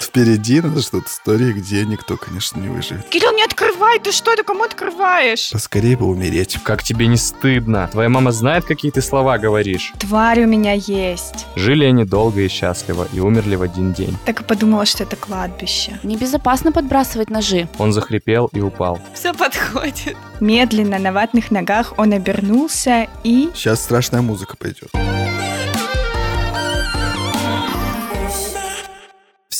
Впереди 0.00 0.60
нас 0.60 0.86
ждут 0.86 1.06
истории, 1.06 1.52
где 1.52 1.84
никто, 1.84 2.16
конечно, 2.16 2.58
не 2.58 2.68
выживет. 2.68 3.06
Кирилл, 3.08 3.32
не 3.34 3.44
открывай, 3.44 3.98
ты 3.98 4.10
что, 4.10 4.34
ты 4.34 4.42
кому 4.42 4.64
открываешь? 4.64 5.50
Поскорее 5.52 5.96
бы 5.96 6.06
умереть. 6.06 6.58
Как 6.64 6.82
тебе 6.82 7.06
не 7.06 7.16
стыдно? 7.16 7.88
Твоя 7.92 8.08
мама 8.08 8.32
знает, 8.32 8.64
какие 8.64 8.90
ты 8.90 9.02
слова 9.02 9.36
говоришь. 9.38 9.92
Тварь 9.98 10.44
у 10.44 10.46
меня 10.46 10.72
есть. 10.72 11.46
Жили 11.56 11.84
они 11.84 12.04
долго 12.04 12.40
и 12.40 12.48
счастливо 12.48 13.06
и 13.12 13.20
умерли 13.20 13.56
в 13.56 13.62
один 13.62 13.92
день. 13.92 14.16
Так 14.24 14.40
и 14.40 14.44
подумала, 14.44 14.86
что 14.86 15.02
это 15.02 15.14
кладбище. 15.16 16.00
Небезопасно 16.02 16.72
подбрасывать 16.72 17.28
ножи. 17.28 17.68
Он 17.78 17.92
захрипел 17.92 18.48
и 18.52 18.60
упал. 18.60 18.98
Все 19.14 19.34
подходит. 19.34 20.16
Медленно 20.40 20.98
на 20.98 21.12
ватных 21.12 21.50
ногах 21.50 21.92
он 21.96 22.12
обернулся 22.12 23.08
и... 23.24 23.50
Сейчас 23.54 23.82
страшная 23.82 24.22
музыка 24.22 24.56
пойдет. 24.56 24.90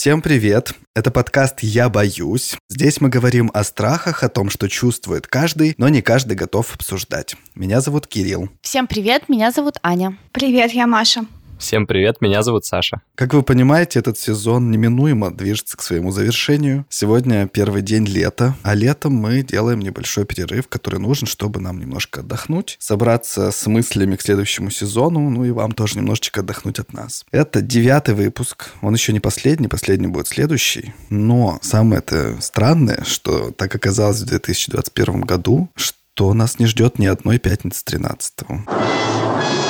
Всем 0.01 0.23
привет! 0.23 0.75
Это 0.95 1.11
подкаст 1.11 1.59
«Я 1.61 1.89
боюсь». 1.89 2.57
Здесь 2.69 3.01
мы 3.01 3.09
говорим 3.09 3.51
о 3.53 3.65
страхах, 3.65 4.23
о 4.23 4.29
том, 4.29 4.49
что 4.49 4.69
чувствует 4.69 5.27
каждый, 5.27 5.75
но 5.77 5.89
не 5.89 6.03
каждый 6.03 6.37
готов 6.37 6.73
обсуждать. 6.73 7.35
Меня 7.57 7.81
зовут 7.81 8.07
Кирилл. 8.07 8.49
Всем 8.63 8.87
привет, 8.87 9.29
меня 9.29 9.51
зовут 9.51 9.75
Аня. 9.83 10.17
Привет, 10.31 10.71
я 10.71 10.87
Маша. 10.87 11.23
Всем 11.59 11.89
привет, 11.89 12.21
меня 12.21 12.43
зовут 12.43 12.65
Саша. 12.65 13.03
Как 13.17 13.35
вы 13.35 13.43
понимаете, 13.43 13.99
этот 13.99 14.17
сезон 14.17 14.71
неминуемо 14.71 15.33
движется 15.33 15.77
к 15.77 15.83
своему 15.83 16.13
завершению. 16.13 16.87
Сегодня 16.89 17.49
первый 17.49 17.83
день 17.83 18.07
лета, 18.07 18.55
а 18.63 18.75
летом 18.75 19.15
мы 19.15 19.43
делаем 19.43 19.81
небольшой 19.81 20.25
перерыв, 20.25 20.69
который 20.69 21.01
нужен, 21.01 21.27
чтобы 21.27 21.61
нам 21.61 21.81
немножко 21.81 22.21
отдохнуть, 22.21 22.77
собраться 22.79 23.51
с 23.51 23.67
мыслями 23.67 24.15
к 24.15 24.23
следующему 24.23 24.71
сезону, 24.71 25.29
ну 25.31 25.45
и 25.45 25.51
вам 25.51 25.73
тоже 25.73 25.99
немножечко 25.99 26.41
отдохнуть 26.41 26.79
от 26.79 26.93
нас. 26.93 27.25
Это 27.33 27.61
девятый 27.61 28.15
выпуск, 28.15 28.71
он 28.81 28.95
еще 28.95 29.13
не 29.13 29.21
последний, 29.21 29.67
последний 29.67 30.07
будет 30.07 30.29
следующий, 30.29 30.95
но 31.11 31.59
самое 31.61 31.99
это 31.99 32.37
странное, 32.41 33.03
что 33.05 33.51
так 33.51 33.75
оказалось 33.75 34.21
в 34.21 34.27
2021 34.27 35.23
году, 35.23 35.69
что 35.75 36.33
нас 36.35 36.61
не 36.61 36.67
ждет 36.67 37.01
ни 37.01 37.07
одной 37.07 37.39
пятницы 37.39 37.85
13 37.85 38.43
-го. 38.43 39.68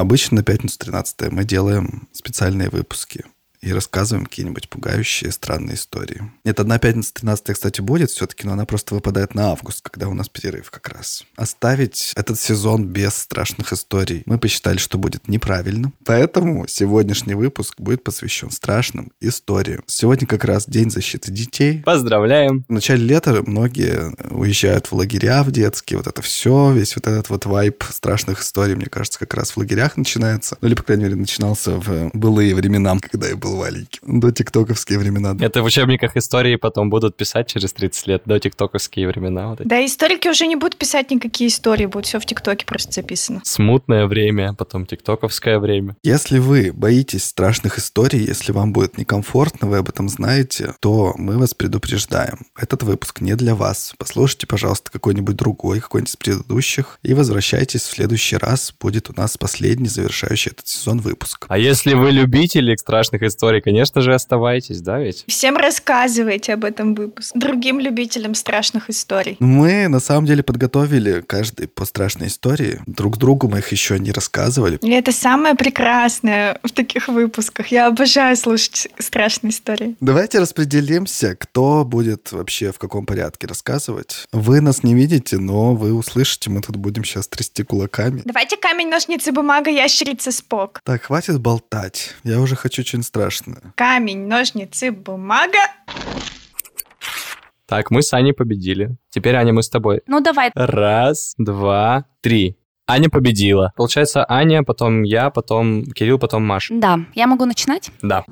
Обычно 0.00 0.36
на 0.36 0.42
пятницу 0.42 0.78
13 0.78 1.30
мы 1.30 1.44
делаем 1.44 2.08
специальные 2.12 2.70
выпуски 2.70 3.26
и 3.62 3.72
рассказываем 3.72 4.26
какие-нибудь 4.26 4.68
пугающие, 4.68 5.30
странные 5.32 5.74
истории. 5.76 6.30
Нет, 6.44 6.60
одна 6.60 6.78
пятница 6.78 7.14
13 7.14 7.54
кстати, 7.54 7.80
будет 7.80 8.10
все-таки, 8.10 8.46
но 8.46 8.52
она 8.52 8.64
просто 8.64 8.94
выпадает 8.94 9.34
на 9.34 9.50
август, 9.50 9.82
когда 9.88 10.08
у 10.08 10.14
нас 10.14 10.28
перерыв 10.28 10.70
как 10.70 10.88
раз. 10.88 11.24
Оставить 11.36 12.12
этот 12.16 12.38
сезон 12.38 12.86
без 12.86 13.14
страшных 13.14 13.72
историй 13.72 14.22
мы 14.26 14.38
посчитали, 14.38 14.78
что 14.78 14.98
будет 14.98 15.28
неправильно. 15.28 15.92
Поэтому 16.04 16.66
сегодняшний 16.68 17.34
выпуск 17.34 17.74
будет 17.78 18.02
посвящен 18.02 18.50
страшным 18.50 19.12
историям. 19.20 19.82
Сегодня 19.86 20.26
как 20.26 20.44
раз 20.44 20.66
День 20.66 20.90
защиты 20.90 21.30
детей. 21.30 21.82
Поздравляем! 21.84 22.64
В 22.68 22.72
начале 22.72 23.04
лета 23.04 23.42
многие 23.46 24.14
уезжают 24.30 24.86
в 24.86 24.94
лагеря 24.94 25.42
в 25.42 25.50
детские, 25.50 25.98
вот 25.98 26.06
это 26.06 26.22
все, 26.22 26.72
весь 26.72 26.96
вот 26.96 27.06
этот 27.06 27.28
вот 27.28 27.46
вайп 27.46 27.84
страшных 27.90 28.40
историй, 28.40 28.74
мне 28.74 28.86
кажется, 28.86 29.18
как 29.18 29.34
раз 29.34 29.50
в 29.50 29.56
лагерях 29.56 29.96
начинается. 29.96 30.56
Ну 30.60 30.68
или, 30.68 30.74
по 30.74 30.82
крайней 30.82 31.04
мере, 31.04 31.16
начинался 31.16 31.72
в 31.72 32.10
былые 32.12 32.54
времена, 32.54 32.96
когда 33.00 33.28
я 33.28 33.36
был 33.36 33.49
маленький. 33.56 34.00
До 34.02 34.30
тиктоковские 34.32 34.98
времена. 34.98 35.36
Это 35.40 35.62
в 35.62 35.64
учебниках 35.64 36.16
истории 36.16 36.56
потом 36.56 36.90
будут 36.90 37.16
писать 37.16 37.48
через 37.48 37.72
30 37.72 38.06
лет, 38.06 38.22
до 38.24 38.38
тиктоковские 38.38 39.08
времена. 39.08 39.48
Вот 39.48 39.60
эти. 39.60 39.68
Да, 39.68 39.84
историки 39.84 40.28
уже 40.28 40.46
не 40.46 40.56
будут 40.56 40.76
писать 40.76 41.10
никакие 41.10 41.48
истории, 41.48 41.86
будет 41.86 42.06
все 42.06 42.18
в 42.20 42.26
ТикТоке 42.26 42.66
просто 42.66 42.92
записано. 42.92 43.40
Смутное 43.44 44.06
время, 44.06 44.54
потом 44.54 44.86
тиктоковское 44.86 45.58
время. 45.58 45.96
Если 46.02 46.38
вы 46.38 46.72
боитесь 46.72 47.24
страшных 47.24 47.78
историй, 47.78 48.24
если 48.24 48.52
вам 48.52 48.72
будет 48.72 48.98
некомфортно, 48.98 49.68
вы 49.68 49.78
об 49.78 49.88
этом 49.88 50.08
знаете, 50.08 50.74
то 50.80 51.14
мы 51.16 51.38
вас 51.38 51.54
предупреждаем. 51.54 52.46
Этот 52.58 52.82
выпуск 52.82 53.20
не 53.20 53.34
для 53.34 53.54
вас. 53.54 53.94
Послушайте, 53.98 54.46
пожалуйста, 54.46 54.90
какой-нибудь 54.90 55.36
другой, 55.36 55.80
какой-нибудь 55.80 56.10
из 56.10 56.16
предыдущих, 56.16 56.98
и 57.02 57.14
возвращайтесь 57.14 57.82
в 57.82 57.90
следующий 57.90 58.36
раз. 58.36 58.74
Будет 58.80 59.10
у 59.10 59.12
нас 59.14 59.36
последний, 59.36 59.88
завершающий 59.88 60.52
этот 60.52 60.66
сезон 60.68 61.00
выпуск. 61.00 61.46
А 61.48 61.58
если 61.58 61.94
вы 61.94 62.10
любители 62.10 62.74
страшных 62.76 63.22
историй, 63.22 63.39
конечно 63.62 64.00
же, 64.00 64.14
оставайтесь, 64.14 64.80
да 64.80 64.98
ведь? 64.98 65.24
Всем 65.26 65.56
рассказывайте 65.56 66.52
об 66.54 66.64
этом 66.64 66.94
выпуске. 66.94 67.38
Другим 67.38 67.80
любителям 67.80 68.34
страшных 68.34 68.90
историй. 68.90 69.36
Мы 69.40 69.88
на 69.88 70.00
самом 70.00 70.26
деле 70.26 70.42
подготовили 70.42 71.22
каждый 71.26 71.66
по 71.68 71.84
страшной 71.84 72.28
истории. 72.28 72.80
Друг 72.86 73.16
другу 73.16 73.48
мы 73.48 73.58
их 73.58 73.72
еще 73.72 73.98
не 73.98 74.12
рассказывали. 74.12 74.78
И 74.82 74.90
это 74.90 75.12
самое 75.12 75.54
прекрасное 75.54 76.58
в 76.62 76.70
таких 76.70 77.08
выпусках. 77.08 77.68
Я 77.68 77.86
обожаю 77.86 78.36
слушать 78.36 78.88
страшные 78.98 79.52
истории. 79.52 79.96
Давайте 80.00 80.38
распределимся, 80.38 81.34
кто 81.34 81.84
будет 81.84 82.32
вообще 82.32 82.72
в 82.72 82.78
каком 82.78 83.06
порядке 83.06 83.46
рассказывать. 83.46 84.26
Вы 84.32 84.60
нас 84.60 84.82
не 84.82 84.94
видите, 84.94 85.38
но 85.38 85.74
вы 85.74 85.94
услышите, 85.94 86.50
мы 86.50 86.60
тут 86.60 86.76
будем 86.76 87.04
сейчас 87.04 87.26
трясти 87.26 87.62
кулаками. 87.62 88.22
Давайте 88.24 88.56
камень, 88.56 88.88
ножницы, 88.88 89.32
бумага, 89.32 89.70
ящерица, 89.70 90.30
спок. 90.30 90.80
Так, 90.84 91.04
хватит 91.04 91.40
болтать. 91.40 92.14
Я 92.22 92.40
уже 92.40 92.54
хочу 92.54 92.82
что-нибудь 92.82 93.06
страшное. 93.06 93.29
Камень, 93.76 94.26
ножницы, 94.26 94.90
бумага. 94.92 95.58
Так, 97.66 97.90
мы 97.90 98.02
с 98.02 98.12
Аней 98.12 98.32
победили. 98.32 98.96
Теперь, 99.10 99.36
Аня, 99.36 99.52
мы 99.52 99.62
с 99.62 99.68
тобой. 99.68 100.02
Ну 100.06 100.20
давай. 100.20 100.50
Раз, 100.54 101.34
два, 101.38 102.04
три. 102.20 102.56
Аня 102.88 103.08
победила. 103.08 103.72
Получается, 103.76 104.26
Аня, 104.28 104.64
потом 104.64 105.04
я, 105.04 105.30
потом 105.30 105.84
Кирилл, 105.84 106.18
потом 106.18 106.44
Маша. 106.44 106.74
Да, 106.74 106.98
я 107.14 107.28
могу 107.28 107.44
начинать? 107.44 107.90
Да. 108.02 108.24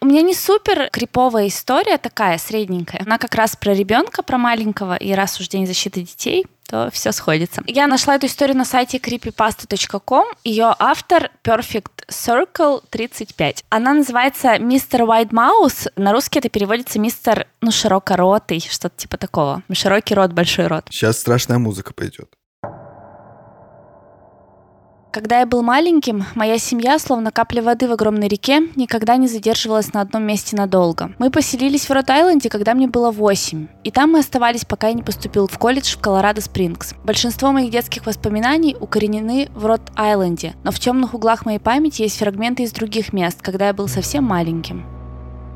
У 0.00 0.06
меня 0.06 0.22
не 0.22 0.34
супер 0.34 0.90
криповая 0.90 1.46
история 1.46 1.96
такая, 1.96 2.36
средненькая. 2.38 3.02
Она 3.06 3.18
как 3.18 3.36
раз 3.36 3.54
про 3.54 3.72
ребенка, 3.72 4.24
про 4.24 4.36
маленького, 4.36 4.96
и 4.96 5.12
раз 5.12 5.38
уж 5.38 5.46
день 5.46 5.64
защиты 5.64 6.00
детей, 6.00 6.44
то 6.72 6.90
все 6.90 7.12
сходится. 7.12 7.62
Я 7.66 7.86
нашла 7.86 8.16
эту 8.16 8.26
историю 8.26 8.56
на 8.56 8.64
сайте 8.64 8.96
creepypasta.com. 8.96 10.24
Ее 10.42 10.74
автор 10.78 11.30
Perfect 11.44 12.08
Circle 12.08 12.82
35. 12.88 13.64
Она 13.68 13.92
называется 13.92 14.58
Мистер 14.58 15.02
White 15.02 15.32
Mouse. 15.32 15.92
На 15.96 16.12
русский 16.12 16.38
это 16.38 16.48
переводится 16.48 16.98
мистер, 16.98 17.46
ну, 17.60 17.70
широкоротый, 17.70 18.60
что-то 18.60 18.96
типа 18.96 19.18
такого. 19.18 19.62
Широкий 19.70 20.14
рот, 20.14 20.32
большой 20.32 20.66
рот. 20.66 20.86
Сейчас 20.90 21.18
страшная 21.18 21.58
музыка 21.58 21.92
пойдет. 21.92 22.32
Когда 25.12 25.40
я 25.40 25.46
был 25.46 25.60
маленьким, 25.60 26.24
моя 26.34 26.56
семья, 26.56 26.98
словно 26.98 27.30
капля 27.30 27.60
воды 27.60 27.86
в 27.86 27.92
огромной 27.92 28.28
реке, 28.28 28.62
никогда 28.76 29.16
не 29.16 29.28
задерживалась 29.28 29.92
на 29.92 30.00
одном 30.00 30.22
месте 30.22 30.56
надолго. 30.56 31.12
Мы 31.18 31.30
поселились 31.30 31.86
в 31.86 31.92
Рот-Айленде, 31.92 32.48
когда 32.48 32.72
мне 32.72 32.86
было 32.86 33.10
8. 33.10 33.66
И 33.84 33.90
там 33.90 34.12
мы 34.12 34.20
оставались, 34.20 34.64
пока 34.64 34.88
я 34.88 34.94
не 34.94 35.02
поступил 35.02 35.48
в 35.48 35.58
колледж 35.58 35.96
в 35.96 36.00
Колорадо-Спрингс. 36.00 36.94
Большинство 37.04 37.52
моих 37.52 37.70
детских 37.70 38.06
воспоминаний 38.06 38.74
укоренены 38.80 39.50
в 39.54 39.66
Рот-Айленде, 39.66 40.54
но 40.64 40.70
в 40.70 40.80
темных 40.80 41.12
углах 41.12 41.44
моей 41.44 41.58
памяти 41.58 42.02
есть 42.02 42.18
фрагменты 42.18 42.62
из 42.62 42.72
других 42.72 43.12
мест, 43.12 43.42
когда 43.42 43.66
я 43.66 43.74
был 43.74 43.88
совсем 43.88 44.24
маленьким. 44.24 45.01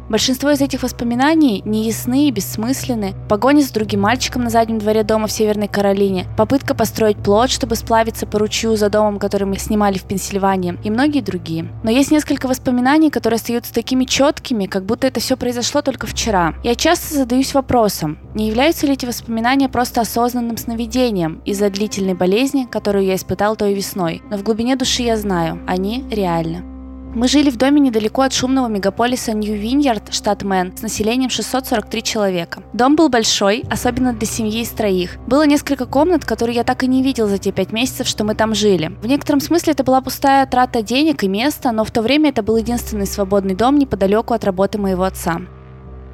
Большинство 0.09 0.53
из 0.53 0.61
этих 0.61 0.85
воспоминаний 0.85 1.63
неясны 1.65 2.29
и 2.29 2.31
бессмысленны. 2.31 3.15
Погоня 3.29 3.63
с 3.63 3.71
другим 3.71 4.03
мальчиком 4.03 4.45
на 4.45 4.51
заднем 4.51 4.79
дворе 4.79 5.03
дома 5.03 5.27
в 5.27 5.33
Северной 5.33 5.67
Каролине, 5.67 6.27
попытка 6.37 6.75
построить 6.77 7.17
плод, 7.17 7.51
чтобы 7.51 7.75
сплавиться 7.75 8.25
по 8.25 8.39
ручью 8.39 8.77
за 8.77 8.89
домом, 8.89 9.19
который 9.19 9.45
мы 9.45 9.59
снимали 9.59 9.99
в 9.99 10.05
Пенсильвании, 10.05 10.79
и 10.85 10.91
многие 10.91 11.23
другие. 11.23 11.69
Но 11.83 11.91
есть 11.91 12.13
несколько 12.13 12.47
воспоминаний, 12.47 13.11
которые 13.11 13.37
остаются 13.37 13.75
такими 13.75 14.05
четкими, 14.05 14.67
как 14.67 14.85
будто 14.85 15.09
это 15.09 15.19
все 15.19 15.37
произошло 15.37 15.83
только 15.83 16.07
вчера. 16.07 16.55
Я 16.63 16.77
часто 16.77 17.15
задаюсь 17.15 17.53
вопросом, 17.53 18.19
не 18.35 18.47
являются 18.47 18.87
ли 18.87 18.93
эти 18.93 19.07
воспоминания 19.07 19.69
просто 19.69 20.03
осознанным 20.03 20.57
сновидением 20.57 21.43
из-за 21.45 21.69
длительной 21.69 22.15
болезни, 22.15 22.69
которую 22.71 23.05
я 23.05 23.17
испытал 23.17 23.57
той 23.57 23.75
весной. 23.75 24.23
Но 24.31 24.37
в 24.37 24.45
глубине 24.45 24.77
души 24.77 25.03
я 25.03 25.17
знаю, 25.17 25.61
они 25.67 26.05
реальны. 26.11 26.76
Мы 27.17 27.29
жили 27.29 27.49
в 27.49 27.57
доме 27.57 27.81
недалеко 27.81 28.21
от 28.21 28.35
шумного 28.35 28.69
мегаполиса 28.69 29.33
Нью-Виньярд, 29.33 30.13
штат 30.13 30.43
Мэн, 30.43 30.77
с 30.77 30.83
населением 30.83 31.31
643 31.31 32.03
человека. 32.03 32.63
Дом 32.75 32.95
был 32.95 33.09
большой, 33.09 33.65
особенно 33.71 34.13
для 34.13 34.27
семьи 34.27 34.61
из 34.61 34.69
троих. 34.69 35.17
Было 35.27 35.47
несколько 35.47 35.87
комнат, 35.87 36.27
которые 36.27 36.57
я 36.57 36.63
так 36.63 36.83
и 36.83 36.87
не 36.87 37.03
видел 37.03 37.27
за 37.27 37.39
те 37.39 37.53
пять 37.53 37.73
месяцев, 37.73 38.07
что 38.07 38.25
мы 38.25 38.35
там 38.35 38.55
жили. 38.55 38.93
В 39.01 39.07
некотором 39.07 39.41
смысле 39.41 39.73
это 39.73 39.83
была 39.83 40.03
пустая 40.03 40.45
трата 40.45 40.83
денег 40.83 41.25
и 41.25 41.29
места, 41.29 41.73
но 41.73 41.85
в 41.85 41.91
то 41.91 42.03
время 42.03 42.29
это 42.29 42.43
был 42.43 42.59
единственный 42.59 43.07
свободный 43.07 43.55
дом 43.55 43.79
неподалеку 43.79 44.35
от 44.35 44.45
работы 44.45 44.77
моего 44.77 45.05
отца. 45.05 45.41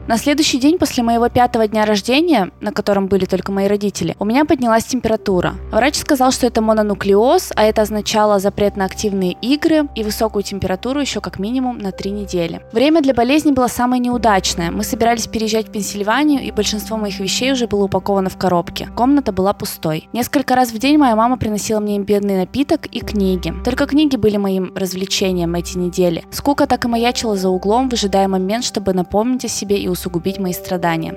На 0.08 0.18
следующий 0.18 0.58
день 0.58 0.78
после 0.78 1.04
моего 1.04 1.28
пятого 1.28 1.68
дня 1.68 1.84
рождения, 1.84 2.50
на 2.60 2.72
котором 2.72 3.06
были 3.06 3.24
только 3.24 3.52
мои 3.52 3.68
родители, 3.68 4.16
у 4.18 4.24
меня 4.24 4.44
поднялась 4.44 4.84
температура. 4.84 5.54
Врач 5.70 5.94
сказал, 5.94 6.32
что 6.32 6.48
это 6.48 6.60
мононуклеоз, 6.60 7.52
а 7.54 7.62
это 7.62 7.82
означало 7.82 8.40
запрет 8.40 8.76
на 8.76 8.84
активные 8.84 9.36
игры 9.40 9.88
и 9.94 10.02
высокую 10.02 10.42
температуру 10.42 11.00
еще 11.00 11.20
как 11.20 11.38
минимум 11.38 11.78
на 11.78 11.92
три 11.92 12.10
недели. 12.10 12.62
Время 12.72 13.00
для 13.00 13.14
болезни 13.14 13.52
было 13.52 13.68
самое 13.68 14.00
неудачное. 14.00 14.72
Мы 14.72 14.82
собирались 14.82 15.28
переезжать 15.28 15.68
в 15.68 15.70
Пенсильванию, 15.70 16.42
и 16.42 16.50
большинство 16.50 16.96
моих 16.96 17.20
вещей 17.20 17.52
уже 17.52 17.68
было 17.68 17.84
упаковано 17.84 18.28
в 18.28 18.36
коробки. 18.36 18.88
Комната 18.96 19.30
была 19.30 19.52
пустой. 19.52 20.08
Несколько 20.12 20.56
раз 20.56 20.72
в 20.72 20.78
день 20.78 20.98
моя 20.98 21.14
мама 21.14 21.36
приносила 21.36 21.78
мне 21.78 21.96
имбирный 21.96 22.38
напиток 22.38 22.86
и 22.86 22.98
книги. 23.00 23.54
Только 23.64 23.86
книги 23.86 24.16
были 24.16 24.36
моим 24.36 24.72
развлечением 24.74 25.54
эти 25.54 25.78
недели. 25.78 26.24
Скука 26.32 26.66
так 26.66 26.84
и 26.84 26.88
маячила 26.88 27.36
за 27.36 27.50
углом, 27.50 27.88
выжидая 27.88 28.26
момент, 28.26 28.64
чтобы 28.64 28.94
напомнить 28.94 29.44
о 29.44 29.48
себе 29.48 29.78
и 29.78 29.91
усугубить 29.92 30.38
мои 30.38 30.52
страдания. 30.52 31.14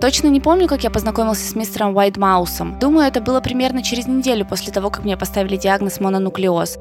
Точно 0.00 0.28
не 0.28 0.40
помню, 0.40 0.68
как 0.68 0.84
я 0.84 0.90
познакомился 0.90 1.48
с 1.48 1.56
мистером 1.56 1.96
Уайтмаусом. 1.96 2.78
Думаю, 2.78 3.08
это 3.08 3.20
было 3.20 3.40
примерно 3.40 3.82
через 3.82 4.06
неделю 4.06 4.46
после 4.46 4.72
того, 4.72 4.90
как 4.90 5.04
мне 5.04 5.16
поставили 5.16 5.56
диагноз 5.56 6.00
мононуклеоз. 6.00 6.78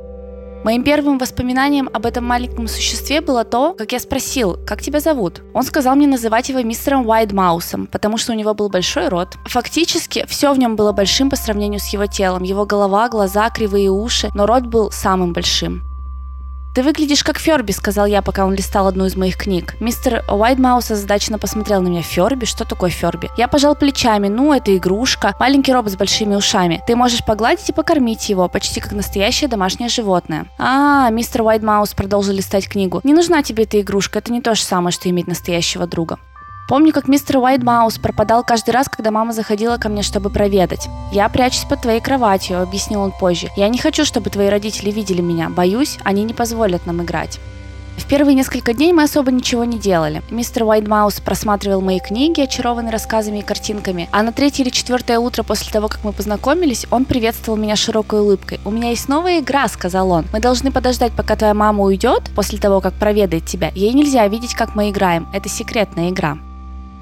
Моим 0.64 0.84
первым 0.84 1.18
воспоминанием 1.18 1.90
об 1.94 2.06
этом 2.06 2.26
маленьком 2.26 2.68
существе 2.68 3.22
было 3.22 3.44
то, 3.44 3.74
как 3.74 3.92
я 3.92 4.00
спросил, 4.00 4.58
как 4.68 4.82
тебя 4.82 5.00
зовут. 5.00 5.42
Он 5.54 5.64
сказал 5.64 5.96
мне 5.96 6.08
называть 6.08 6.50
его 6.50 6.62
мистером 6.62 7.08
Уайтмаусом, 7.08 7.88
потому 7.88 8.18
что 8.18 8.34
у 8.34 8.36
него 8.36 8.54
был 8.54 8.70
большой 8.70 9.08
рот. 9.08 9.38
Фактически, 9.46 10.26
все 10.28 10.54
в 10.54 10.60
нем 10.60 10.76
было 10.76 10.92
большим 10.92 11.30
по 11.30 11.36
сравнению 11.36 11.80
с 11.80 11.88
его 11.88 12.06
телом. 12.06 12.44
Его 12.44 12.66
голова, 12.66 13.08
глаза, 13.08 13.50
кривые 13.50 13.90
уши, 13.90 14.30
но 14.34 14.46
рот 14.46 14.64
был 14.64 14.92
самым 14.92 15.34
большим. 15.34 15.84
«Ты 16.78 16.84
выглядишь 16.84 17.24
как 17.24 17.40
Ферби»,— 17.40 17.72
сказал 17.74 18.06
я, 18.06 18.22
пока 18.22 18.46
он 18.46 18.54
листал 18.54 18.86
одну 18.86 19.08
из 19.08 19.16
моих 19.16 19.36
книг. 19.36 19.74
Мистер 19.80 20.24
Уайтмаус 20.30 20.92
озадаченно 20.92 21.40
посмотрел 21.40 21.82
на 21.82 21.88
меня. 21.88 22.04
«Ферби? 22.04 22.46
Что 22.46 22.66
такое 22.66 22.92
Ферби?» 22.92 23.32
Я 23.36 23.48
пожал 23.48 23.74
плечами. 23.74 24.28
«Ну, 24.28 24.54
это 24.54 24.78
игрушка. 24.78 25.34
Маленький 25.40 25.74
робот 25.74 25.94
с 25.94 25.96
большими 25.96 26.36
ушами. 26.36 26.84
Ты 26.86 26.96
можешь 26.96 27.26
погладить 27.26 27.68
и 27.68 27.74
покормить 27.74 28.30
его, 28.30 28.48
почти 28.48 28.80
как 28.80 28.92
настоящее 28.92 29.48
домашнее 29.48 29.90
животное». 29.90 30.46
«А, 30.60 31.10
мистер 31.10 31.42
Уайтмаус 31.42 31.96
продолжил 31.96 32.36
листать 32.36 32.70
книгу. 32.70 33.02
Не 33.04 33.16
нужна 33.16 33.42
тебе 33.42 33.64
эта 33.64 33.82
игрушка. 33.82 34.20
Это 34.20 34.32
не 34.32 34.42
то 34.42 34.54
же 34.54 34.62
самое, 34.62 34.92
что 34.92 35.10
иметь 35.10 35.26
настоящего 35.26 35.88
друга». 35.88 36.20
Помню, 36.68 36.92
как 36.92 37.08
мистер 37.08 37.38
Уайтмаус 37.38 37.98
пропадал 37.98 38.44
каждый 38.44 38.72
раз, 38.72 38.90
когда 38.90 39.10
мама 39.10 39.32
заходила 39.32 39.78
ко 39.78 39.88
мне, 39.88 40.04
чтобы 40.04 40.30
проведать. 40.30 40.90
«Я 41.14 41.30
прячусь 41.30 41.64
под 41.64 41.82
твоей 41.82 42.02
кроватью»,— 42.02 42.62
объяснил 42.62 43.02
он 43.02 43.14
позже. 43.18 43.48
«Я 43.56 43.70
не 43.70 43.78
хочу, 43.78 44.04
чтобы 44.04 44.30
твои 44.30 44.50
родители 44.50 44.92
видели 44.92 45.22
меня. 45.22 45.50
Боюсь, 45.50 45.98
они 46.04 46.26
не 46.26 46.34
позволят 46.34 46.86
нам 46.86 47.02
играть». 47.02 47.40
В 47.98 48.06
первые 48.06 48.36
несколько 48.36 48.74
дней 48.74 48.94
мы 48.94 49.04
особо 49.04 49.32
ничего 49.32 49.64
не 49.64 49.80
делали. 49.80 50.22
Мистер 50.30 50.64
Уайтмаус 50.66 51.20
просматривал 51.22 51.82
мои 51.82 52.00
книги, 52.00 52.42
очарованные 52.42 52.92
рассказами 52.92 53.40
и 53.40 53.44
картинками, 53.44 54.08
а 54.12 54.22
на 54.22 54.32
третье 54.32 54.64
или 54.64 54.70
четвертое 54.70 55.20
утро 55.20 55.44
после 55.44 55.72
того, 55.72 55.88
как 55.88 56.04
мы 56.04 56.12
познакомились, 56.12 56.86
он 56.92 57.06
приветствовал 57.06 57.58
меня 57.58 57.76
широкой 57.76 58.20
улыбкой. 58.20 58.60
«У 58.66 58.72
меня 58.72 58.90
есть 58.90 59.08
новая 59.08 59.40
игра»,— 59.40 59.68
сказал 59.70 60.12
он. 60.12 60.26
«Мы 60.34 60.42
должны 60.42 60.72
подождать, 60.72 61.14
пока 61.14 61.38
твоя 61.38 61.54
мама 61.54 61.84
уйдет, 61.84 62.30
после 62.36 62.60
того, 62.60 62.82
как 62.82 62.94
проведает 62.94 63.46
тебя. 63.46 63.72
Ей 63.74 63.94
нельзя 63.94 64.28
видеть, 64.28 64.54
как 64.54 64.76
мы 64.76 64.90
играем. 64.90 65.28
Это 65.34 65.48
секретная 65.48 66.10
игра». 66.10 66.38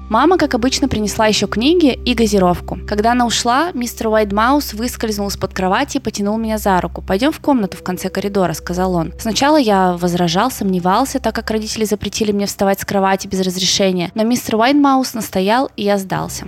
Мама, 0.08 0.38
как 0.38 0.54
обычно, 0.54 0.86
принесла 0.86 1.26
еще 1.26 1.48
книги 1.48 1.92
и 1.92 2.14
газировку. 2.14 2.78
Когда 2.86 3.10
она 3.12 3.26
ушла, 3.26 3.72
мистер 3.72 4.06
Уайтмаус 4.06 4.72
выскользнул 4.74 5.26
из-под 5.28 5.52
кровати 5.52 5.96
и 5.96 6.00
потянул 6.00 6.38
меня 6.38 6.58
за 6.58 6.80
руку. 6.80 7.02
«Пойдем 7.02 7.32
в 7.32 7.40
комнату 7.40 7.76
в 7.76 7.82
конце 7.82 8.08
коридора»,— 8.08 8.52
сказал 8.54 8.94
он. 8.94 9.12
Сначала 9.18 9.56
я 9.56 9.96
возражал, 9.96 10.52
сомневался, 10.52 11.18
так 11.18 11.34
как 11.34 11.50
родители 11.50 11.84
запретили 11.84 12.30
мне 12.30 12.46
вставать 12.46 12.80
с 12.80 12.84
кровати 12.84 13.26
без 13.26 13.40
разрешения, 13.40 14.12
но 14.14 14.22
мистер 14.22 14.54
Уайтмаус 14.54 15.14
настоял, 15.14 15.70
и 15.76 15.82
я 15.82 15.98
сдался. 15.98 16.46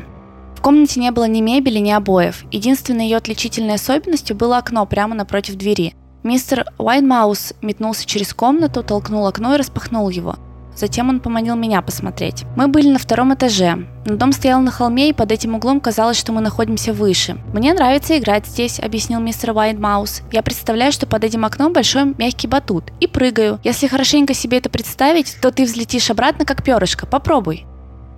В 0.57 0.61
комнате 0.61 1.01
не 1.01 1.11
было 1.11 1.27
ни 1.27 1.41
мебели, 1.41 1.79
ни 1.79 1.91
обоев. 1.91 2.45
Единственной 2.53 3.05
ее 3.05 3.17
отличительной 3.17 3.75
особенностью 3.75 4.37
было 4.37 4.59
окно 4.59 4.87
прямо 4.87 5.17
напротив 5.17 5.57
двери. 5.57 5.95
Мистер 6.23 6.65
Уайтмаус 6.79 7.55
метнулся 7.61 8.07
через 8.07 8.33
комнату, 8.35 8.85
толкнул 8.85 9.27
окно 9.27 9.55
и 9.55 9.59
распахнул 9.59 10.09
его. 10.11 10.37
Затем 10.79 11.09
он 11.09 11.19
поманил 11.19 11.57
меня 11.57 11.83
посмотреть. 11.83 12.45
Мы 12.55 12.69
были 12.69 12.89
на 12.89 13.01
втором 13.01 13.35
этаже. 13.35 13.89
Но 14.07 14.15
дом 14.15 14.31
стоял 14.31 14.61
на 14.61 14.71
холме, 14.71 15.09
и 15.09 15.13
под 15.13 15.33
этим 15.33 15.57
углом 15.57 15.81
казалось, 15.81 16.17
что 16.17 16.31
мы 16.31 16.41
находимся 16.41 16.93
выше. 16.93 17.37
«Мне 17.53 17.75
нравится 17.75 18.17
играть 18.17 18.47
здесь»,— 18.47 18.79
объяснил 18.83 19.19
мистер 19.19 19.51
Уайтмаус. 19.51 20.23
«Я 20.31 20.41
представляю, 20.43 20.93
что 20.93 21.09
под 21.09 21.25
этим 21.25 21.45
окном 21.45 21.73
большой 21.73 22.15
мягкий 22.17 22.47
батут. 22.47 22.93
И 23.01 23.09
прыгаю. 23.09 23.59
Если 23.65 23.89
хорошенько 23.89 24.35
себе 24.35 24.59
это 24.59 24.71
представить, 24.71 25.37
то 25.43 25.51
ты 25.51 25.65
взлетишь 25.65 26.11
обратно, 26.11 26.45
как 26.45 26.63
перышко. 26.63 27.07
Попробуй». 27.07 27.67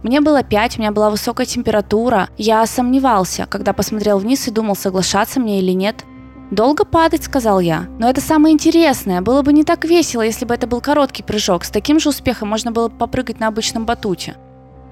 Мне 0.03 0.21
было 0.21 0.43
пять, 0.43 0.77
у 0.77 0.81
меня 0.81 0.93
была 0.93 1.11
высокая 1.11 1.47
температура. 1.47 2.29
Я 2.37 2.65
сомневался, 2.67 3.47
когда 3.47 3.73
посмотрел 3.73 4.19
вниз 4.19 4.49
и 4.49 4.51
думал, 4.51 4.77
соглашаться 4.77 5.41
мне 5.41 5.61
или 5.61 5.73
нет. 5.73 6.05
«Долго 6.51 6.85
падать»,— 6.85 7.23
сказал 7.25 7.61
я. 7.61 7.87
«Но 7.99 8.09
это 8.09 8.21
самое 8.21 8.53
интересное. 8.53 9.21
Было 9.21 9.43
бы 9.43 9.53
не 9.53 9.65
так 9.65 9.85
весело, 9.85 10.23
если 10.23 10.45
бы 10.45 10.55
это 10.55 10.67
был 10.67 10.81
короткий 10.81 11.23
прыжок. 11.23 11.65
С 11.65 11.71
таким 11.71 12.01
же 12.01 12.09
успехом 12.09 12.49
можно 12.49 12.73
было 12.73 12.89
бы 12.89 12.97
попрыгать 12.97 13.39
на 13.39 13.49
обычном 13.49 13.87
батуте». 13.87 14.37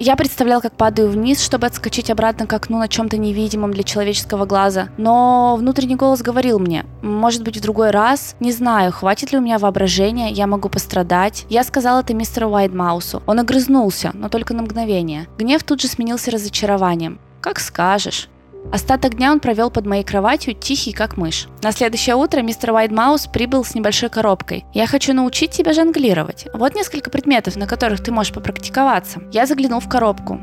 Я 0.01 0.15
представлял, 0.15 0.61
как 0.61 0.71
падаю 0.77 1.09
вниз, 1.09 1.43
чтобы 1.43 1.67
отскочить 1.67 2.09
обратно 2.09 2.47
к 2.47 2.53
окну 2.53 2.77
на 2.79 2.87
чем-то 2.87 3.17
невидимом 3.17 3.73
для 3.73 3.83
человеческого 3.83 4.45
глаза. 4.45 4.87
Но 4.97 5.57
внутренний 5.59 5.97
голос 5.97 6.21
говорил 6.21 6.57
мне, 6.57 6.85
может 7.01 7.43
быть, 7.43 7.57
в 7.57 7.61
другой 7.61 7.91
раз? 7.91 8.37
Не 8.39 8.53
знаю, 8.53 8.93
хватит 8.93 9.33
ли 9.33 9.37
у 9.37 9.41
меня 9.41 9.59
воображения, 9.59 10.31
я 10.31 10.47
могу 10.47 10.69
пострадать. 10.69 11.45
Я 11.49 11.65
сказал 11.65 11.99
это 11.99 12.13
мистеру 12.13 12.49
Уайтмаусу. 12.49 13.21
Он 13.25 13.41
огрызнулся, 13.41 14.11
но 14.13 14.29
только 14.29 14.53
на 14.53 14.63
мгновение. 14.63 15.27
Гнев 15.37 15.63
тут 15.63 15.81
же 15.81 15.89
сменился 15.89 16.31
разочарованием. 16.31 17.19
«Как 17.41 17.59
скажешь». 17.59 18.29
Остаток 18.71 19.15
дня 19.15 19.31
он 19.31 19.39
провел 19.39 19.71
под 19.71 19.85
моей 19.85 20.03
кроватью, 20.03 20.53
тихий 20.53 20.91
как 20.91 21.17
мышь. 21.17 21.47
На 21.63 21.71
следующее 21.71 22.15
утро 22.15 22.41
мистер 22.41 22.71
Уайтмаус 22.71 23.27
прибыл 23.27 23.63
с 23.63 23.73
небольшой 23.73 24.09
коробкой. 24.09 24.65
«Я 24.73 24.85
хочу 24.85 25.13
научить 25.13 25.51
тебя 25.51 25.73
жонглировать. 25.73 26.47
Вот 26.53 26.75
несколько 26.75 27.09
предметов, 27.09 27.55
на 27.55 27.65
которых 27.65 28.03
ты 28.03 28.11
можешь 28.11 28.33
попрактиковаться». 28.33 29.21
Я 29.31 29.45
заглянул 29.45 29.79
в 29.79 29.89
коробку. 29.89 30.39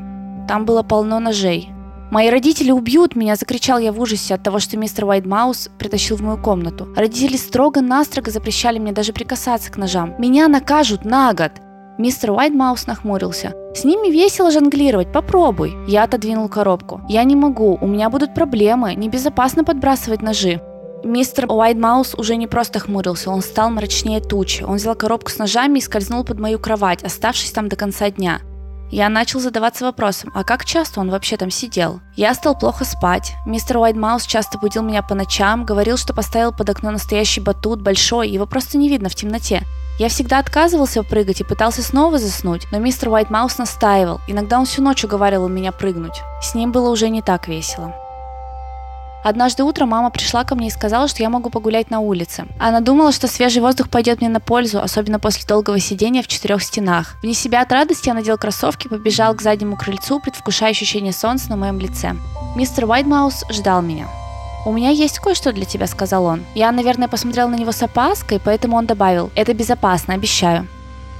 Там 0.49 0.65
было 0.65 0.83
полно 0.83 1.21
ножей. 1.21 1.71
«Мои 2.11 2.31
родители 2.31 2.71
убьют 2.71 3.17
меня!»– 3.17 3.37
закричал 3.37 3.79
я 3.79 3.93
в 3.93 4.01
ужасе 4.01 4.35
от 4.35 4.43
того, 4.43 4.61
что 4.61 4.77
мистер 4.77 5.05
Уайтмаус 5.05 5.71
притащил 5.79 6.17
в 6.17 6.23
мою 6.23 6.39
комнату. 6.39 6.89
Родители 6.97 7.37
строго-настрого 7.37 8.31
запрещали 8.31 8.79
мне 8.79 8.93
даже 8.93 9.13
прикасаться 9.13 9.73
к 9.73 9.77
ножам. 9.77 10.15
«Меня 10.19 10.47
накажут 10.49 11.05
на 11.05 11.33
год!» 11.33 11.53
Мистер 11.99 12.33
Уайтмаус 12.33 12.87
нахмурился. 12.87 13.55
«С 13.75 13.85
ними 13.85 14.11
весело 14.11 14.51
жонглировать, 14.51 15.13
попробуй». 15.13 15.75
Я 15.89 16.05
отодвинул 16.05 16.49
коробку. 16.49 17.01
«Я 17.09 17.25
не 17.25 17.37
могу, 17.37 17.79
у 17.81 17.87
меня 17.87 18.11
будут 18.11 18.35
проблемы, 18.35 18.95
небезопасно 18.95 19.65
подбрасывать 19.65 20.21
ножи». 20.21 20.61
Мистер 21.05 21.47
Уайтмаус 21.51 22.15
уже 22.15 22.37
не 22.37 22.47
просто 22.47 22.81
хмурился, 22.81 23.31
он 23.31 23.41
стал 23.41 23.71
мрачнее 23.71 24.21
тучи. 24.21 24.63
Он 24.63 24.77
взял 24.77 24.95
коробку 24.95 25.31
с 25.31 25.39
ножами 25.39 25.79
и 25.79 25.83
скользнул 25.83 26.25
под 26.25 26.39
мою 26.39 26.59
кровать, 26.59 27.03
оставшись 27.03 27.53
там 27.53 27.69
до 27.69 27.77
конца 27.77 28.11
дня. 28.11 28.41
Я 28.91 29.09
начал 29.09 29.41
задаваться 29.41 29.85
вопросом, 29.85 30.31
а 30.35 30.45
как 30.45 30.65
часто 30.65 31.01
он 31.01 31.11
вообще 31.11 31.37
там 31.37 31.51
сидел? 31.51 32.01
Я 32.15 32.35
стал 32.35 32.57
плохо 32.57 32.85
спать. 32.85 33.35
Мистер 33.45 33.79
Уайтмаус 33.79 34.27
часто 34.27 34.59
будил 34.59 34.83
меня 34.83 35.03
по 35.03 35.15
ночам, 35.15 35.65
говорил, 35.65 35.97
что 35.97 36.15
поставил 36.15 36.53
под 36.53 36.71
окно 36.71 36.93
настоящий 36.93 37.41
батут, 37.41 37.83
большой, 37.83 38.29
его 38.29 38.47
просто 38.47 38.79
не 38.79 38.89
видно 38.89 39.09
в 39.09 39.15
темноте. 39.15 39.63
Я 39.99 40.09
всегда 40.09 40.39
отказывался 40.39 41.03
прыгать 41.03 41.41
и 41.41 41.45
пытался 41.45 41.83
снова 41.83 42.19
заснуть, 42.19 42.67
но 42.71 42.79
мистер 42.79 43.09
Уайтмаус 43.09 43.59
настаивал. 43.59 44.21
Иногда 44.29 44.59
он 44.59 44.67
всю 44.67 44.83
ночь 44.83 45.05
уговаривал 45.05 45.49
меня 45.49 45.73
прыгнуть. 45.73 46.21
С 46.43 46.55
ним 46.55 46.71
было 46.71 46.91
уже 46.91 47.09
не 47.09 47.23
так 47.23 47.49
весело. 47.49 47.95
Однажды 49.29 49.65
утром 49.65 49.89
мама 49.89 50.11
пришла 50.11 50.45
ко 50.45 50.55
мне 50.55 50.69
и 50.69 50.71
сказала, 50.71 51.09
что 51.09 51.21
я 51.21 51.29
могу 51.29 51.51
погулять 51.51 51.91
на 51.91 51.99
улице. 51.99 52.47
Она 52.61 52.79
думала, 52.79 53.11
что 53.11 53.27
свежий 53.27 53.61
воздух 53.61 53.89
пойдет 53.89 54.21
мне 54.21 54.31
на 54.31 54.39
пользу, 54.39 54.81
особенно 54.81 55.19
после 55.19 55.45
долгого 55.49 55.81
сидения 55.81 56.23
в 56.23 56.29
четырех 56.29 56.63
стенах. 56.63 57.17
Вне 57.25 57.35
себя 57.35 57.63
от 57.63 57.73
радости 57.73 58.07
я 58.07 58.15
надел 58.15 58.39
кроссовки, 58.39 58.87
побежал 58.87 59.35
к 59.35 59.43
заднему 59.43 59.77
крыльцу, 59.77 60.21
предвкушая 60.21 60.71
ощущение 60.71 61.13
солнца 61.13 61.51
на 61.51 61.57
моем 61.57 61.81
лице. 61.81 62.15
Мистер 62.55 62.85
Уайтмаус 62.85 63.47
ждал 63.51 63.83
меня. 63.83 64.07
«У 64.65 64.73
меня 64.73 64.91
есть 64.91 65.19
кое-что 65.19 65.53
для 65.53 65.65
тебя»,— 65.65 65.87
сказал 65.89 66.25
он. 66.25 66.45
Я, 66.55 66.71
наверное, 66.71 67.09
посмотрел 67.09 67.49
на 67.49 67.57
него 67.57 67.73
с 67.73 67.83
опаской, 67.83 68.39
поэтому 68.39 68.77
он 68.77 68.87
добавил, 68.87 69.33
«Это 69.35 69.55
безопасно, 69.55 70.15
обещаю». 70.15 70.69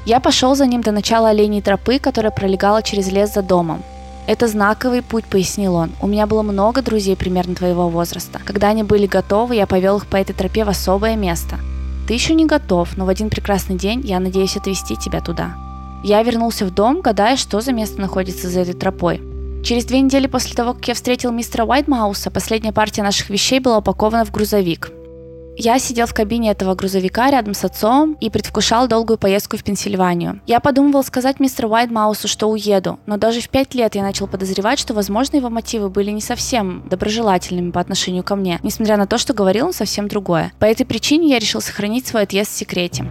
Я 0.05 0.21
пошел 0.21 0.55
за 0.55 0.67
ним 0.67 0.81
до 0.81 0.93
начала 0.93 1.31
оленей 1.31 1.61
тропы, 1.61 1.99
которая 1.99 2.31
пролегала 2.31 2.85
через 2.85 3.09
лес 3.09 3.35
за 3.35 3.43
домом. 3.43 3.83
«Это 4.27 4.49
знаковый 4.49 5.03
путь»,— 5.03 5.25
пояснил 5.31 5.77
он. 5.77 5.93
«У 6.01 6.07
меня 6.07 6.27
было 6.27 6.43
много 6.43 6.83
друзей 6.83 7.17
примерно 7.17 7.55
твоего 7.55 7.89
возраста. 7.89 8.41
Когда 8.45 8.69
они 8.69 8.83
были 8.83 9.07
готовы, 9.07 9.55
я 9.55 9.67
повел 9.67 9.99
их 9.99 10.07
по 10.07 10.17
этой 10.17 10.33
тропе 10.33 10.65
в 10.65 10.69
особое 10.69 11.17
место. 11.17 11.59
Ты 12.09 12.15
еще 12.15 12.35
не 12.35 12.45
готов, 12.45 12.97
но 12.97 13.05
в 13.05 13.09
один 13.09 13.31
прекрасный 13.31 13.77
день 13.77 14.01
я 14.05 14.19
надеюсь 14.19 14.57
отвезти 14.57 14.97
тебя 14.97 15.21
туда». 15.21 15.55
Я 16.03 16.23
вернулся 16.23 16.65
в 16.67 16.71
дом, 16.73 17.01
гадая, 17.01 17.37
что 17.37 17.61
за 17.61 17.73
место 17.73 18.01
находится 18.01 18.49
за 18.49 18.61
этой 18.61 18.75
тропой. 18.75 19.21
Через 19.65 19.85
две 19.85 20.01
недели 20.01 20.27
после 20.27 20.55
того, 20.55 20.75
как 20.75 20.87
я 20.87 20.95
встретил 20.95 21.33
мистера 21.33 21.65
Уайтмауса, 21.65 22.31
последняя 22.31 22.73
партия 22.73 23.03
наших 23.03 23.31
вещей 23.31 23.59
была 23.59 23.79
упакована 23.79 24.25
в 24.25 24.31
грузовик. 24.31 24.93
Я 25.59 25.79
сидел 25.79 26.07
в 26.07 26.13
кабине 26.13 26.51
этого 26.51 26.75
грузовика 26.75 27.31
рядом 27.31 27.55
с 27.55 27.65
отцом 27.65 28.19
и 28.21 28.29
предвкушал 28.29 28.89
долгую 28.89 29.17
поездку 29.17 29.57
в 29.57 29.65
Пенсильванию. 29.65 30.41
Я 30.47 30.61
подумывал 30.61 31.03
сказать 31.03 31.41
мистеру 31.41 31.71
Уайтмаусу, 31.71 32.29
что 32.29 32.51
уеду, 32.51 33.01
но 33.07 33.17
даже 33.17 33.41
в 33.41 33.49
пять 33.49 33.75
лет 33.75 33.95
я 33.95 34.03
начал 34.03 34.27
подозревать, 34.27 34.79
что, 34.79 34.93
возможно, 34.93 35.37
его 35.37 35.49
мотивы 35.49 35.89
были 35.89 36.11
не 36.11 36.21
совсем 36.21 36.87
доброжелательными 36.91 37.71
по 37.71 37.81
отношению 37.81 38.23
ко 38.23 38.37
мне, 38.37 38.61
несмотря 38.63 38.99
на 38.99 39.07
то, 39.07 39.17
что 39.17 39.33
говорил 39.33 39.69
он 39.69 39.73
совсем 39.73 40.09
другое. 40.09 40.53
По 40.59 40.67
этой 40.67 40.85
причине 40.85 41.31
я 41.31 41.39
решил 41.39 41.63
сохранить 41.63 42.07
свой 42.07 42.25
отъезд 42.25 42.53
в 42.53 42.57
секрете. 42.57 43.07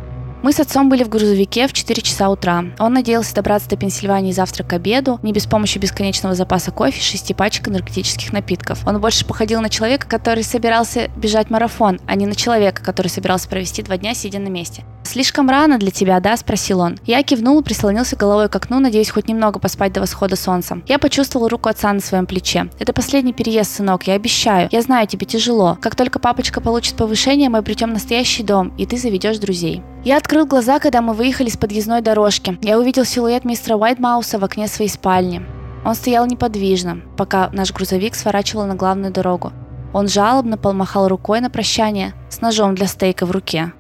Мы 0.46 0.52
с 0.52 0.60
отцом 0.60 0.90
были 0.90 1.04
в 1.04 1.10
грузовике 1.10 1.68
в 1.68 1.74
4 1.74 2.04
часа 2.04 2.30
утра. 2.30 2.66
Он 2.78 2.94
надеялся 2.94 3.34
добраться 3.34 3.68
до 3.68 3.78
Пенсильвании 3.78 4.32
завтра 4.32 4.64
к 4.64 4.74
обеду, 4.74 5.20
не 5.24 5.34
без 5.34 5.48
помощи 5.48 5.80
бесконечного 5.80 6.36
запаса 6.36 6.70
кофе 6.70 7.00
и 7.00 7.02
шести 7.02 7.34
пачек 7.34 7.68
наркотических 7.68 8.32
напитков. 8.32 8.86
Он 8.86 9.02
больше 9.02 9.26
походил 9.26 9.60
на 9.62 9.70
человека, 9.70 10.08
который 10.08 10.44
собирался 10.44 11.10
бежать 11.18 11.50
марафон, 11.50 12.00
а 12.06 12.14
не 12.14 12.28
на 12.28 12.36
человека, 12.36 12.84
который 12.84 13.08
собирался 13.08 13.50
провести 13.50 13.82
два 13.82 13.98
дня, 13.98 14.14
сидя 14.14 14.38
на 14.38 14.50
месте. 14.50 14.84
«Слишком 15.02 15.50
рано 15.50 15.80
для 15.80 15.90
тебя, 15.90 16.20
да?»– 16.20 16.38
спросил 16.38 16.80
он. 16.80 17.00
Я 17.08 17.24
кивнул 17.24 17.60
и 17.60 17.64
прислонился 17.64 18.16
головой 18.16 18.48
к 18.48 18.56
окну, 18.56 18.80
надеясь 18.80 19.10
хоть 19.10 19.28
немного 19.28 19.58
поспать 19.58 19.94
до 19.94 20.02
восхода 20.02 20.36
солнца. 20.36 20.80
Я 20.86 21.00
почувствовал 21.00 21.48
руку 21.48 21.70
отца 21.70 21.92
на 21.92 22.02
своем 22.02 22.28
плече. 22.28 22.70
«Это 22.78 22.94
последний 22.94 23.34
переезд, 23.34 23.78
сынок, 23.78 24.04
я 24.06 24.14
обещаю. 24.14 24.70
Я 24.72 24.84
знаю, 24.84 25.08
тебе 25.08 25.26
тяжело. 25.26 25.80
Как 25.82 25.96
только 25.96 26.20
папочка 26.20 26.62
получит 26.62 26.98
повышение, 26.98 27.50
мы 27.50 27.58
обретем 27.58 27.94
настоящий 27.94 28.44
дом, 28.44 28.76
и 28.78 28.86
ты 28.86 29.00
заведешь 29.00 29.40
друзей». 29.40 29.82
Я 30.06 30.18
открыл 30.18 30.46
глаза, 30.46 30.78
когда 30.78 31.02
мы 31.02 31.14
выехали 31.16 31.50
с 31.50 31.58
подъездной 31.58 32.02
дорожки. 32.02 32.60
Я 32.62 32.78
увидел 32.78 33.06
силуэт 33.06 33.44
мистера 33.44 33.76
Уайтмауса 33.76 34.38
в 34.38 34.44
окне 34.44 34.68
своей 34.68 34.88
спальни. 34.88 35.42
Он 35.84 35.96
стоял 35.96 36.28
неподвижно, 36.28 37.02
пока 37.18 37.50
наш 37.52 37.74
грузовик 37.74 38.14
сворачивал 38.14 38.68
на 38.68 38.76
главную 38.76 39.12
дорогу. 39.12 39.52
Он 39.94 40.08
жалобно 40.08 40.60
помахал 40.60 41.08
рукой 41.08 41.42
на 41.42 41.50
прощание 41.50 42.14
с 42.30 42.40
ножом 42.40 42.76
для 42.76 42.86
стейка 42.86 43.26
в 43.26 43.32
руке. 43.32 43.74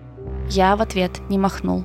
Я 0.49 0.75
в 0.75 0.81
ответ 0.81 1.11
не 1.29 1.37
махнул. 1.37 1.83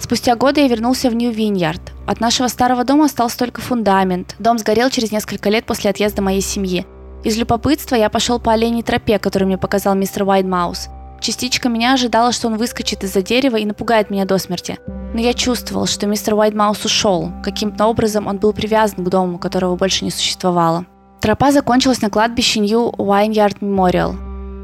Спустя 0.00 0.34
годы 0.34 0.62
я 0.62 0.68
вернулся 0.68 1.08
в 1.08 1.14
Нью-Виньярд. 1.14 1.92
От 2.08 2.18
нашего 2.18 2.48
старого 2.48 2.82
дома 2.82 3.04
остался 3.04 3.38
только 3.38 3.60
фундамент. 3.60 4.34
Дом 4.40 4.58
сгорел 4.58 4.90
через 4.90 5.12
несколько 5.12 5.50
лет 5.50 5.66
после 5.66 5.90
отъезда 5.90 6.20
моей 6.20 6.40
семьи. 6.40 6.84
Из 7.22 7.38
любопытства 7.38 7.94
я 7.94 8.10
пошел 8.10 8.40
по 8.40 8.52
оленей 8.52 8.82
тропе, 8.82 9.20
которую 9.20 9.46
мне 9.46 9.58
показал 9.58 9.94
мистер 9.94 10.24
Уайтмаус. 10.24 10.88
Частичка 11.24 11.70
меня 11.70 11.94
ожидала, 11.94 12.32
что 12.32 12.48
он 12.48 12.58
выскочит 12.58 13.02
из-за 13.02 13.22
дерева 13.22 13.56
и 13.56 13.64
напугает 13.64 14.10
меня 14.10 14.26
до 14.26 14.36
смерти. 14.36 14.78
Но 15.14 15.20
я 15.20 15.32
чувствовал, 15.32 15.86
что 15.86 16.06
мистер 16.06 16.34
Уайтмаус 16.34 16.84
ушел. 16.84 17.32
Каким-то 17.42 17.86
образом 17.86 18.26
он 18.26 18.36
был 18.36 18.52
привязан 18.52 19.02
к 19.02 19.08
дому, 19.08 19.38
которого 19.38 19.74
больше 19.74 20.04
не 20.04 20.10
существовало. 20.10 20.84
Тропа 21.22 21.50
закончилась 21.50 22.02
на 22.02 22.10
кладбище 22.10 22.60
Нью 22.60 22.92
Уайньярд 22.98 23.62
Мемориал. 23.62 24.16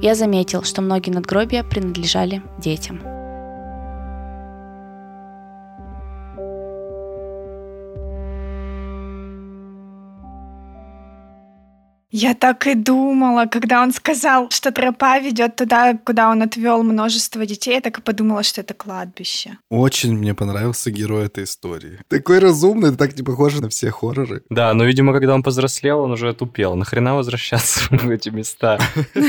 Я 0.02 0.14
заметил, 0.14 0.62
что 0.62 0.82
многие 0.82 1.12
надгробия 1.12 1.64
принадлежали 1.64 2.42
детям. 2.58 3.00
Я 12.10 12.34
так 12.34 12.66
и 12.66 12.74
думала, 12.74 13.46
когда 13.46 13.82
он 13.82 13.92
сказал, 13.92 14.50
что 14.50 14.72
тропа 14.72 15.20
ведет 15.20 15.54
туда, 15.56 15.96
куда 15.96 16.30
он 16.30 16.42
отвел 16.42 16.82
множество 16.82 17.46
детей, 17.46 17.74
я 17.74 17.80
так 17.80 17.98
и 17.98 18.02
подумала, 18.02 18.42
что 18.42 18.62
это 18.62 18.74
кладбище. 18.74 19.58
Очень 19.70 20.18
мне 20.18 20.34
понравился 20.34 20.90
герой 20.90 21.26
этой 21.26 21.44
истории. 21.44 22.00
Такой 22.08 22.40
разумный, 22.40 22.96
так 22.96 23.16
не 23.16 23.22
похож 23.22 23.60
на 23.60 23.68
все 23.68 23.90
хорроры. 23.92 24.42
Да, 24.50 24.74
но, 24.74 24.84
видимо, 24.84 25.12
когда 25.12 25.34
он 25.34 25.42
повзрослел, 25.44 26.00
он 26.00 26.12
уже 26.12 26.32
тупел. 26.34 26.74
Нахрена 26.74 27.14
возвращаться 27.14 27.80
в 27.90 28.10
эти 28.10 28.30
места? 28.30 28.78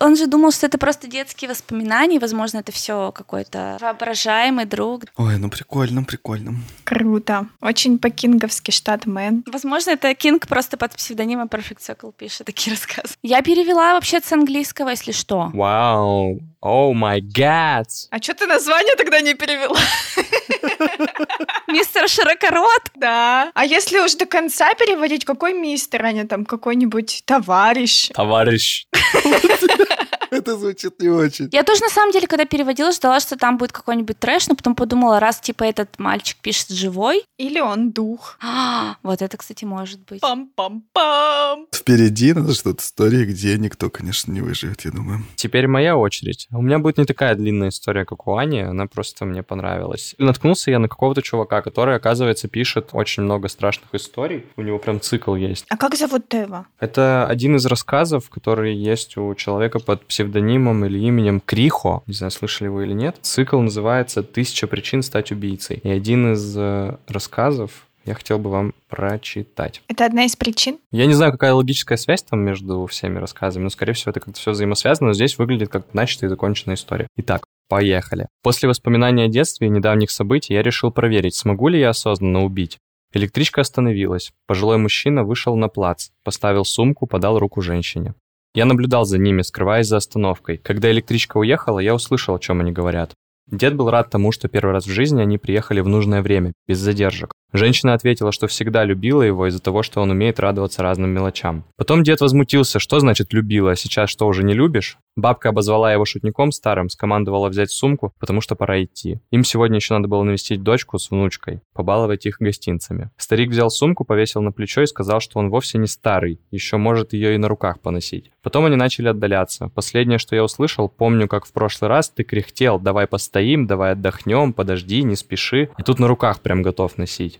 Он 0.00 0.16
же 0.16 0.26
думал, 0.26 0.52
что 0.52 0.66
это 0.66 0.78
просто 0.78 1.08
детские 1.08 1.50
воспоминания, 1.50 2.18
возможно, 2.20 2.58
это 2.58 2.70
все 2.72 3.10
какой-то 3.12 3.78
воображаемый 3.80 4.64
друг. 4.64 5.04
Ой, 5.16 5.38
ну 5.38 5.50
прикольно, 5.50 6.04
прикольно. 6.04 6.54
Круто. 6.84 7.48
Очень 7.60 7.98
по-кинговски 7.98 8.70
штат 8.70 9.06
Мэн. 9.06 9.44
Возможно, 9.50 9.90
это 9.90 10.14
Кинг 10.14 10.46
просто 10.46 10.76
под 10.76 10.92
псевдонимом 10.92 11.48
Perfect 11.48 11.80
Circle 11.98 12.12
пишет 12.16 12.46
такие 12.46 12.72
рассказы. 12.76 13.14
Я 13.22 13.42
перевела 13.42 13.94
вообще 13.94 14.20
с 14.20 14.32
английского, 14.32 14.90
если 14.90 15.12
что. 15.12 15.50
Вау. 15.52 16.40
О 16.60 16.92
май 16.92 17.20
гад. 17.20 17.86
А 18.10 18.20
что 18.20 18.34
ты 18.34 18.46
название 18.46 18.96
тогда 18.96 19.20
не 19.20 19.34
перевела? 19.34 19.78
Мистер 21.68 22.08
Широкорот? 22.08 22.82
Да. 22.96 23.52
А 23.54 23.64
если 23.64 24.00
уж 24.00 24.14
до 24.14 24.26
конца 24.26 24.74
переводить, 24.74 25.24
какой 25.24 25.54
мистер, 25.54 26.04
а 26.04 26.12
не 26.12 26.24
там 26.24 26.44
какой-нибудь 26.44 27.22
товарищ? 27.26 28.08
Товарищ. 28.08 28.86
Это 30.30 30.56
звучит 30.56 31.00
не 31.00 31.08
очень. 31.08 31.48
Я 31.52 31.62
тоже, 31.64 31.82
на 31.82 31.88
самом 31.88 32.12
деле, 32.12 32.26
когда 32.26 32.44
переводила, 32.44 32.92
ждала, 32.92 33.20
что 33.20 33.36
там 33.36 33.58
будет 33.58 33.72
какой-нибудь 33.72 34.18
трэш, 34.18 34.48
но 34.48 34.54
потом 34.54 34.74
подумала, 34.74 35.20
раз, 35.20 35.40
типа, 35.40 35.64
этот 35.64 35.98
мальчик 35.98 36.36
пишет 36.40 36.70
живой, 36.70 37.24
Или 37.38 37.60
он 37.60 37.92
дух? 37.92 38.38
а, 38.42 38.96
вот 39.02 39.22
это, 39.22 39.36
кстати, 39.36 39.64
может 39.64 40.00
быть. 40.04 40.22
Пам-пам-пам. 40.22 41.66
Впереди 41.74 42.32
надо 42.32 42.54
что-то 42.54 42.82
истории, 42.82 43.24
где 43.24 43.56
никто, 43.58 43.90
конечно, 43.90 44.32
не 44.32 44.40
выживет, 44.40 44.84
я 44.84 44.90
думаю. 44.90 45.24
Теперь 45.36 45.66
моя 45.66 45.96
очередь. 45.96 46.48
У 46.50 46.62
меня 46.62 46.78
будет 46.78 46.98
не 46.98 47.04
такая 47.04 47.34
длинная 47.34 47.68
история, 47.68 48.04
как 48.04 48.26
у 48.26 48.36
Ани, 48.36 48.60
она 48.60 48.86
просто 48.86 49.24
мне 49.24 49.42
понравилась. 49.42 50.14
Наткнулся 50.18 50.70
я 50.70 50.78
на 50.78 50.88
какого-то 50.88 51.22
чувака, 51.22 51.62
который, 51.62 51.96
оказывается, 51.96 52.48
пишет 52.48 52.90
очень 52.92 53.22
много 53.22 53.48
страшных 53.48 53.94
историй. 53.94 54.46
У 54.56 54.62
него 54.62 54.78
прям 54.78 55.00
цикл 55.00 55.34
есть. 55.34 55.64
А 55.70 55.76
как 55.76 55.94
зовут 55.96 56.28
Тева? 56.28 56.66
Это 56.78 57.26
один 57.26 57.56
из 57.56 57.66
рассказов, 57.66 58.30
который 58.30 58.74
есть 58.74 59.16
у 59.16 59.34
человека 59.34 59.78
под 59.78 60.06
псевдонимом 60.08 60.84
или 60.84 60.98
именем 60.98 61.40
Крихо. 61.40 62.02
Не 62.06 62.14
знаю, 62.14 62.30
слышали 62.30 62.68
вы 62.68 62.84
или 62.84 62.92
нет. 62.92 63.16
Цикл 63.22 63.60
называется 63.60 64.22
«Тысяча 64.22 64.66
причин 64.66 65.02
стать 65.02 65.30
убийцей». 65.30 65.80
И 65.84 65.88
один 65.88 66.32
из 66.32 66.56
э, 66.56 66.96
рассказов 67.06 67.86
я 68.08 68.14
хотел 68.14 68.38
бы 68.38 68.50
вам 68.50 68.72
прочитать. 68.88 69.82
Это 69.86 70.06
одна 70.06 70.24
из 70.24 70.34
причин? 70.34 70.78
Я 70.90 71.04
не 71.06 71.12
знаю, 71.12 71.30
какая 71.30 71.52
логическая 71.52 71.98
связь 71.98 72.22
там 72.22 72.40
между 72.40 72.86
всеми 72.86 73.18
рассказами, 73.18 73.64
но, 73.64 73.68
скорее 73.70 73.92
всего, 73.92 74.10
это 74.10 74.20
как-то 74.20 74.40
все 74.40 74.52
взаимосвязано, 74.52 75.08
но 75.08 75.12
здесь 75.12 75.36
выглядит 75.36 75.68
как 75.68 75.92
начатая 75.92 76.28
и 76.28 76.30
законченная 76.30 76.76
история. 76.76 77.06
Итак, 77.16 77.44
поехали. 77.68 78.28
После 78.42 78.66
воспоминаний 78.68 79.24
о 79.24 79.28
детстве 79.28 79.66
и 79.66 79.70
недавних 79.70 80.10
событий 80.10 80.54
я 80.54 80.62
решил 80.62 80.90
проверить, 80.90 81.34
смогу 81.34 81.68
ли 81.68 81.78
я 81.78 81.90
осознанно 81.90 82.44
убить. 82.44 82.78
Электричка 83.12 83.60
остановилась. 83.60 84.32
Пожилой 84.46 84.78
мужчина 84.78 85.24
вышел 85.24 85.56
на 85.56 85.68
плац, 85.68 86.08
поставил 86.24 86.64
сумку, 86.64 87.06
подал 87.06 87.38
руку 87.38 87.60
женщине. 87.60 88.14
Я 88.54 88.64
наблюдал 88.64 89.04
за 89.04 89.18
ними, 89.18 89.42
скрываясь 89.42 89.86
за 89.86 89.98
остановкой. 89.98 90.58
Когда 90.58 90.90
электричка 90.90 91.36
уехала, 91.36 91.78
я 91.78 91.94
услышал, 91.94 92.34
о 92.34 92.38
чем 92.38 92.60
они 92.60 92.72
говорят. 92.72 93.14
Дед 93.50 93.74
был 93.76 93.90
рад 93.90 94.10
тому, 94.10 94.30
что 94.30 94.48
первый 94.48 94.72
раз 94.72 94.86
в 94.86 94.90
жизни 94.90 95.22
они 95.22 95.38
приехали 95.38 95.80
в 95.80 95.88
нужное 95.88 96.22
время, 96.22 96.52
без 96.66 96.78
задержек. 96.78 97.32
Женщина 97.52 97.94
ответила, 97.94 98.30
что 98.30 98.46
всегда 98.46 98.84
любила 98.84 99.22
его 99.22 99.46
из-за 99.46 99.60
того, 99.60 99.82
что 99.82 100.02
он 100.02 100.10
умеет 100.10 100.38
радоваться 100.38 100.82
разным 100.82 101.10
мелочам. 101.10 101.64
Потом 101.76 102.02
дед 102.02 102.20
возмутился, 102.20 102.78
что 102.78 103.00
значит 103.00 103.32
любила, 103.32 103.72
а 103.72 103.76
сейчас 103.76 104.10
что, 104.10 104.26
уже 104.26 104.44
не 104.44 104.52
любишь? 104.52 104.98
Бабка 105.16 105.48
обозвала 105.48 105.92
его 105.92 106.04
шутником 106.04 106.52
старым, 106.52 106.88
скомандовала 106.88 107.48
взять 107.48 107.70
сумку, 107.70 108.12
потому 108.20 108.40
что 108.40 108.54
пора 108.54 108.84
идти. 108.84 109.20
Им 109.30 109.44
сегодня 109.44 109.76
еще 109.76 109.94
надо 109.94 110.08
было 110.08 110.22
навестить 110.22 110.62
дочку 110.62 110.98
с 110.98 111.10
внучкой, 111.10 111.62
побаловать 111.72 112.26
их 112.26 112.36
гостинцами. 112.38 113.10
Старик 113.16 113.50
взял 113.50 113.70
сумку, 113.70 114.04
повесил 114.04 114.42
на 114.42 114.52
плечо 114.52 114.82
и 114.82 114.86
сказал, 114.86 115.20
что 115.20 115.38
он 115.38 115.48
вовсе 115.50 115.78
не 115.78 115.86
старый, 115.86 116.40
еще 116.50 116.76
может 116.76 117.14
ее 117.14 117.34
и 117.34 117.38
на 117.38 117.48
руках 117.48 117.80
поносить. 117.80 118.30
Потом 118.42 118.66
они 118.66 118.76
начали 118.76 119.08
отдаляться. 119.08 119.68
Последнее, 119.74 120.18
что 120.18 120.36
я 120.36 120.44
услышал, 120.44 120.88
помню, 120.88 121.26
как 121.26 121.46
в 121.46 121.52
прошлый 121.52 121.88
раз 121.88 122.10
ты 122.10 122.22
кряхтел, 122.22 122.78
давай 122.78 123.06
постоим, 123.06 123.66
давай 123.66 123.92
отдохнем, 123.92 124.52
подожди, 124.52 125.02
не 125.02 125.16
спеши. 125.16 125.70
И 125.78 125.82
тут 125.82 125.98
на 125.98 126.06
руках 126.06 126.40
прям 126.40 126.62
готов 126.62 126.96
носить. 126.96 127.37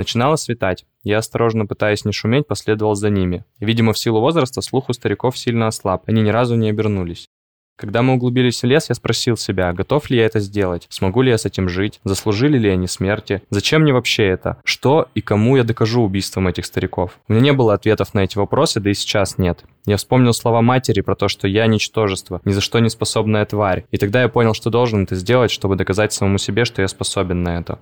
Начинало 0.00 0.36
светать. 0.36 0.86
Я, 1.02 1.18
осторожно 1.18 1.66
пытаясь 1.66 2.06
не 2.06 2.12
шуметь, 2.12 2.46
последовал 2.46 2.94
за 2.94 3.10
ними. 3.10 3.44
Видимо, 3.58 3.92
в 3.92 3.98
силу 3.98 4.18
возраста 4.18 4.62
слух 4.62 4.88
у 4.88 4.94
стариков 4.94 5.36
сильно 5.36 5.66
ослаб, 5.66 6.04
они 6.06 6.22
ни 6.22 6.30
разу 6.30 6.54
не 6.54 6.70
обернулись. 6.70 7.28
Когда 7.76 8.00
мы 8.00 8.14
углубились 8.14 8.62
в 8.62 8.66
лес, 8.66 8.88
я 8.88 8.94
спросил 8.94 9.36
себя, 9.36 9.74
готов 9.74 10.08
ли 10.08 10.16
я 10.16 10.24
это 10.24 10.40
сделать, 10.40 10.86
смогу 10.88 11.20
ли 11.20 11.30
я 11.30 11.36
с 11.36 11.44
этим 11.44 11.68
жить, 11.68 12.00
заслужили 12.02 12.56
ли 12.56 12.70
они 12.70 12.86
смерти, 12.86 13.42
зачем 13.50 13.82
мне 13.82 13.92
вообще 13.92 14.24
это, 14.24 14.56
что 14.64 15.08
и 15.14 15.20
кому 15.20 15.58
я 15.58 15.64
докажу 15.64 16.00
убийством 16.00 16.48
этих 16.48 16.64
стариков. 16.64 17.20
У 17.28 17.34
меня 17.34 17.42
не 17.42 17.52
было 17.52 17.74
ответов 17.74 18.14
на 18.14 18.20
эти 18.20 18.38
вопросы, 18.38 18.80
да 18.80 18.88
и 18.88 18.94
сейчас 18.94 19.36
нет. 19.36 19.64
Я 19.84 19.98
вспомнил 19.98 20.32
слова 20.32 20.62
матери 20.62 21.02
про 21.02 21.14
то, 21.14 21.28
что 21.28 21.46
я 21.46 21.66
ничтожество, 21.66 22.40
ни 22.46 22.52
за 22.52 22.62
что 22.62 22.78
не 22.78 22.88
способная 22.88 23.44
тварь, 23.44 23.84
и 23.90 23.98
тогда 23.98 24.22
я 24.22 24.30
понял, 24.30 24.54
что 24.54 24.70
должен 24.70 25.02
это 25.02 25.14
сделать, 25.14 25.50
чтобы 25.50 25.76
доказать 25.76 26.14
самому 26.14 26.38
себе, 26.38 26.64
что 26.64 26.80
я 26.80 26.88
способен 26.88 27.42
на 27.42 27.58
это. 27.58 27.80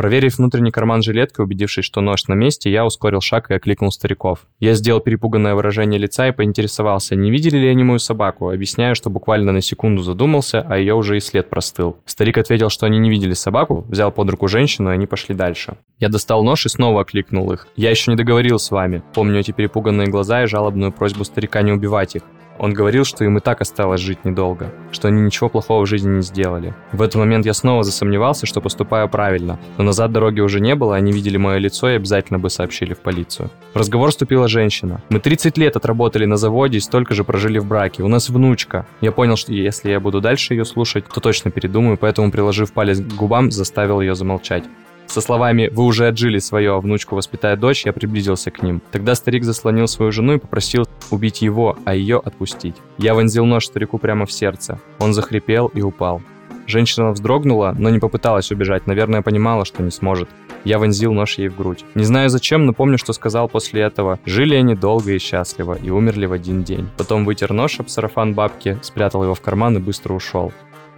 Проверив 0.00 0.38
внутренний 0.38 0.70
карман 0.70 1.02
жилетки, 1.02 1.42
убедившись, 1.42 1.84
что 1.84 2.00
нож 2.00 2.26
на 2.26 2.32
месте, 2.32 2.70
я 2.70 2.86
ускорил 2.86 3.20
шаг 3.20 3.50
и 3.50 3.54
окликнул 3.54 3.92
стариков. 3.92 4.46
Я 4.58 4.72
сделал 4.72 5.00
перепуганное 5.00 5.54
выражение 5.54 6.00
лица 6.00 6.26
и 6.26 6.32
поинтересовался, 6.32 7.16
не 7.16 7.30
видели 7.30 7.58
ли 7.58 7.68
они 7.68 7.84
мою 7.84 7.98
собаку, 7.98 8.48
объясняя, 8.48 8.94
что 8.94 9.10
буквально 9.10 9.52
на 9.52 9.60
секунду 9.60 10.00
задумался, 10.00 10.64
а 10.66 10.78
ее 10.78 10.94
уже 10.94 11.18
и 11.18 11.20
след 11.20 11.50
простыл. 11.50 11.98
Старик 12.06 12.38
ответил, 12.38 12.70
что 12.70 12.86
они 12.86 12.98
не 12.98 13.10
видели 13.10 13.34
собаку, 13.34 13.84
взял 13.90 14.10
под 14.10 14.30
руку 14.30 14.48
женщину, 14.48 14.88
и 14.88 14.94
они 14.94 15.06
пошли 15.06 15.34
дальше. 15.34 15.76
Я 15.98 16.08
достал 16.08 16.42
нож 16.42 16.64
и 16.64 16.70
снова 16.70 17.02
окликнул 17.02 17.52
их. 17.52 17.68
Я 17.76 17.90
еще 17.90 18.10
не 18.10 18.16
договорил 18.16 18.58
с 18.58 18.70
вами. 18.70 19.02
Помню 19.12 19.40
эти 19.40 19.50
перепуганные 19.50 20.08
глаза 20.08 20.44
и 20.44 20.46
жалобную 20.46 20.92
просьбу 20.92 21.24
старика 21.24 21.60
не 21.60 21.72
убивать 21.72 22.16
их. 22.16 22.22
Он 22.60 22.74
говорил, 22.74 23.06
что 23.06 23.24
им 23.24 23.38
и 23.38 23.40
так 23.40 23.62
осталось 23.62 24.02
жить 24.02 24.26
недолго, 24.26 24.70
что 24.92 25.08
они 25.08 25.22
ничего 25.22 25.48
плохого 25.48 25.86
в 25.86 25.88
жизни 25.88 26.16
не 26.16 26.22
сделали. 26.22 26.74
В 26.92 27.00
этот 27.00 27.14
момент 27.14 27.46
я 27.46 27.54
снова 27.54 27.84
засомневался, 27.84 28.44
что 28.44 28.60
поступаю 28.60 29.08
правильно, 29.08 29.58
но 29.78 29.84
назад 29.84 30.12
дороги 30.12 30.40
уже 30.40 30.60
не 30.60 30.74
было, 30.74 30.94
они 30.94 31.10
видели 31.10 31.38
мое 31.38 31.56
лицо 31.56 31.88
и 31.88 31.94
обязательно 31.94 32.38
бы 32.38 32.50
сообщили 32.50 32.92
в 32.92 32.98
полицию. 32.98 33.48
В 33.72 33.78
разговор 33.78 34.10
вступила 34.10 34.46
женщина. 34.46 35.00
Мы 35.08 35.20
30 35.20 35.56
лет 35.56 35.76
отработали 35.76 36.26
на 36.26 36.36
заводе 36.36 36.76
и 36.76 36.80
столько 36.80 37.14
же 37.14 37.24
прожили 37.24 37.58
в 37.58 37.64
браке. 37.64 38.02
У 38.02 38.08
нас 38.08 38.28
внучка. 38.28 38.86
Я 39.00 39.10
понял, 39.10 39.36
что 39.36 39.54
если 39.54 39.90
я 39.90 39.98
буду 39.98 40.20
дальше 40.20 40.52
ее 40.52 40.66
слушать, 40.66 41.06
то 41.06 41.18
точно 41.22 41.50
передумаю, 41.50 41.96
поэтому, 41.96 42.30
приложив 42.30 42.74
палец 42.74 43.00
к 43.00 43.16
губам, 43.16 43.50
заставил 43.50 44.02
ее 44.02 44.14
замолчать. 44.14 44.64
Со 45.10 45.20
словами 45.20 45.68
«Вы 45.72 45.86
уже 45.86 46.06
отжили 46.06 46.38
свое, 46.38 46.72
а 46.72 46.80
внучку 46.80 47.16
воспитает 47.16 47.58
дочь», 47.58 47.84
я 47.84 47.92
приблизился 47.92 48.52
к 48.52 48.62
ним. 48.62 48.80
Тогда 48.92 49.16
старик 49.16 49.42
заслонил 49.42 49.88
свою 49.88 50.12
жену 50.12 50.34
и 50.34 50.38
попросил 50.38 50.86
убить 51.10 51.42
его, 51.42 51.76
а 51.84 51.96
ее 51.96 52.18
отпустить. 52.24 52.76
Я 52.96 53.14
вонзил 53.14 53.44
нож 53.44 53.66
старику 53.66 53.98
прямо 53.98 54.24
в 54.24 54.30
сердце. 54.30 54.78
Он 55.00 55.12
захрипел 55.12 55.66
и 55.66 55.82
упал. 55.82 56.22
Женщина 56.68 57.10
вздрогнула, 57.10 57.74
но 57.76 57.90
не 57.90 57.98
попыталась 57.98 58.52
убежать, 58.52 58.86
наверное, 58.86 59.22
понимала, 59.22 59.64
что 59.64 59.82
не 59.82 59.90
сможет. 59.90 60.28
Я 60.62 60.78
вонзил 60.78 61.12
нож 61.12 61.38
ей 61.38 61.48
в 61.48 61.56
грудь. 61.56 61.84
Не 61.96 62.04
знаю 62.04 62.28
зачем, 62.28 62.64
но 62.64 62.72
помню, 62.72 62.96
что 62.96 63.12
сказал 63.12 63.48
после 63.48 63.82
этого. 63.82 64.20
Жили 64.24 64.54
они 64.54 64.76
долго 64.76 65.10
и 65.10 65.18
счастливо, 65.18 65.74
и 65.74 65.90
умерли 65.90 66.26
в 66.26 66.32
один 66.32 66.62
день. 66.62 66.88
Потом 66.96 67.24
вытер 67.24 67.52
нож 67.52 67.80
об 67.80 67.88
сарафан 67.88 68.34
бабки, 68.34 68.78
спрятал 68.82 69.24
его 69.24 69.34
в 69.34 69.40
карман 69.40 69.78
и 69.78 69.80
быстро 69.80 70.14
ушел. 70.14 70.52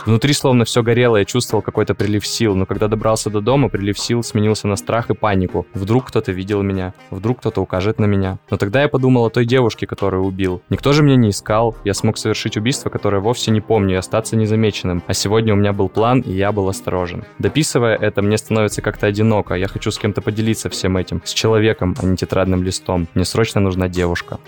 Внутри 0.04 0.32
словно 0.32 0.64
все 0.64 0.82
горело, 0.82 1.16
я 1.16 1.24
чувствовал 1.24 1.62
какой-то 1.62 1.94
прилив 1.94 2.26
сил, 2.26 2.56
но 2.56 2.66
когда 2.66 2.88
добрался 2.88 3.30
до 3.30 3.40
дома, 3.40 3.68
прилив 3.68 3.98
сил 3.98 4.22
сменился 4.22 4.66
на 4.66 4.76
страх 4.76 5.10
и 5.10 5.14
панику. 5.14 5.66
Вдруг 5.74 6.08
кто-то 6.08 6.32
видел 6.32 6.62
меня, 6.62 6.92
вдруг 7.10 7.40
кто-то 7.40 7.60
укажет 7.60 7.98
на 7.98 8.06
меня. 8.06 8.38
Но 8.50 8.56
тогда 8.56 8.82
я 8.82 8.88
подумал 8.88 9.26
о 9.26 9.30
той 9.30 9.44
девушке, 9.44 9.86
которую 9.86 10.24
убил. 10.24 10.62
Никто 10.70 10.92
же 10.92 11.02
меня 11.02 11.16
не 11.16 11.30
искал, 11.30 11.76
я 11.84 11.94
смог 11.94 12.18
совершить 12.18 12.56
убийство, 12.56 12.90
которое 12.90 13.20
вовсе 13.20 13.50
не 13.50 13.60
помню, 13.60 13.94
и 13.94 13.98
остаться 13.98 14.36
незамеченным. 14.36 15.02
А 15.06 15.14
сегодня 15.14 15.52
у 15.54 15.56
меня 15.56 15.72
был 15.72 15.88
план, 15.88 16.20
и 16.20 16.32
я 16.32 16.52
был 16.52 16.68
осторожен. 16.68 17.24
Дописывая 17.38 17.96
это, 17.96 18.22
мне 18.22 18.38
становится 18.38 18.82
как-то 18.82 19.06
одиноко, 19.06 19.54
я 19.54 19.68
хочу 19.68 19.90
с 19.90 19.98
кем-то 19.98 20.20
поделиться 20.20 20.68
всем 20.68 20.96
этим, 20.96 21.22
с 21.24 21.32
человеком, 21.32 21.94
а 22.00 22.06
не 22.06 22.16
тетрадным 22.16 22.62
листом. 22.62 23.06
Мне 23.14 23.24
срочно 23.24 23.60
нужна 23.60 23.88
девушка. 23.88 24.38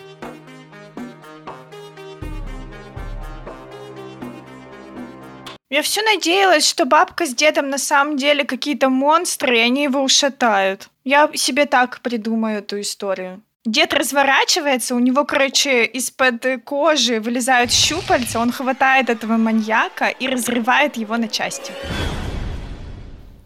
Я 5.74 5.82
все 5.82 6.02
надеялась, 6.02 6.68
что 6.68 6.84
бабка 6.84 7.26
с 7.26 7.34
дедом 7.34 7.68
на 7.68 7.78
самом 7.78 8.16
деле 8.16 8.44
какие-то 8.44 8.90
монстры, 8.90 9.58
и 9.58 9.60
они 9.60 9.82
его 9.82 10.04
ушатают. 10.04 10.88
Я 11.02 11.28
себе 11.34 11.66
так 11.66 11.98
придумаю 12.00 12.58
эту 12.58 12.80
историю. 12.80 13.42
Дед 13.64 13.92
разворачивается, 13.92 14.94
у 14.94 15.00
него, 15.00 15.24
короче, 15.24 15.84
из-под 15.86 16.46
кожи 16.62 17.18
вылезают 17.18 17.72
щупальца, 17.72 18.38
он 18.38 18.52
хватает 18.52 19.10
этого 19.10 19.36
маньяка 19.36 20.10
и 20.10 20.28
разрывает 20.28 20.96
его 20.96 21.16
на 21.16 21.26
части. 21.26 21.72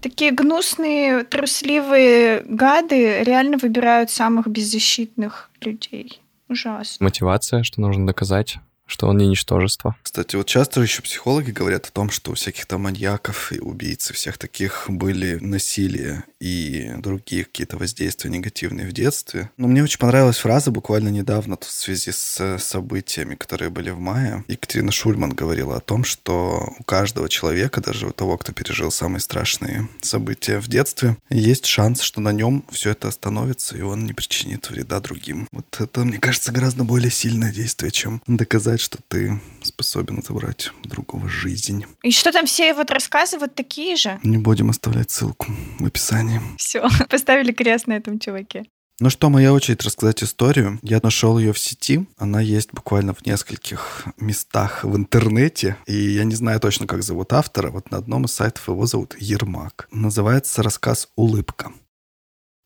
Такие 0.03 0.31
гнусные, 0.31 1.25
трусливые 1.25 2.43
гады 2.45 3.25
реально 3.25 3.57
выбирают 3.57 4.11
самых 4.11 4.49
беззащитных 4.49 5.49
людей. 5.63 6.21
Ужасно. 6.51 7.05
Мотивация, 7.05 7.63
что 7.63 7.81
нужно 7.81 8.07
доказать 8.07 8.59
что 8.89 9.07
он 9.07 9.19
не 9.19 9.29
ничтожество. 9.29 9.95
Кстати, 10.03 10.35
вот 10.35 10.47
часто 10.47 10.81
еще 10.81 11.03
психологи 11.03 11.51
говорят 11.51 11.87
о 11.87 11.93
том, 11.93 12.11
что 12.11 12.33
у 12.33 12.35
всяких 12.35 12.67
там 12.67 12.83
маньяков 12.83 13.53
и 13.53 13.61
убийц, 13.61 14.11
всех 14.11 14.39
таких 14.39 14.87
были 14.89 15.39
насилие 15.41 16.25
и 16.41 16.93
другие 16.99 17.45
какие-то 17.45 17.77
воздействия 17.77 18.31
негативные 18.31 18.89
в 18.89 18.93
детстве. 18.93 19.51
Но 19.57 19.69
мне 19.69 19.83
очень 19.83 19.99
понравилась 19.99 20.39
фраза 20.39 20.71
буквально 20.71 21.09
недавно 21.09 21.57
в 21.61 21.71
связи 21.71 22.11
с 22.11 22.59
событиями, 22.59 23.35
которые 23.35 23.71
были 23.71 23.91
в 23.91 23.99
мае. 23.99 24.45
Екатерина 24.49 24.91
Шульман 24.91 25.35
говорила 25.35 25.77
о 25.77 25.81
том, 25.81 26.05
что 26.05 26.75
у 26.79 26.83
каждого 26.85 27.29
человека, 27.29 27.81
даже 27.81 28.07
у 28.07 28.13
того, 28.13 28.39
кто 28.39 28.53
пережил 28.53 28.91
самые 28.91 29.21
страшные 29.21 29.89
события 30.01 30.59
в 30.59 30.69
детстве, 30.69 31.17
есть 31.29 31.67
шанс, 31.67 32.01
что 32.01 32.21
на 32.21 32.33
нем 32.33 32.65
все 32.71 32.91
это 32.91 33.09
остановится, 33.09 33.77
и 33.77 33.83
он 33.83 34.07
не 34.07 34.13
причинит 34.13 34.71
вреда 34.71 35.01
другим. 35.01 35.49
Вот 35.53 35.77
это, 35.81 36.05
мне 36.05 36.19
кажется, 36.19 36.53
гораздо 36.53 36.85
более 36.85 37.11
сильное 37.11 37.53
действие, 37.53 37.91
чем 37.91 38.23
доказать 38.27 38.78
сказать, 38.79 38.81
что 38.81 38.99
ты 39.09 39.41
способен 39.63 40.23
забрать 40.23 40.71
другого 40.85 41.29
жизнь. 41.29 41.85
И 42.03 42.11
что 42.11 42.33
там 42.33 42.47
все 42.47 42.75
вот 42.75 42.91
рассказы 42.91 43.39
вот 43.39 43.55
такие 43.55 43.97
же? 43.97 44.19
Не 44.23 44.39
будем 44.39 44.71
оставлять 44.71 45.11
ссылку 45.11 45.47
в 45.79 45.87
описании. 45.87 46.41
Все, 46.57 46.89
поставили 47.11 47.53
крест 47.53 47.87
на 47.87 47.95
этом 47.95 48.19
чуваке. 48.19 48.65
Ну 49.01 49.11
что, 49.11 49.31
моя 49.31 49.53
очередь 49.53 49.85
рассказать 49.85 50.25
историю. 50.25 50.81
Я 50.83 50.99
нашел 51.01 51.39
ее 51.39 51.53
в 51.53 51.59
сети. 51.59 52.09
Она 52.17 52.41
есть 52.41 52.73
буквально 52.73 53.15
в 53.15 53.25
нескольких 53.25 54.05
местах 54.17 54.83
в 54.83 54.97
интернете. 54.97 55.77
И 55.87 55.95
я 55.95 56.25
не 56.25 56.35
знаю 56.35 56.59
точно, 56.59 56.89
как 56.89 57.05
зовут 57.05 57.33
автора. 57.33 57.71
Вот 57.71 57.93
на 57.93 57.99
одном 57.99 58.25
из 58.25 58.33
сайтов 58.33 58.67
его 58.67 58.87
зовут 58.87 59.15
Ермак. 59.21 59.87
Называется 59.93 60.65
рассказ 60.65 61.09
«Улыбка». 61.15 61.73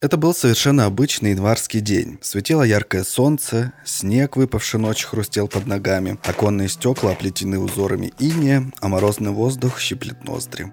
Это 0.02 0.16
был 0.16 0.34
совершенно 0.34 0.86
обычный 0.86 1.30
январский 1.30 1.78
день. 1.78 2.18
Светило 2.22 2.64
яркое 2.64 3.04
солнце, 3.04 3.72
снег, 3.84 4.36
выпавший 4.36 4.80
ночью, 4.80 5.08
хрустел 5.08 5.46
под 5.46 5.68
ногами, 5.68 6.18
оконные 6.24 6.68
стекла 6.68 7.12
оплетены 7.12 7.60
узорами 7.60 8.12
иния, 8.18 8.68
а 8.80 8.88
морозный 8.88 9.30
воздух 9.30 9.78
щиплет 9.78 10.24
ноздри. 10.24 10.72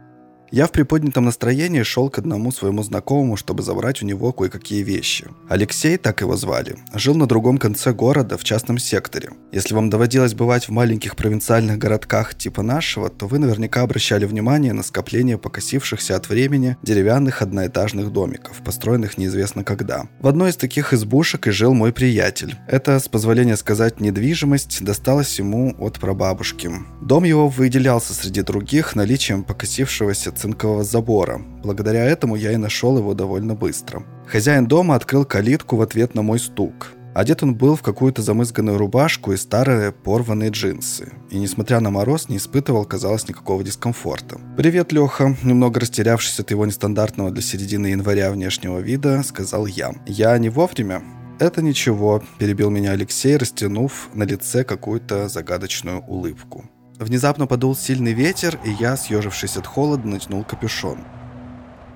Я 0.52 0.66
в 0.66 0.72
приподнятом 0.72 1.26
настроении 1.26 1.84
шел 1.84 2.10
к 2.10 2.18
одному 2.18 2.52
своему 2.52 2.82
знакомому, 2.82 3.38
чтобы 3.38 3.62
забрать 3.62 4.02
у 4.02 4.06
него 4.06 4.34
кое-какие 4.34 4.82
вещи. 4.82 5.28
Алексей, 5.48 5.98
так 5.98 6.22
его 6.22 6.36
звали, 6.38 6.78
жил 6.96 7.14
на 7.14 7.28
другом 7.28 7.60
конце 7.60 7.94
города, 7.94 8.36
в 8.36 8.44
частном 8.44 8.80
секторе. 8.80 9.30
Если 9.52 9.76
вам 9.76 9.92
доводилось 9.92 10.34
бывать 10.34 10.68
в 10.68 10.72
маленьких 10.72 11.16
провинциальных 11.16 11.78
городках 11.78 12.34
типа 12.34 12.64
нашего, 12.64 13.10
то 13.10 13.28
вы 13.28 13.38
наверняка 13.38 13.82
обращали 13.84 14.26
внимание 14.26 14.74
на 14.74 14.82
скопление 14.82 15.38
покосившихся 15.38 16.16
от 16.16 16.30
времени 16.30 16.78
деревянных 16.82 17.44
одноэтажных 17.44 18.12
домиков, 18.12 18.58
построенных 18.66 19.20
неизвестно 19.20 19.64
когда. 19.64 20.08
В 20.20 20.28
одной 20.28 20.50
из 20.50 20.56
таких 20.56 20.94
избушек 20.94 21.48
и 21.48 21.52
жил 21.52 21.76
мой 21.76 21.94
приятель. 21.94 22.56
Это, 22.68 23.00
с 23.00 23.08
позволения 23.08 23.56
сказать, 23.56 24.00
недвижимость 24.00 24.84
досталась 24.84 25.38
ему 25.38 25.76
от 25.78 26.00
прабабушки. 26.00 26.72
Дом 27.02 27.24
его 27.24 27.48
выделялся 27.48 28.16
среди 28.16 28.42
других 28.42 28.96
наличием 28.96 29.44
покосившегося 29.44 30.32
цинкового 30.40 30.84
забора. 30.84 31.42
Благодаря 31.64 32.06
этому 32.06 32.36
я 32.36 32.52
и 32.54 32.58
нашел 32.58 32.98
его 32.98 33.14
довольно 33.14 33.56
быстро. 33.56 34.04
Хозяин 34.28 34.68
дома 34.68 34.96
открыл 34.96 35.26
калитку 35.26 35.76
в 35.76 35.82
ответ 35.82 36.16
на 36.16 36.22
мой 36.22 36.40
стук. 36.40 36.94
Одет 37.16 37.44
он 37.44 37.56
был 37.56 37.76
в 37.76 37.82
какую-то 37.82 38.22
замызганную 38.22 38.78
рубашку 38.78 39.34
и 39.34 39.38
старые 39.38 39.92
порванные 39.92 40.52
джинсы. 40.52 41.12
И, 41.32 41.40
несмотря 41.40 41.80
на 41.80 41.90
мороз, 41.90 42.30
не 42.30 42.38
испытывал, 42.38 42.86
казалось, 42.86 43.28
никакого 43.28 43.64
дискомфорта. 43.64 44.40
«Привет, 44.56 44.92
Леха!» 44.92 45.36
Немного 45.44 45.80
растерявшись 45.80 46.40
от 46.40 46.52
его 46.52 46.66
нестандартного 46.66 47.32
для 47.32 47.42
середины 47.42 47.88
января 47.88 48.32
внешнего 48.32 48.80
вида, 48.80 49.22
сказал 49.24 49.66
я. 49.66 49.92
«Я 50.06 50.38
не 50.38 50.50
вовремя?» 50.50 51.02
«Это 51.40 51.62
ничего»,– 51.62 52.22
перебил 52.38 52.70
меня 52.70 52.92
Алексей, 52.92 53.38
растянув 53.38 54.10
на 54.14 54.24
лице 54.24 54.64
какую-то 54.64 55.30
загадочную 55.30 56.00
улыбку. 56.02 56.70
Внезапно 57.00 57.48
подул 57.48 57.78
сильный 57.78 58.12
ветер, 58.12 58.60
и 58.66 58.72
я, 58.72 58.98
съежившись 58.98 59.56
от 59.56 59.66
холода, 59.66 60.06
натянул 60.06 60.44
капюшон. 60.44 60.98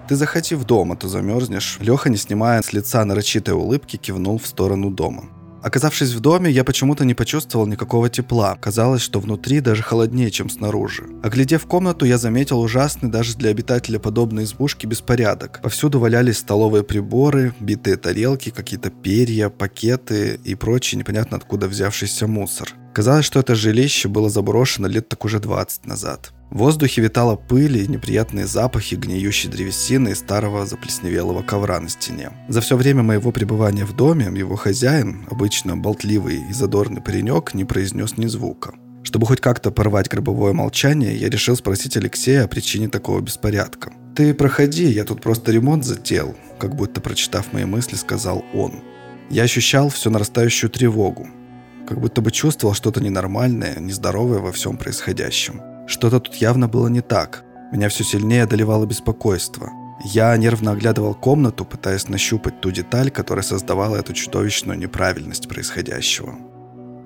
«Ты 0.07 0.15
заходи 0.15 0.55
в 0.55 0.63
дом, 0.63 0.93
а 0.93 0.95
то 0.95 1.09
замерзнешь». 1.09 1.77
Леха, 1.81 2.09
не 2.09 2.15
снимая 2.15 2.61
с 2.61 2.71
лица 2.71 3.03
нарочитой 3.03 3.53
улыбки, 3.53 3.97
кивнул 3.97 4.39
в 4.39 4.47
сторону 4.47 4.89
дома. 4.89 5.25
Оказавшись 5.63 6.11
в 6.11 6.19
доме, 6.19 6.51
я 6.51 6.63
почему-то 6.63 7.05
не 7.05 7.13
почувствовал 7.13 7.67
никакого 7.67 8.09
тепла. 8.09 8.57
Казалось, 8.59 9.01
что 9.01 9.21
внутри 9.21 9.61
даже 9.61 9.81
холоднее, 9.81 10.29
чем 10.29 10.49
снаружи. 10.49 11.03
Оглядев 11.23 11.65
комнату, 11.65 12.05
я 12.05 12.17
заметил 12.17 12.59
ужасный 12.59 13.09
даже 13.09 13.37
для 13.37 13.49
обитателя 13.49 13.97
подобной 13.97 14.43
избушки 14.43 14.85
беспорядок. 14.85 15.61
Повсюду 15.63 15.99
валялись 15.99 16.39
столовые 16.39 16.83
приборы, 16.83 17.53
битые 17.61 17.95
тарелки, 17.95 18.49
какие-то 18.49 18.89
перья, 18.89 19.47
пакеты 19.47 20.37
и 20.43 20.55
прочий 20.55 20.97
непонятно 20.97 21.37
откуда 21.37 21.69
взявшийся 21.69 22.27
мусор. 22.27 22.73
Казалось, 22.93 23.25
что 23.25 23.39
это 23.39 23.55
жилище 23.55 24.09
было 24.09 24.29
заброшено 24.29 24.87
лет 24.87 25.07
так 25.07 25.23
уже 25.23 25.39
20 25.39 25.85
назад. 25.85 26.33
В 26.53 26.57
воздухе 26.59 27.01
витала 27.01 27.35
пыль 27.35 27.79
и 27.79 27.87
неприятные 27.87 28.45
запахи 28.45 28.93
гниющей 28.93 29.49
древесины 29.49 30.09
и 30.09 30.13
старого 30.15 30.67
заплесневелого 30.67 31.41
ковра 31.41 31.79
на 31.79 31.89
стене. 31.89 32.29
За 32.47 32.61
все 32.61 32.77
время 32.77 33.01
моего 33.01 33.31
пребывания 33.31 33.85
в 33.85 33.95
доме 33.95 34.25
его 34.25 34.55
хозяин, 34.55 35.25
обычно 35.31 35.75
болтливый 35.75 36.43
и 36.47 36.53
задорный 36.53 37.01
паренек, 37.01 37.55
не 37.55 37.65
произнес 37.65 38.17
ни 38.17 38.27
звука. 38.27 38.75
Чтобы 39.01 39.25
хоть 39.25 39.41
как-то 39.41 39.71
порвать 39.71 40.07
гробовое 40.09 40.53
молчание, 40.53 41.17
я 41.17 41.27
решил 41.27 41.55
спросить 41.55 41.97
Алексея 41.97 42.43
о 42.43 42.47
причине 42.47 42.87
такого 42.87 43.19
беспорядка. 43.19 43.91
«Ты 44.15 44.35
проходи, 44.35 44.85
я 44.85 45.05
тут 45.05 45.21
просто 45.21 45.51
ремонт 45.51 45.83
затеял», 45.83 46.35
как 46.59 46.75
будто 46.75 47.01
прочитав 47.01 47.51
мои 47.51 47.65
мысли, 47.65 47.95
сказал 47.95 48.45
он. 48.53 48.73
Я 49.31 49.41
ощущал 49.41 49.89
всю 49.89 50.11
нарастающую 50.11 50.69
тревогу 50.69 51.27
как 51.87 51.99
будто 51.99 52.21
бы 52.21 52.31
чувствовал 52.31 52.73
что-то 52.73 53.03
ненормальное, 53.03 53.77
нездоровое 53.77 54.39
во 54.39 54.53
всем 54.53 54.77
происходящем. 54.77 55.72
Что-то 55.87 56.19
тут 56.19 56.35
явно 56.35 56.67
было 56.67 56.87
не 56.87 57.01
так. 57.01 57.43
Меня 57.71 57.89
все 57.89 58.03
сильнее 58.03 58.43
одолевало 58.43 58.85
беспокойство. 58.85 59.69
Я 60.03 60.35
нервно 60.37 60.71
оглядывал 60.71 61.15
комнату, 61.15 61.65
пытаясь 61.65 62.09
нащупать 62.09 62.61
ту 62.61 62.71
деталь, 62.71 63.09
которая 63.09 63.43
создавала 63.43 63.95
эту 63.95 64.13
чудовищную 64.13 64.77
неправильность 64.77 65.47
происходящего. 65.47 66.35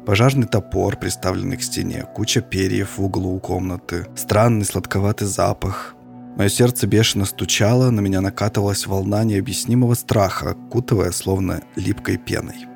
Пожарный 0.05 0.47
топор, 0.47 0.97
приставленный 0.97 1.57
к 1.57 1.61
стене, 1.61 2.05
куча 2.15 2.41
перьев 2.41 2.97
в 2.97 3.03
углу 3.03 3.39
комнаты, 3.39 4.07
странный 4.15 4.65
сладковатый 4.65 5.27
запах. 5.27 5.95
Мое 6.37 6.49
сердце 6.49 6.87
бешено 6.87 7.25
стучало, 7.25 7.89
на 7.89 7.99
меня 7.99 8.21
накатывалась 8.21 8.87
волна 8.87 9.23
необъяснимого 9.23 9.95
страха, 9.95 10.51
окутывая 10.51 11.11
словно 11.11 11.61
липкой 11.75 12.17
пеной. 12.17 12.67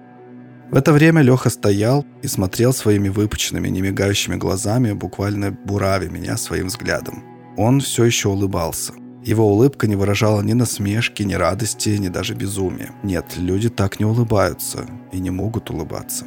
В 0.72 0.78
это 0.78 0.94
время 0.94 1.22
Леха 1.22 1.50
стоял 1.50 2.06
и 2.22 2.28
смотрел 2.28 2.74
своими 2.74 3.10
выпученными, 3.10 3.68
немигающими 3.68 4.38
глазами, 4.38 4.94
буквально 4.94 5.52
буравя 5.52 6.08
меня 6.10 6.38
своим 6.38 6.68
взглядом. 6.68 7.26
Он 7.58 7.82
все 7.82 8.06
еще 8.06 8.30
улыбался. 8.30 8.94
Его 9.22 9.52
улыбка 9.52 9.86
не 9.86 9.98
выражала 9.98 10.42
ни 10.42 10.54
насмешки, 10.54 11.24
ни 11.24 11.34
радости, 11.34 11.90
ни 11.90 12.08
даже 12.08 12.36
безумия. 12.36 12.92
Нет, 13.04 13.26
люди 13.36 13.70
так 13.70 14.00
не 14.00 14.06
улыбаются 14.06 14.86
и 15.12 15.20
не 15.20 15.30
могут 15.30 15.70
улыбаться. 15.70 16.26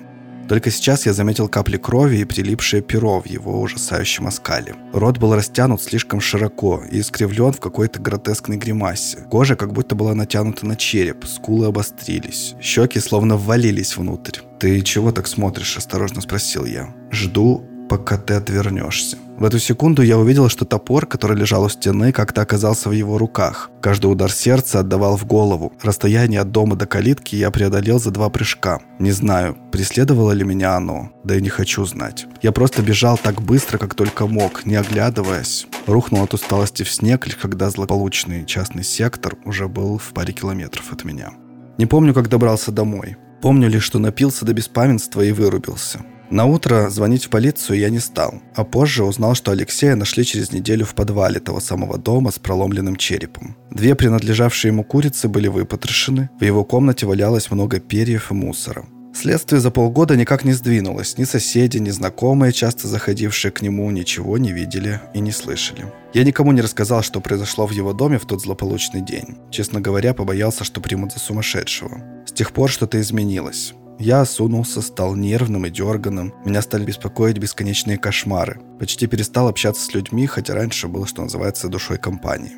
Только 0.49 0.71
сейчас 0.71 1.07
я 1.07 1.13
заметил 1.13 1.49
капли 1.49 1.77
крови 1.77 2.19
и 2.19 2.25
прилипшее 2.25 2.83
перо 2.83 3.21
в 3.21 3.27
его 3.27 3.61
ужасающем 3.61 4.27
оскале. 4.27 4.75
Рот 4.93 5.19
был 5.19 5.35
растянут 5.35 5.83
слишком 5.83 6.21
широко 6.21 6.83
и 6.91 7.01
искривлен 7.01 7.53
в 7.53 7.61
какой-то 7.61 8.01
гротескной 8.01 8.57
гримасе. 8.57 9.19
Кожа 9.31 9.57
как 9.57 9.73
будто 9.73 9.95
была 9.95 10.15
натянута 10.15 10.67
на 10.67 10.77
череп, 10.77 11.25
скулы 11.25 11.67
обострились, 11.67 12.55
щеки 12.61 13.01
словно 13.01 13.37
ввалились 13.37 13.97
внутрь. 13.97 14.41
«Ты 14.61 14.81
чего 14.83 15.13
так 15.13 15.27
смотришь?»– 15.27 15.77
осторожно 15.79 16.21
спросил 16.21 16.65
я. 16.65 16.95
«Жду, 17.11 17.65
пока 17.89 18.17
ты 18.19 18.35
отвернешься». 18.35 19.17
В 19.37 19.43
эту 19.43 19.59
секунду 19.59 20.03
я 20.03 20.17
увидел, 20.17 20.49
что 20.49 20.65
топор, 20.65 21.07
который 21.07 21.37
лежал 21.37 21.65
у 21.65 21.69
стены, 21.69 22.13
как-то 22.13 22.43
оказался 22.43 22.89
в 22.89 22.93
его 22.93 23.19
руках. 23.19 23.69
Каждый 23.81 24.07
удар 24.07 24.31
сердца 24.31 24.79
отдавал 24.79 25.17
в 25.17 25.27
голову. 25.27 25.73
Расстояние 25.83 26.41
от 26.41 26.53
дома 26.53 26.77
до 26.77 26.87
калитки 26.87 27.35
я 27.35 27.51
преодолел 27.51 27.99
за 27.99 28.13
два 28.13 28.31
прыжка. 28.31 28.79
Не 29.01 29.11
знаю, 29.11 29.57
преследовало 29.73 30.31
ли 30.31 30.45
меня 30.45 30.77
оно, 30.77 31.11
да 31.25 31.35
и 31.35 31.43
не 31.43 31.49
хочу 31.49 31.85
знать. 31.85 32.27
Я 32.43 32.53
просто 32.53 32.81
бежал 32.83 33.19
так 33.19 33.43
быстро, 33.43 33.77
как 33.79 33.95
только 33.95 34.29
мог, 34.29 34.67
не 34.67 34.77
оглядываясь. 34.77 35.67
Рухнул 35.87 36.23
от 36.23 36.33
усталости 36.33 36.85
в 36.85 36.91
снег, 36.91 37.27
лишь 37.27 37.37
когда 37.37 37.71
злополучный 37.71 38.47
частный 38.47 38.85
сектор 38.85 39.37
уже 39.45 39.67
был 39.67 39.99
в 39.99 40.13
паре 40.13 40.33
километров 40.33 40.93
от 40.93 41.03
меня. 41.03 41.33
Не 41.77 41.87
помню, 41.87 42.15
как 42.15 42.29
добрался 42.29 42.71
домой. 42.71 43.17
Помню 43.43 43.69
лишь, 43.69 43.83
что 43.83 43.99
напился 43.99 44.45
до 44.45 44.53
беспамятства 44.53 45.23
и 45.23 45.33
вырубился. 45.33 46.05
На 46.31 46.47
утро 46.47 46.89
звонить 46.91 47.27
в 47.27 47.29
полицию 47.31 47.79
я 47.79 47.91
не 47.91 48.01
стал, 48.01 48.35
а 48.55 48.65
позже 48.65 49.05
узнал, 49.05 49.35
что 49.35 49.53
Алексея 49.53 49.95
нашли 49.95 50.25
через 50.25 50.53
неделю 50.53 50.85
в 50.85 50.95
подвале 50.95 51.39
того 51.39 51.61
самого 51.61 51.99
дома 51.99 52.31
с 52.31 52.39
проломленным 52.39 52.97
черепом. 52.97 53.57
Две 53.71 53.95
принадлежавшие 53.95 54.71
ему 54.71 54.85
курицы 54.85 55.29
были 55.29 55.49
выпотрошены, 55.49 56.31
в 56.41 56.45
его 56.45 56.65
комнате 56.65 57.07
валялось 57.07 57.51
много 57.51 57.79
перьев 57.79 58.31
и 58.31 58.35
мусора. 58.35 58.87
Следствие 59.15 59.61
за 59.61 59.71
полгода 59.71 60.17
никак 60.17 60.45
не 60.45 60.53
сдвинулось. 60.55 61.19
Ни 61.19 61.25
соседи, 61.25 61.79
ни 61.79 61.91
знакомые, 61.91 62.53
часто 62.53 62.89
заходившие 62.89 63.53
к 63.53 63.63
нему, 63.63 63.89
ничего 63.93 64.39
не 64.39 64.51
видели 64.51 65.01
и 65.15 65.21
не 65.21 65.31
слышали. 65.31 65.87
Я 66.15 66.25
никому 66.25 66.51
не 66.51 66.61
рассказал, 66.61 67.03
что 67.03 67.21
произошло 67.21 67.65
в 67.67 67.71
его 67.71 67.93
доме 67.93 68.19
в 68.19 68.27
тот 68.27 68.43
злополучный 68.43 69.03
день. 69.03 69.37
Честно 69.53 69.81
говоря, 69.81 70.15
побоялся, 70.15 70.65
что 70.65 70.81
примут 70.81 71.13
за 71.13 71.21
сумасшедшего. 71.21 72.03
С 72.27 72.33
тех 72.33 72.51
пор 72.51 72.69
что-то 72.69 73.01
изменилось. 73.01 73.75
Я 73.99 74.21
осунулся, 74.21 74.83
стал 74.83 75.15
нервным 75.15 75.67
и 75.67 75.71
дерганым. 75.71 76.35
Меня 76.45 76.63
стали 76.63 76.85
беспокоить 76.85 77.39
бесконечные 77.39 77.97
кошмары. 77.97 78.61
Почти 78.79 79.07
перестал 79.07 79.49
общаться 79.49 79.85
с 79.85 79.95
людьми, 79.95 80.27
хотя 80.27 80.55
раньше 80.55 80.89
был, 80.89 81.07
что 81.07 81.23
называется, 81.23 81.69
душой 81.69 81.99
компании. 81.99 82.53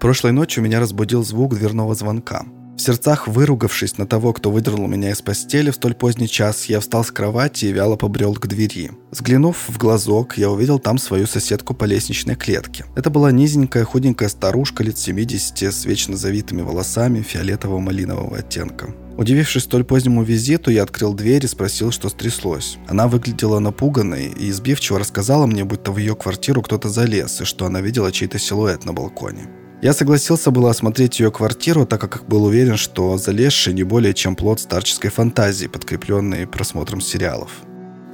Прошлой 0.00 0.32
ночью 0.32 0.62
меня 0.62 0.80
разбудил 0.80 1.24
звук 1.24 1.54
дверного 1.54 1.94
звонка. 1.94 2.44
В 2.80 2.82
сердцах 2.82 3.28
выругавшись 3.28 3.98
на 3.98 4.06
того, 4.06 4.32
кто 4.32 4.50
выдернул 4.50 4.86
меня 4.86 5.10
из 5.10 5.20
постели 5.20 5.70
в 5.70 5.74
столь 5.74 5.92
поздний 5.92 6.28
час, 6.28 6.64
я 6.64 6.80
встал 6.80 7.04
с 7.04 7.10
кровати 7.10 7.66
и 7.66 7.72
вяло 7.72 7.96
побрел 7.96 8.32
к 8.34 8.46
двери. 8.46 8.92
Взглянув 9.10 9.68
в 9.68 9.76
глазок, 9.76 10.38
я 10.38 10.50
увидел 10.50 10.78
там 10.78 10.96
свою 10.96 11.26
соседку 11.26 11.74
по 11.74 11.84
лестничной 11.84 12.36
клетке. 12.36 12.86
Это 12.96 13.10
была 13.10 13.32
низенькая, 13.32 13.84
худенькая 13.84 14.30
старушка 14.30 14.82
лет 14.82 14.96
70 14.96 15.62
с 15.62 15.84
вечно 15.84 16.16
завитыми 16.16 16.62
волосами 16.62 17.20
фиолетово-малинового 17.20 18.38
оттенка. 18.38 18.94
Удивившись 19.16 19.64
столь 19.64 19.84
позднему 19.84 20.22
визиту, 20.22 20.70
я 20.70 20.82
открыл 20.82 21.14
дверь 21.14 21.44
и 21.44 21.48
спросил, 21.48 21.90
что 21.90 22.08
стряслось. 22.08 22.78
Она 22.88 23.08
выглядела 23.08 23.58
напуганной 23.58 24.26
и 24.28 24.50
избивчиво 24.50 24.98
рассказала 24.98 25.46
мне, 25.46 25.64
будто 25.64 25.92
в 25.92 25.98
ее 25.98 26.14
квартиру 26.14 26.62
кто-то 26.62 26.88
залез, 26.88 27.40
и 27.40 27.44
что 27.44 27.66
она 27.66 27.80
видела 27.80 28.12
чей-то 28.12 28.38
силуэт 28.38 28.84
на 28.84 28.92
балконе. 28.92 29.48
Я 29.82 29.94
согласился 29.94 30.50
было 30.50 30.70
осмотреть 30.70 31.20
ее 31.20 31.30
квартиру, 31.30 31.86
так 31.86 32.00
как 32.00 32.26
был 32.26 32.44
уверен, 32.44 32.76
что 32.76 33.16
залезший 33.16 33.72
не 33.72 33.82
более 33.82 34.12
чем 34.12 34.36
плод 34.36 34.60
старческой 34.60 35.10
фантазии, 35.10 35.66
подкрепленной 35.66 36.46
просмотром 36.46 37.00
сериалов. 37.00 37.50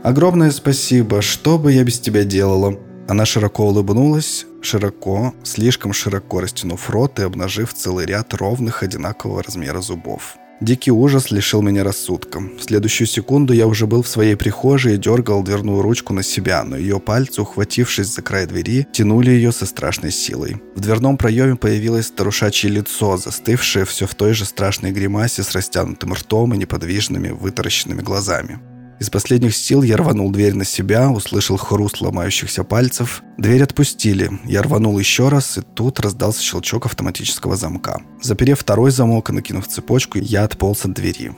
«Огромное 0.04 0.52
спасибо, 0.52 1.22
что 1.22 1.58
бы 1.58 1.72
я 1.72 1.82
без 1.82 1.98
тебя 1.98 2.22
делала?» 2.24 2.78
Она 3.08 3.24
широко 3.24 3.66
улыбнулась, 3.66 4.46
широко, 4.62 5.32
слишком 5.44 5.92
широко 5.92 6.40
растянув 6.40 6.90
рот 6.90 7.18
и 7.18 7.22
обнажив 7.22 7.72
целый 7.74 8.06
ряд 8.06 8.34
ровных 8.34 8.82
одинакового 8.82 9.42
размера 9.42 9.80
зубов. 9.80 10.36
Дикий 10.60 10.90
ужас 10.90 11.30
лишил 11.30 11.60
меня 11.60 11.84
рассудка. 11.84 12.40
В 12.40 12.62
следующую 12.62 13.06
секунду 13.06 13.52
я 13.52 13.66
уже 13.66 13.86
был 13.86 14.02
в 14.02 14.08
своей 14.08 14.36
прихожей 14.36 14.94
и 14.94 14.98
дергал 14.98 15.42
дверную 15.42 15.82
ручку 15.82 16.14
на 16.14 16.22
себя, 16.22 16.64
но 16.64 16.78
ее 16.78 16.98
пальцы, 16.98 17.42
ухватившись 17.42 18.06
за 18.06 18.22
край 18.22 18.46
двери, 18.46 18.86
тянули 18.90 19.30
ее 19.30 19.52
со 19.52 19.66
страшной 19.66 20.12
силой. 20.12 20.56
В 20.74 20.80
дверном 20.80 21.18
проеме 21.18 21.56
появилось 21.56 22.06
старушачье 22.06 22.70
лицо, 22.70 23.18
застывшее 23.18 23.84
все 23.84 24.06
в 24.06 24.14
той 24.14 24.32
же 24.32 24.46
страшной 24.46 24.92
гримасе 24.92 25.42
с 25.42 25.52
растянутым 25.52 26.14
ртом 26.14 26.54
и 26.54 26.58
неподвижными, 26.58 27.28
вытаращенными 27.28 28.00
глазами. 28.00 28.58
Из 28.98 29.10
последних 29.10 29.54
сил 29.54 29.82
я 29.82 29.98
рванул 29.98 30.30
дверь 30.30 30.54
на 30.54 30.64
себя, 30.64 31.10
услышал 31.10 31.58
хруст 31.58 32.00
ломающихся 32.00 32.64
пальцев. 32.64 33.22
Дверь 33.36 33.62
отпустили. 33.62 34.30
Я 34.44 34.62
рванул 34.62 34.98
еще 34.98 35.28
раз, 35.28 35.58
и 35.58 35.60
тут 35.60 36.00
раздался 36.00 36.42
щелчок 36.42 36.86
автоматического 36.86 37.56
замка. 37.56 38.00
Заперев 38.22 38.58
второй 38.60 38.90
замок 38.90 39.28
и 39.28 39.32
накинув 39.32 39.68
цепочку, 39.68 40.18
я 40.18 40.44
отполз 40.44 40.86
от 40.86 40.94
двери. 40.94 41.32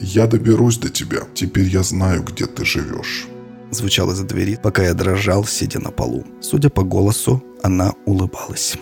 «Я 0.00 0.26
доберусь 0.26 0.78
до 0.78 0.88
тебя. 0.88 1.20
Теперь 1.34 1.68
я 1.68 1.84
знаю, 1.84 2.24
где 2.24 2.46
ты 2.46 2.64
живешь». 2.64 3.26
Звучало 3.70 4.12
из-за 4.12 4.24
двери, 4.24 4.58
пока 4.60 4.82
я 4.82 4.94
дрожал, 4.94 5.44
сидя 5.44 5.80
на 5.80 5.90
полу. 5.90 6.24
Судя 6.40 6.68
по 6.68 6.82
голосу, 6.82 7.44
она 7.62 7.92
улыбалась. 8.06 8.76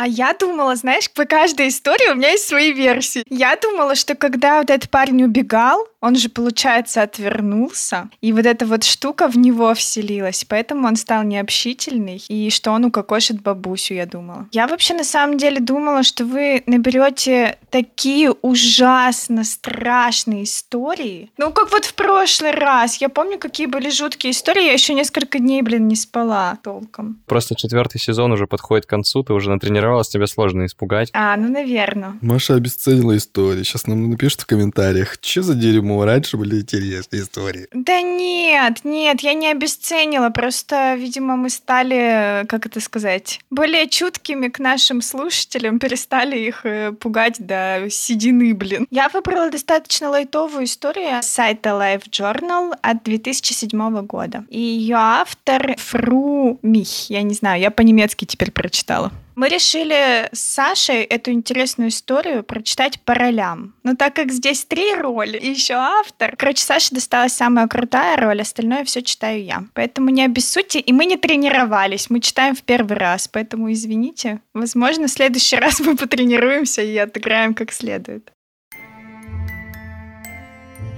А 0.00 0.06
я 0.06 0.32
думала, 0.32 0.76
знаешь, 0.76 1.10
по 1.10 1.24
каждой 1.24 1.70
истории 1.70 2.12
у 2.12 2.14
меня 2.14 2.30
есть 2.30 2.46
свои 2.46 2.70
версии. 2.72 3.24
Я 3.28 3.56
думала, 3.56 3.96
что 3.96 4.14
когда 4.14 4.58
вот 4.58 4.70
этот 4.70 4.88
парень 4.90 5.24
убегал, 5.24 5.88
он 6.00 6.16
же, 6.16 6.28
получается, 6.28 7.02
отвернулся, 7.02 8.08
и 8.20 8.32
вот 8.32 8.46
эта 8.46 8.66
вот 8.66 8.84
штука 8.84 9.28
в 9.28 9.36
него 9.36 9.74
вселилась, 9.74 10.44
поэтому 10.48 10.86
он 10.86 10.96
стал 10.96 11.24
необщительный, 11.24 12.22
и 12.28 12.50
что 12.50 12.70
он 12.70 12.84
укокошит 12.84 13.42
бабусю, 13.42 13.94
я 13.94 14.06
думала. 14.06 14.46
Я 14.52 14.68
вообще 14.68 14.94
на 14.94 15.04
самом 15.04 15.38
деле 15.38 15.60
думала, 15.60 16.02
что 16.02 16.24
вы 16.24 16.62
наберете 16.66 17.58
такие 17.70 18.30
ужасно 18.30 19.44
страшные 19.44 20.44
истории. 20.44 21.30
Ну, 21.36 21.52
как 21.52 21.72
вот 21.72 21.84
в 21.84 21.94
прошлый 21.94 22.52
раз. 22.52 23.00
Я 23.00 23.08
помню, 23.08 23.38
какие 23.38 23.66
были 23.66 23.90
жуткие 23.90 24.32
истории, 24.32 24.66
я 24.66 24.72
еще 24.72 24.94
несколько 24.94 25.38
дней, 25.38 25.62
блин, 25.62 25.88
не 25.88 25.96
спала 25.96 26.58
толком. 26.62 27.20
Просто 27.26 27.56
четвертый 27.56 27.98
сезон 27.98 28.32
уже 28.32 28.46
подходит 28.46 28.86
к 28.86 28.88
концу, 28.88 29.24
ты 29.24 29.32
уже 29.32 29.50
натренировалась, 29.50 30.08
тебя 30.08 30.26
сложно 30.26 30.66
испугать. 30.66 31.10
А, 31.12 31.36
ну, 31.36 31.48
наверное. 31.50 32.16
Маша 32.20 32.54
обесценила 32.54 33.16
историю. 33.16 33.64
Сейчас 33.64 33.86
нам 33.86 34.10
напишут 34.10 34.42
в 34.42 34.46
комментариях, 34.46 35.16
что 35.20 35.42
за 35.42 35.54
дерьмо 35.54 35.87
Почему 35.88 36.04
раньше 36.04 36.36
были 36.36 36.60
интересные 36.60 37.22
истории? 37.22 37.66
Да 37.72 38.02
нет, 38.02 38.84
нет, 38.84 39.22
я 39.22 39.32
не 39.32 39.50
обесценила. 39.50 40.28
Просто, 40.28 40.96
видимо, 40.96 41.36
мы 41.36 41.48
стали, 41.48 42.44
как 42.46 42.66
это 42.66 42.78
сказать, 42.80 43.40
более 43.48 43.88
чуткими 43.88 44.48
к 44.48 44.58
нашим 44.58 45.00
слушателям, 45.00 45.78
перестали 45.78 46.38
их 46.38 46.66
э, 46.66 46.92
пугать 46.92 47.36
до 47.38 47.86
седины, 47.88 48.52
блин. 48.52 48.86
Я 48.90 49.08
выбрала 49.08 49.50
достаточно 49.50 50.10
лайтовую 50.10 50.64
историю 50.64 51.22
с 51.22 51.26
сайта 51.26 51.70
Life 51.70 52.10
Journal 52.10 52.74
от 52.82 53.02
2007 53.04 54.02
года. 54.04 54.44
И 54.50 54.60
ее 54.60 54.96
автор 54.98 55.74
Фру 55.78 56.58
Мих. 56.60 57.08
Я 57.08 57.22
не 57.22 57.32
знаю, 57.32 57.62
я 57.62 57.70
по-немецки 57.70 58.26
теперь 58.26 58.50
прочитала. 58.50 59.10
Мы 59.38 59.50
решили 59.50 60.28
с 60.32 60.40
Сашей 60.40 61.04
эту 61.04 61.30
интересную 61.30 61.90
историю 61.90 62.42
прочитать 62.42 63.00
по 63.02 63.14
ролям. 63.14 63.76
Но 63.84 63.94
так 63.94 64.16
как 64.16 64.32
здесь 64.32 64.64
три 64.64 64.92
роли 64.92 65.38
и 65.38 65.50
еще 65.50 65.74
автор, 65.74 66.34
короче, 66.36 66.64
Саше 66.64 66.92
досталась 66.92 67.34
самая 67.34 67.68
крутая 67.68 68.16
роль, 68.16 68.40
остальное 68.40 68.82
все 68.82 69.00
читаю 69.00 69.44
я. 69.44 69.62
Поэтому 69.74 70.08
не 70.08 70.24
обессудьте, 70.24 70.80
и 70.80 70.92
мы 70.92 71.04
не 71.04 71.16
тренировались, 71.16 72.10
мы 72.10 72.18
читаем 72.18 72.56
в 72.56 72.64
первый 72.64 72.96
раз, 72.96 73.28
поэтому 73.28 73.72
извините. 73.72 74.40
Возможно, 74.54 75.06
в 75.06 75.12
следующий 75.12 75.56
раз 75.60 75.78
мы 75.78 75.96
потренируемся 75.96 76.82
и 76.82 76.96
отыграем 76.96 77.54
как 77.54 77.70
следует. 77.70 78.32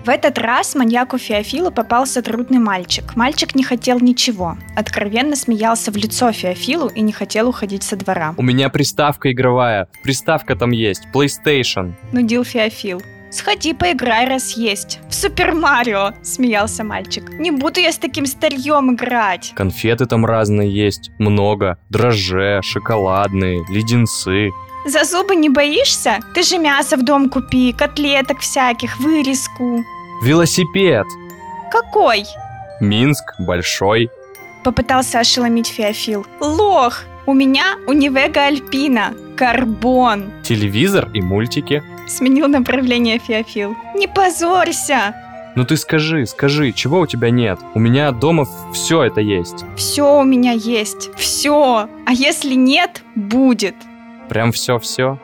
В 0.05 0.09
этот 0.09 0.39
раз 0.39 0.75
маньяку 0.75 1.19
Феофилу 1.19 1.71
попался 1.71 2.23
трудный 2.23 2.59
мальчик. 2.59 3.17
Мальчик 3.17 3.55
не 3.55 3.63
хотел 3.63 4.01
ничего. 4.01 4.57
Откровенно 4.75 5.37
смеялся 5.37 5.91
в 5.93 5.97
лицо 5.97 6.33
Феофилу 6.33 6.89
и 6.89 7.03
не 7.03 7.13
хотел 7.13 7.51
уходить 7.51 7.83
со 7.83 7.97
двора. 7.97 8.35
У 8.39 8.43
меня 8.43 8.71
приставка 8.71 9.31
игровая. 9.31 9.89
Приставка 10.03 10.57
там 10.57 10.71
есть. 10.71 11.03
PlayStation. 11.13 11.93
Нудил 12.13 12.45
Феофил. 12.45 13.03
«Сходи, 13.31 13.75
поиграй, 13.75 14.27
раз 14.27 14.57
есть. 14.57 14.99
В 15.09 15.15
Супер 15.15 15.55
Марио!»— 15.55 16.15
смеялся 16.23 16.83
мальчик. 16.83 17.31
«Не 17.39 17.53
буду 17.53 17.79
я 17.79 17.93
с 17.93 17.99
таким 17.99 18.27
старьем 18.27 18.93
играть!» 18.93 19.53
Конфеты 19.55 20.07
там 20.07 20.27
разные 20.27 20.69
есть. 20.69 21.13
Много. 21.19 21.79
Дрожже, 21.91 22.61
шоколадные, 22.65 23.65
леденцы. 23.71 24.51
«За 24.87 25.05
зубы 25.05 25.37
не 25.37 25.49
боишься? 25.49 26.21
Ты 26.35 26.43
же 26.43 26.59
мясо 26.59 26.97
в 26.97 27.03
дом 27.03 27.29
купи, 27.29 27.73
котлеток 27.73 28.41
всяких, 28.41 28.99
вырезку!» 28.99 29.85
Велосипед. 30.23 31.07
«Какой?» 31.71 32.25
Минск 32.81 33.35
большой. 33.39 34.11
Попытался 34.65 35.21
ошеломить 35.21 35.69
Феофил. 35.69 36.27
«Лох! 36.41 37.03
У 37.27 37.35
меня 37.35 37.77
Унивега 37.87 38.47
Альпина. 38.47 39.15
Карбон!» 39.37 40.31
Телевизор 40.43 41.11
и 41.13 41.21
мультики. 41.21 41.83
Сменил 42.07 42.49
направление 42.49 43.19
Феофил. 43.19 43.77
«Не 43.95 44.09
позорься!» 44.09 45.15
Ну 45.57 45.65
ты 45.65 45.77
скажи, 45.77 46.27
скажи, 46.27 46.73
чего 46.73 47.01
у 47.01 47.07
тебя 47.07 47.31
нет? 47.31 47.59
У 47.75 47.81
меня 47.81 48.13
дома 48.13 48.47
все 48.73 49.03
это 49.03 49.21
есть. 49.21 49.65
Все 49.77 50.21
у 50.21 50.23
меня 50.23 50.53
есть. 50.53 51.11
Все. 51.17 51.89
А 52.07 52.13
если 52.13 52.55
нет, 52.55 53.03
будет. 53.17 53.75
Прям 54.31 54.53
все-все. 54.53 55.19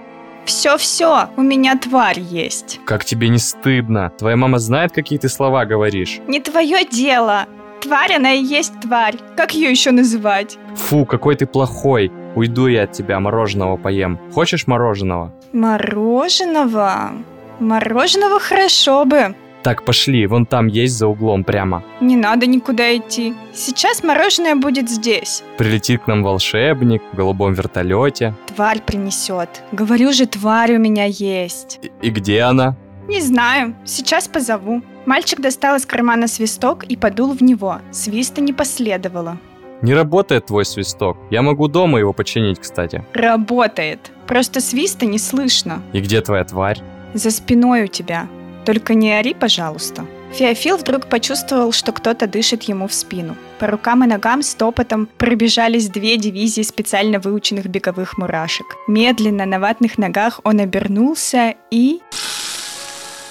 Все-все. 0.46 1.28
У 1.36 1.42
меня 1.42 1.78
тварь 1.78 2.18
есть. 2.18 2.80
Как 2.84 3.04
тебе 3.04 3.28
не 3.28 3.38
стыдно? 3.38 4.10
Твоя 4.18 4.36
мама 4.36 4.58
знает, 4.58 4.90
какие 4.90 5.16
ты 5.16 5.28
слова 5.28 5.64
говоришь? 5.64 6.18
Не 6.26 6.40
твое 6.40 6.84
дело. 6.84 7.46
Тварь, 7.80 8.14
она 8.14 8.32
и 8.32 8.42
есть 8.42 8.80
тварь. 8.80 9.14
Как 9.36 9.54
ее 9.54 9.70
еще 9.70 9.92
называть? 9.92 10.58
Фу, 10.74 11.06
какой 11.06 11.36
ты 11.36 11.46
плохой. 11.46 12.10
Уйду 12.34 12.66
я 12.66 12.82
от 12.82 12.92
тебя, 12.92 13.20
мороженого 13.20 13.76
поем. 13.76 14.18
Хочешь 14.34 14.66
мороженого? 14.66 15.32
Мороженого? 15.52 17.12
Мороженого 17.60 18.40
хорошо 18.40 19.04
бы. 19.04 19.36
Так, 19.66 19.82
пошли, 19.82 20.28
вон 20.28 20.46
там 20.46 20.68
есть 20.68 20.96
за 20.96 21.08
углом 21.08 21.42
прямо. 21.42 21.82
Не 22.00 22.14
надо 22.14 22.46
никуда 22.46 22.96
идти. 22.96 23.34
Сейчас 23.52 24.04
мороженое 24.04 24.54
будет 24.54 24.88
здесь. 24.88 25.42
Прилетит 25.58 26.02
к 26.02 26.06
нам 26.06 26.22
волшебник 26.22 27.02
в 27.12 27.16
голубом 27.16 27.52
вертолете. 27.52 28.32
Тварь 28.54 28.80
принесет. 28.80 29.64
Говорю 29.72 30.12
же, 30.12 30.26
тварь 30.26 30.76
у 30.76 30.78
меня 30.78 31.06
есть. 31.06 31.80
И, 31.82 32.06
и 32.06 32.10
где 32.10 32.42
она? 32.42 32.76
Не 33.08 33.20
знаю. 33.20 33.74
Сейчас 33.84 34.28
позову. 34.28 34.82
Мальчик 35.04 35.40
достал 35.40 35.74
из 35.74 35.84
кармана 35.84 36.28
свисток 36.28 36.84
и 36.84 36.96
подул 36.96 37.32
в 37.32 37.42
него. 37.42 37.80
Свиста 37.90 38.40
не 38.40 38.52
последовало. 38.52 39.36
Не 39.82 39.94
работает 39.94 40.46
твой 40.46 40.64
свисток. 40.64 41.16
Я 41.32 41.42
могу 41.42 41.66
дома 41.66 41.98
его 41.98 42.12
починить, 42.12 42.60
кстати. 42.60 43.04
Работает. 43.14 44.12
Просто 44.28 44.60
свиста 44.60 45.06
не 45.06 45.18
слышно. 45.18 45.82
И 45.92 46.00
где 46.00 46.20
твоя 46.20 46.44
тварь? 46.44 46.78
За 47.14 47.32
спиной 47.32 47.84
у 47.84 47.86
тебя. 47.88 48.28
Только 48.66 48.94
не 48.94 49.12
ори, 49.12 49.32
пожалуйста. 49.32 50.04
Феофил 50.32 50.76
вдруг 50.76 51.06
почувствовал, 51.06 51.70
что 51.70 51.92
кто-то 51.92 52.26
дышит 52.26 52.64
ему 52.64 52.88
в 52.88 52.92
спину. 52.92 53.36
По 53.60 53.68
рукам 53.68 54.02
и 54.02 54.08
ногам 54.08 54.42
с 54.42 54.54
топотом 54.54 55.08
пробежались 55.18 55.88
две 55.88 56.16
дивизии 56.16 56.62
специально 56.62 57.20
выученных 57.20 57.66
беговых 57.66 58.18
мурашек. 58.18 58.66
Медленно 58.88 59.46
на 59.46 59.60
ватных 59.60 59.98
ногах 59.98 60.40
он 60.42 60.58
обернулся 60.58 61.54
и... 61.70 62.00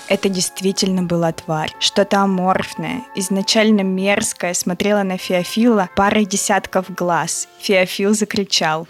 Это 0.08 0.30
действительно 0.30 1.04
была 1.04 1.34
тварь. 1.34 1.74
Что-то 1.80 2.21
аморфное, 2.21 3.02
изначально 3.15 3.82
мерзкое, 3.82 4.54
смотрела 4.54 5.04
на 5.04 5.17
Феофила 5.17 5.89
парой 5.98 6.26
десятков 6.26 6.93
глаз. 6.93 7.50
Феофил 7.60 8.13
закричал. 8.13 8.88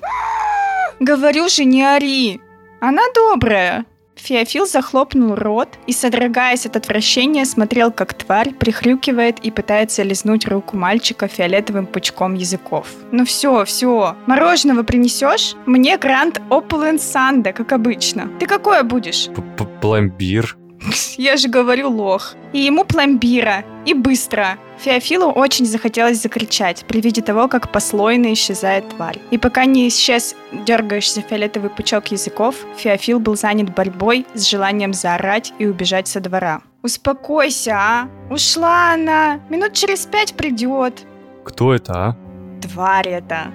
«Говорю 0.99 1.49
же, 1.49 1.65
не 1.65 1.83
ори! 1.83 2.39
Она 2.81 3.01
добрая!» 3.15 3.85
Феофил 4.15 4.65
захлопнул 4.65 5.35
рот 5.35 5.69
и, 5.87 5.93
содрогаясь 5.93 6.65
от 6.65 6.75
отвращения, 6.77 7.45
смотрел, 7.45 7.91
как 7.91 8.13
тварь 8.13 8.53
прихрюкивает 8.53 9.39
и 9.39 9.51
пытается 9.51 10.03
лизнуть 10.03 10.47
руку 10.47 10.77
мальчика 10.77 11.27
фиолетовым 11.27 11.85
пучком 11.85 12.33
языков. 12.33 12.87
«Ну 13.11 13.25
все, 13.25 13.65
все, 13.65 14.15
мороженого 14.25 14.83
принесешь? 14.83 15.55
Мне 15.65 15.97
грант 15.97 16.41
Opulent 16.49 16.99
Санда, 16.99 17.51
как 17.53 17.71
обычно. 17.73 18.29
Ты 18.39 18.47
какое 18.47 18.83
будешь?» 18.83 19.27
П- 19.57 19.65
Пломбир. 19.81 20.57
Я 21.17 21.37
же 21.37 21.47
говорю 21.49 21.89
лох. 21.89 22.33
И 22.53 22.59
ему 22.59 22.85
пломбира. 22.85 23.63
И 23.85 23.93
быстро. 23.93 24.57
Феофилу 24.79 25.31
очень 25.31 25.65
захотелось 25.65 26.21
закричать 26.21 26.85
при 26.87 27.01
виде 27.01 27.21
того, 27.21 27.47
как 27.47 27.71
послойно 27.71 28.33
исчезает 28.33 28.89
тварь. 28.89 29.19
И 29.31 29.37
пока 29.37 29.65
не 29.65 29.87
исчез 29.87 30.35
дергающийся 30.51 31.21
фиолетовый 31.21 31.69
пучок 31.69 32.07
языков, 32.07 32.55
Феофил 32.77 33.19
был 33.19 33.35
занят 33.37 33.73
борьбой 33.73 34.25
с 34.33 34.47
желанием 34.47 34.93
заорать 34.93 35.53
и 35.59 35.67
убежать 35.67 36.07
со 36.07 36.19
двора. 36.19 36.61
«Успокойся, 36.81 37.75
а! 37.75 38.09
Ушла 38.29 38.93
она! 38.93 39.39
Минут 39.49 39.73
через 39.73 40.05
пять 40.05 40.33
придет!» 40.33 41.03
Кто 41.43 41.73
это, 41.73 41.93
а? 41.93 42.15
«Тварь 42.61 43.09
это!» 43.09 43.51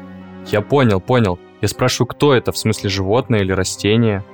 Я 0.46 0.60
понял, 0.60 1.00
понял. 1.00 1.38
Я 1.60 1.68
спрашиваю, 1.68 2.06
кто 2.08 2.34
это, 2.34 2.52
в 2.52 2.58
смысле 2.58 2.88
животное 2.88 3.40
или 3.40 3.52
растение? 3.52 4.24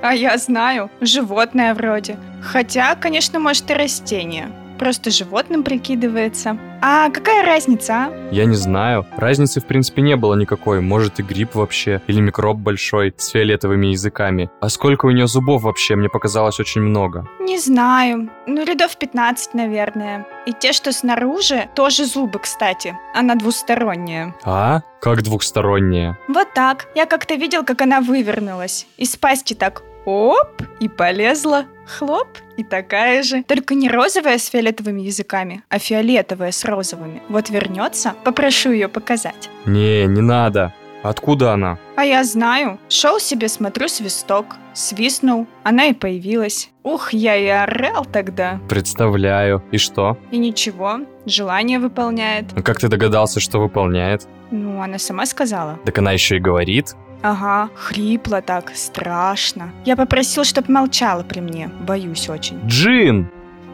А 0.00 0.14
я 0.14 0.38
знаю, 0.38 0.90
животное 1.00 1.74
вроде. 1.74 2.16
Хотя, 2.40 2.94
конечно, 2.94 3.40
может 3.40 3.70
и 3.70 3.74
растение. 3.74 4.48
Просто 4.78 5.10
животным 5.10 5.64
прикидывается. 5.64 6.56
А 6.80 7.10
какая 7.10 7.44
разница, 7.44 7.94
а? 7.94 8.28
Я 8.30 8.44
не 8.44 8.54
знаю. 8.54 9.04
Разницы, 9.16 9.60
в 9.60 9.66
принципе, 9.66 10.02
не 10.02 10.14
было 10.16 10.34
никакой. 10.34 10.80
Может, 10.80 11.18
и 11.18 11.22
гриб 11.22 11.54
вообще. 11.54 12.00
Или 12.06 12.20
микроб 12.20 12.58
большой 12.58 13.12
с 13.16 13.28
фиолетовыми 13.28 13.88
языками. 13.88 14.50
А 14.60 14.68
сколько 14.68 15.06
у 15.06 15.10
нее 15.10 15.26
зубов 15.26 15.62
вообще? 15.62 15.96
Мне 15.96 16.08
показалось 16.08 16.60
очень 16.60 16.82
много. 16.82 17.26
Не 17.40 17.58
знаю. 17.58 18.30
Ну, 18.46 18.64
рядов 18.64 18.96
15, 18.96 19.54
наверное. 19.54 20.26
И 20.46 20.52
те, 20.52 20.72
что 20.72 20.92
снаружи, 20.92 21.68
тоже 21.74 22.04
зубы, 22.04 22.38
кстати. 22.38 22.96
Она 23.14 23.34
двусторонняя. 23.34 24.34
А? 24.44 24.82
Как 25.00 25.22
двухсторонняя? 25.22 26.18
Вот 26.28 26.54
так. 26.54 26.86
Я 26.94 27.06
как-то 27.06 27.34
видел, 27.34 27.64
как 27.64 27.82
она 27.82 28.00
вывернулась. 28.00 28.86
Из 28.96 29.16
пасти 29.16 29.54
так 29.54 29.82
оп, 30.04 30.62
и 30.80 30.88
полезла. 30.88 31.66
Хлоп, 31.88 32.28
и 32.58 32.64
такая 32.64 33.22
же. 33.22 33.42
Только 33.44 33.74
не 33.74 33.88
розовая 33.88 34.38
с 34.38 34.46
фиолетовыми 34.46 35.00
языками, 35.00 35.62
а 35.70 35.78
фиолетовая 35.78 36.52
с 36.52 36.64
розовыми. 36.64 37.22
Вот 37.28 37.48
вернется, 37.50 38.14
попрошу 38.24 38.72
ее 38.72 38.88
показать. 38.88 39.48
Не, 39.64 40.06
не 40.06 40.20
надо. 40.20 40.74
Откуда 41.02 41.52
она? 41.52 41.78
А 41.96 42.04
я 42.04 42.24
знаю. 42.24 42.78
Шел 42.88 43.20
себе, 43.20 43.48
смотрю, 43.48 43.88
свисток. 43.88 44.56
Свистнул, 44.74 45.46
она 45.62 45.86
и 45.86 45.92
появилась. 45.92 46.70
Ух, 46.82 47.12
я 47.12 47.36
и 47.36 47.46
орал 47.46 48.04
тогда. 48.04 48.60
Представляю. 48.68 49.62
И 49.70 49.78
что? 49.78 50.18
И 50.30 50.38
ничего, 50.38 51.00
желание 51.24 51.78
выполняет. 51.78 52.46
Ну 52.54 52.62
как 52.62 52.78
ты 52.78 52.88
догадался, 52.88 53.40
что 53.40 53.60
выполняет? 53.60 54.26
Ну, 54.50 54.82
она 54.82 54.98
сама 54.98 55.26
сказала. 55.26 55.78
Так 55.84 55.98
она 55.98 56.12
еще 56.12 56.36
и 56.36 56.40
говорит. 56.40 56.94
Ага, 57.22 57.70
хрипло 57.74 58.40
так, 58.40 58.72
страшно. 58.74 59.72
Я 59.84 59.96
попросил, 59.96 60.44
чтоб 60.44 60.68
молчала 60.68 61.22
при 61.22 61.40
мне, 61.40 61.68
боюсь 61.80 62.28
очень. 62.28 62.60
Джин! 62.66 63.30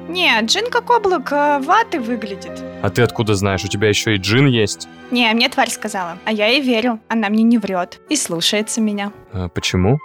Не, 0.09 0.39
джин 0.43 0.71
как 0.71 0.91
облако 0.91 1.61
ваты 1.65 1.99
выглядит. 1.99 2.63
А 2.83 2.91
ты 2.91 3.03
откуда 3.03 3.35
знаешь? 3.35 3.65
У 3.65 3.69
тебя 3.69 3.89
еще 3.89 4.15
и 4.15 4.19
джин 4.19 4.47
есть? 4.47 4.87
Не, 5.11 5.33
мне 5.33 5.49
тварь 5.49 5.71
сказала. 5.71 6.19
А 6.27 6.33
я 6.33 6.47
ей 6.49 6.61
верю. 6.61 7.01
Она 7.09 7.31
мне 7.31 7.43
не 7.43 7.57
врет. 7.57 8.01
И 8.11 8.17
слушается 8.17 8.83
меня. 8.83 9.13
А 9.33 9.49
почему? 9.49 9.99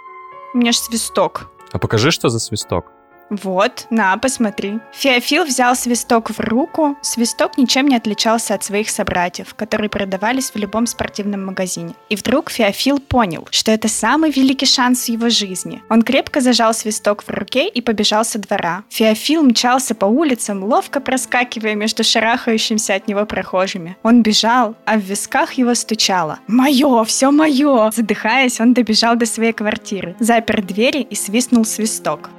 У 0.54 0.58
меня 0.58 0.72
ж 0.72 0.76
свисток. 0.76 1.50
А 1.72 1.78
покажи, 1.78 2.10
что 2.10 2.30
за 2.30 2.38
свисток. 2.38 2.92
Вот, 3.30 3.86
на, 3.90 4.16
посмотри. 4.16 4.80
Феофил 4.92 5.44
взял 5.44 5.76
свисток 5.76 6.30
в 6.30 6.40
руку. 6.40 6.96
Свисток 7.00 7.56
ничем 7.56 7.86
не 7.88 7.96
отличался 7.96 8.54
от 8.54 8.64
своих 8.64 8.90
собратьев, 8.90 9.54
которые 9.54 9.88
продавались 9.88 10.50
в 10.50 10.56
любом 10.56 10.86
спортивном 10.86 11.46
магазине. 11.46 11.94
И 12.08 12.16
вдруг 12.16 12.50
Феофил 12.50 12.98
понял, 12.98 13.46
что 13.50 13.70
это 13.70 13.88
самый 13.88 14.30
великий 14.30 14.66
шанс 14.66 15.04
в 15.04 15.08
его 15.08 15.28
жизни. 15.28 15.82
Он 15.88 16.02
крепко 16.02 16.40
зажал 16.40 16.74
свисток 16.74 17.22
в 17.22 17.30
руке 17.30 17.68
и 17.68 17.80
побежал 17.80 18.24
со 18.24 18.38
двора. 18.38 18.82
Феофил 18.88 19.44
мчался 19.44 19.94
по 19.94 20.06
улицам, 20.06 20.64
ловко 20.64 21.00
проскакивая 21.00 21.74
между 21.76 22.02
шарахающимся 22.02 22.94
от 22.94 23.06
него 23.06 23.24
прохожими. 23.26 23.96
Он 24.02 24.22
бежал, 24.22 24.74
а 24.84 24.96
в 24.96 25.00
висках 25.00 25.52
его 25.52 25.74
стучало. 25.74 26.40
«Мое, 26.48 27.04
все 27.04 27.30
мое!» 27.30 27.90
Задыхаясь, 27.92 28.60
он 28.60 28.74
добежал 28.74 29.14
до 29.16 29.26
своей 29.26 29.52
квартиры, 29.52 30.16
запер 30.18 30.62
двери 30.62 31.00
и 31.00 31.14
свистнул 31.14 31.64
свисток. 31.64 32.30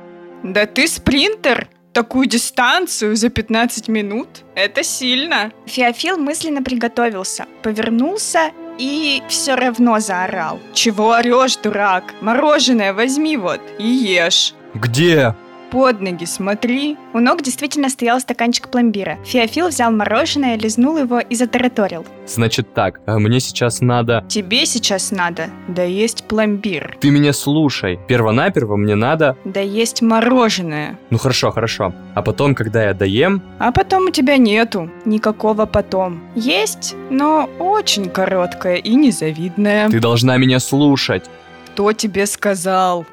Да 0.44 0.66
ты 0.66 0.88
спринтер! 0.88 1.68
Такую 1.94 2.26
дистанцию 2.26 3.18
за 3.18 3.30
15 3.30 3.90
минут? 3.90 4.28
Это 4.56 4.82
сильно. 4.82 5.52
Феофил 5.66 6.18
мысленно 6.18 6.64
приготовился, 6.64 7.48
повернулся 7.64 8.52
и 8.78 9.22
все 9.28 9.56
равно 9.56 10.00
заорал. 10.00 10.60
Чего 10.74 11.12
орешь, 11.12 11.58
дурак? 11.58 12.14
Мороженое 12.22 12.94
возьми 12.94 13.36
вот 13.36 13.60
и 13.78 13.86
ешь. 13.88 14.54
Где? 14.74 15.36
Под 15.72 16.02
ноги 16.02 16.26
смотри. 16.26 16.98
У 17.14 17.20
ног 17.20 17.42
действительно 17.42 17.90
стоял 17.90 18.20
стаканчик 18.20 18.68
пломбира. 18.68 19.18
Феофил 19.24 19.70
взял 19.70 19.92
мороженое, 19.92 20.58
лизнул 20.58 20.98
его 20.98 21.20
и 21.20 21.36
затараторил. 21.36 22.06
Значит 22.28 22.74
так, 22.74 23.00
а 23.06 23.18
мне 23.18 23.40
сейчас 23.40 23.82
надо... 23.82 24.24
Тебе 24.28 24.66
сейчас 24.66 25.12
надо 25.12 25.50
да 25.68 25.84
есть 25.84 26.26
пломбир. 26.26 26.98
Ты 27.00 27.10
меня 27.10 27.34
слушай. 27.34 28.00
Первонаперво 28.08 28.76
мне 28.76 28.96
надо... 28.96 29.38
Да 29.46 29.60
есть 29.60 30.02
мороженое. 30.02 31.00
Ну 31.10 31.18
хорошо, 31.18 31.52
хорошо. 31.52 31.94
А 32.14 32.22
потом, 32.22 32.56
когда 32.56 32.84
я 32.84 32.94
доем... 32.94 33.42
А 33.60 33.72
потом 33.72 34.08
у 34.08 34.12
тебя 34.12 34.38
нету 34.38 34.90
никакого 35.06 35.66
потом. 35.66 36.22
Есть, 36.36 36.96
но 37.10 37.50
очень 37.60 38.10
короткое 38.10 38.76
и 38.76 38.96
незавидное. 38.96 39.90
Ты 39.90 40.00
должна 40.00 40.38
меня 40.38 40.60
слушать. 40.60 41.30
Кто 41.74 41.94
тебе 41.94 42.26
сказал? 42.26 43.06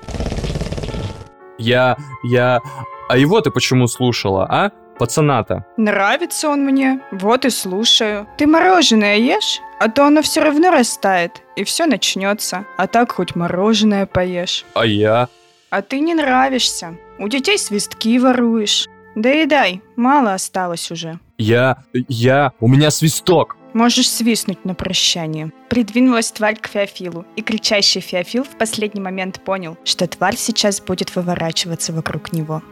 Я... 1.58 1.96
я... 2.22 2.60
А 3.08 3.16
его 3.16 3.40
ты 3.40 3.50
почему 3.50 3.86
слушала, 3.86 4.46
а? 4.48 4.70
Пацана-то. 4.98 5.64
Нравится 5.76 6.48
он 6.48 6.64
мне, 6.64 7.00
вот 7.12 7.44
и 7.44 7.50
слушаю. 7.50 8.26
Ты 8.36 8.46
мороженое 8.46 9.16
ешь, 9.16 9.60
а 9.78 9.88
то 9.88 10.06
оно 10.06 10.22
все 10.22 10.42
равно 10.42 10.70
растает, 10.70 11.42
и 11.56 11.64
все 11.64 11.86
начнется. 11.86 12.64
А 12.76 12.86
так 12.86 13.12
хоть 13.12 13.36
мороженое 13.36 14.06
поешь. 14.06 14.64
А 14.74 14.84
я? 14.84 15.28
А 15.70 15.82
ты 15.82 16.00
не 16.00 16.14
нравишься. 16.14 16.96
У 17.18 17.28
детей 17.28 17.58
свистки 17.58 18.18
воруешь. 18.18 18.88
Доедай, 19.14 19.82
мало 19.96 20.34
осталось 20.34 20.90
уже. 20.90 21.18
Я... 21.38 21.78
я... 22.08 22.52
У 22.58 22.68
меня 22.68 22.90
свисток. 22.90 23.56
Можешь 23.74 24.10
свистнуть 24.10 24.64
на 24.64 24.74
прощание. 24.74 25.52
Придвинулась 25.68 26.32
тварь 26.32 26.58
к 26.58 26.68
Феофилу, 26.68 27.26
и 27.36 27.42
кричащий 27.42 28.00
Феофил 28.00 28.44
в 28.44 28.56
последний 28.58 29.00
момент 29.00 29.40
понял, 29.44 29.76
что 29.84 30.06
тварь 30.06 30.36
сейчас 30.36 30.80
будет 30.80 31.14
выворачиваться 31.14 31.92
вокруг 31.92 32.32
него. 32.32 32.62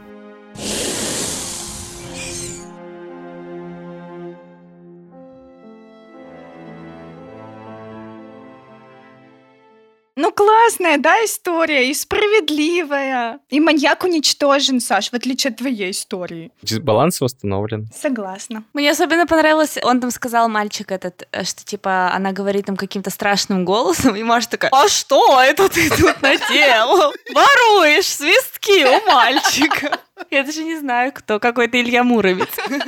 Ну, 10.18 10.32
классная, 10.32 10.96
да, 10.96 11.14
история, 11.24 11.90
и 11.90 11.94
справедливая. 11.94 13.38
И 13.50 13.60
маньяк 13.60 14.02
уничтожен, 14.02 14.80
Саш, 14.80 15.10
в 15.10 15.14
отличие 15.14 15.50
от 15.50 15.58
твоей 15.58 15.90
истории. 15.90 16.50
Дисбаланс 16.62 17.20
восстановлен. 17.20 17.88
Согласна. 17.94 18.64
Мне 18.72 18.90
особенно 18.90 19.26
понравилось, 19.26 19.76
он 19.82 20.00
там 20.00 20.10
сказал, 20.10 20.48
мальчик 20.48 20.90
этот, 20.90 21.28
э, 21.32 21.44
что 21.44 21.64
типа 21.64 22.10
она 22.14 22.32
говорит 22.32 22.64
там 22.64 22.76
каким-то 22.76 23.10
страшным 23.10 23.66
голосом, 23.66 24.16
и 24.16 24.22
Маша 24.22 24.48
такая, 24.48 24.70
а 24.72 24.88
что 24.88 25.38
это 25.42 25.68
ты 25.68 25.90
тут 25.90 26.22
наделал? 26.22 27.12
Воруешь 27.34 28.06
свистки 28.06 28.86
у 28.86 29.12
мальчика. 29.12 30.00
Я 30.30 30.42
даже 30.42 30.64
не 30.64 30.78
знаю, 30.78 31.12
кто. 31.14 31.38
Какой-то 31.38 31.80
Илья 31.80 32.04
Муромец. 32.04 32.48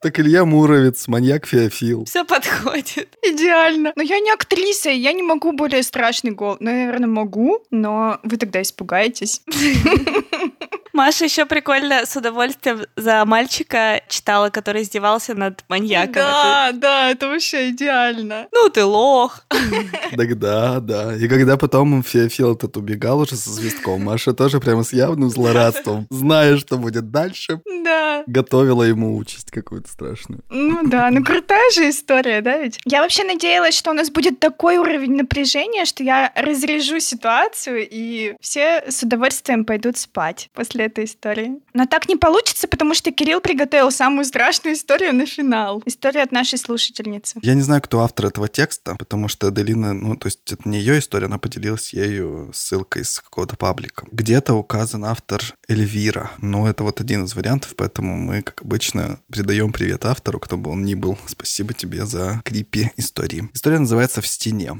Так 0.00 0.20
Илья 0.20 0.44
Муромец, 0.44 1.08
маньяк 1.08 1.46
Феофил. 1.46 2.04
Все 2.04 2.24
подходит. 2.24 3.16
Идеально. 3.22 3.92
Но 3.96 4.02
я 4.02 4.20
не 4.20 4.30
актриса, 4.30 4.90
я 4.90 5.12
не 5.12 5.22
могу 5.22 5.52
более 5.52 5.82
страшный 5.82 6.30
голос. 6.30 6.58
Наверное, 6.60 7.08
могу, 7.08 7.64
но 7.70 8.20
вы 8.22 8.36
тогда 8.36 8.62
испугаетесь. 8.62 9.42
Маша 10.96 11.24
еще 11.26 11.44
прикольно 11.44 12.06
с 12.06 12.16
удовольствием 12.16 12.86
за 12.96 13.24
мальчика 13.26 14.00
читала, 14.08 14.48
который 14.48 14.80
издевался 14.82 15.34
над 15.34 15.62
маньяком. 15.68 16.14
Да, 16.14 16.70
да, 16.72 17.10
это 17.10 17.28
вообще 17.28 17.68
идеально. 17.70 18.46
Ну 18.52 18.68
ты 18.70 18.82
лох. 18.84 19.44
Так 20.16 20.38
да, 20.38 20.80
да. 20.80 21.14
И 21.16 21.28
когда 21.28 21.56
потом 21.58 22.02
Феофил 22.02 22.54
этот 22.54 22.76
убегал 22.76 23.20
уже 23.20 23.36
со 23.36 23.50
свистком, 23.50 24.02
Маша 24.04 24.32
тоже 24.32 24.58
прямо 24.60 24.82
с 24.84 24.92
явным 24.92 25.28
злорадством, 25.28 26.06
зная, 26.10 26.56
что 26.56 26.78
будет 26.78 27.10
дальше, 27.10 27.60
Да. 27.84 28.22
готовила 28.26 28.82
ему 28.84 29.16
участь 29.16 29.50
какую-то 29.50 29.90
страшную. 29.90 30.42
Ну 30.48 30.88
да, 30.88 31.10
ну 31.10 31.22
крутая 31.22 31.70
же 31.72 31.90
история, 31.90 32.40
да 32.40 32.56
ведь? 32.58 32.78
Я 32.86 33.02
вообще 33.02 33.24
надеялась, 33.24 33.76
что 33.76 33.90
у 33.90 33.94
нас 33.94 34.10
будет 34.10 34.40
такой 34.40 34.78
уровень 34.78 35.16
напряжения, 35.16 35.84
что 35.84 36.02
я 36.02 36.32
разряжу 36.34 36.98
ситуацию, 37.00 37.86
и 37.90 38.34
все 38.40 38.84
с 38.88 39.02
удовольствием 39.02 39.64
пойдут 39.66 39.98
спать 39.98 40.48
после 40.54 40.85
этой 40.86 41.04
истории. 41.04 41.60
Но 41.74 41.86
так 41.86 42.08
не 42.08 42.16
получится, 42.16 42.68
потому 42.68 42.94
что 42.94 43.10
Кирилл 43.12 43.40
приготовил 43.40 43.90
самую 43.90 44.24
страшную 44.24 44.74
историю 44.74 45.14
на 45.14 45.26
финал. 45.26 45.82
История 45.86 46.22
от 46.22 46.32
нашей 46.32 46.58
слушательницы. 46.58 47.38
Я 47.42 47.54
не 47.54 47.62
знаю, 47.62 47.82
кто 47.82 48.00
автор 48.00 48.26
этого 48.26 48.48
текста, 48.48 48.96
потому 48.96 49.28
что 49.28 49.48
Аделина, 49.48 49.92
ну, 49.92 50.16
то 50.16 50.26
есть 50.26 50.52
это 50.52 50.68
не 50.68 50.78
ее 50.78 50.98
история, 50.98 51.26
она 51.26 51.38
поделилась 51.38 51.92
ею 51.92 52.50
ссылкой 52.54 53.04
с 53.04 53.20
какого-то 53.20 53.56
паблика. 53.56 54.06
Где-то 54.10 54.54
указан 54.54 55.04
автор 55.04 55.42
Эльвира, 55.68 56.30
но 56.38 56.68
это 56.68 56.84
вот 56.84 57.00
один 57.00 57.24
из 57.24 57.34
вариантов, 57.34 57.74
поэтому 57.76 58.16
мы, 58.16 58.42
как 58.42 58.62
обычно, 58.62 59.20
передаем 59.30 59.72
привет 59.72 60.04
автору, 60.04 60.40
кто 60.40 60.56
бы 60.56 60.70
он 60.70 60.84
ни 60.84 60.94
был. 60.94 61.18
Спасибо 61.26 61.74
тебе 61.74 62.06
за 62.06 62.40
крипи 62.44 62.90
истории. 62.96 63.48
История 63.52 63.78
называется 63.78 64.20
«В 64.20 64.26
стене». 64.26 64.76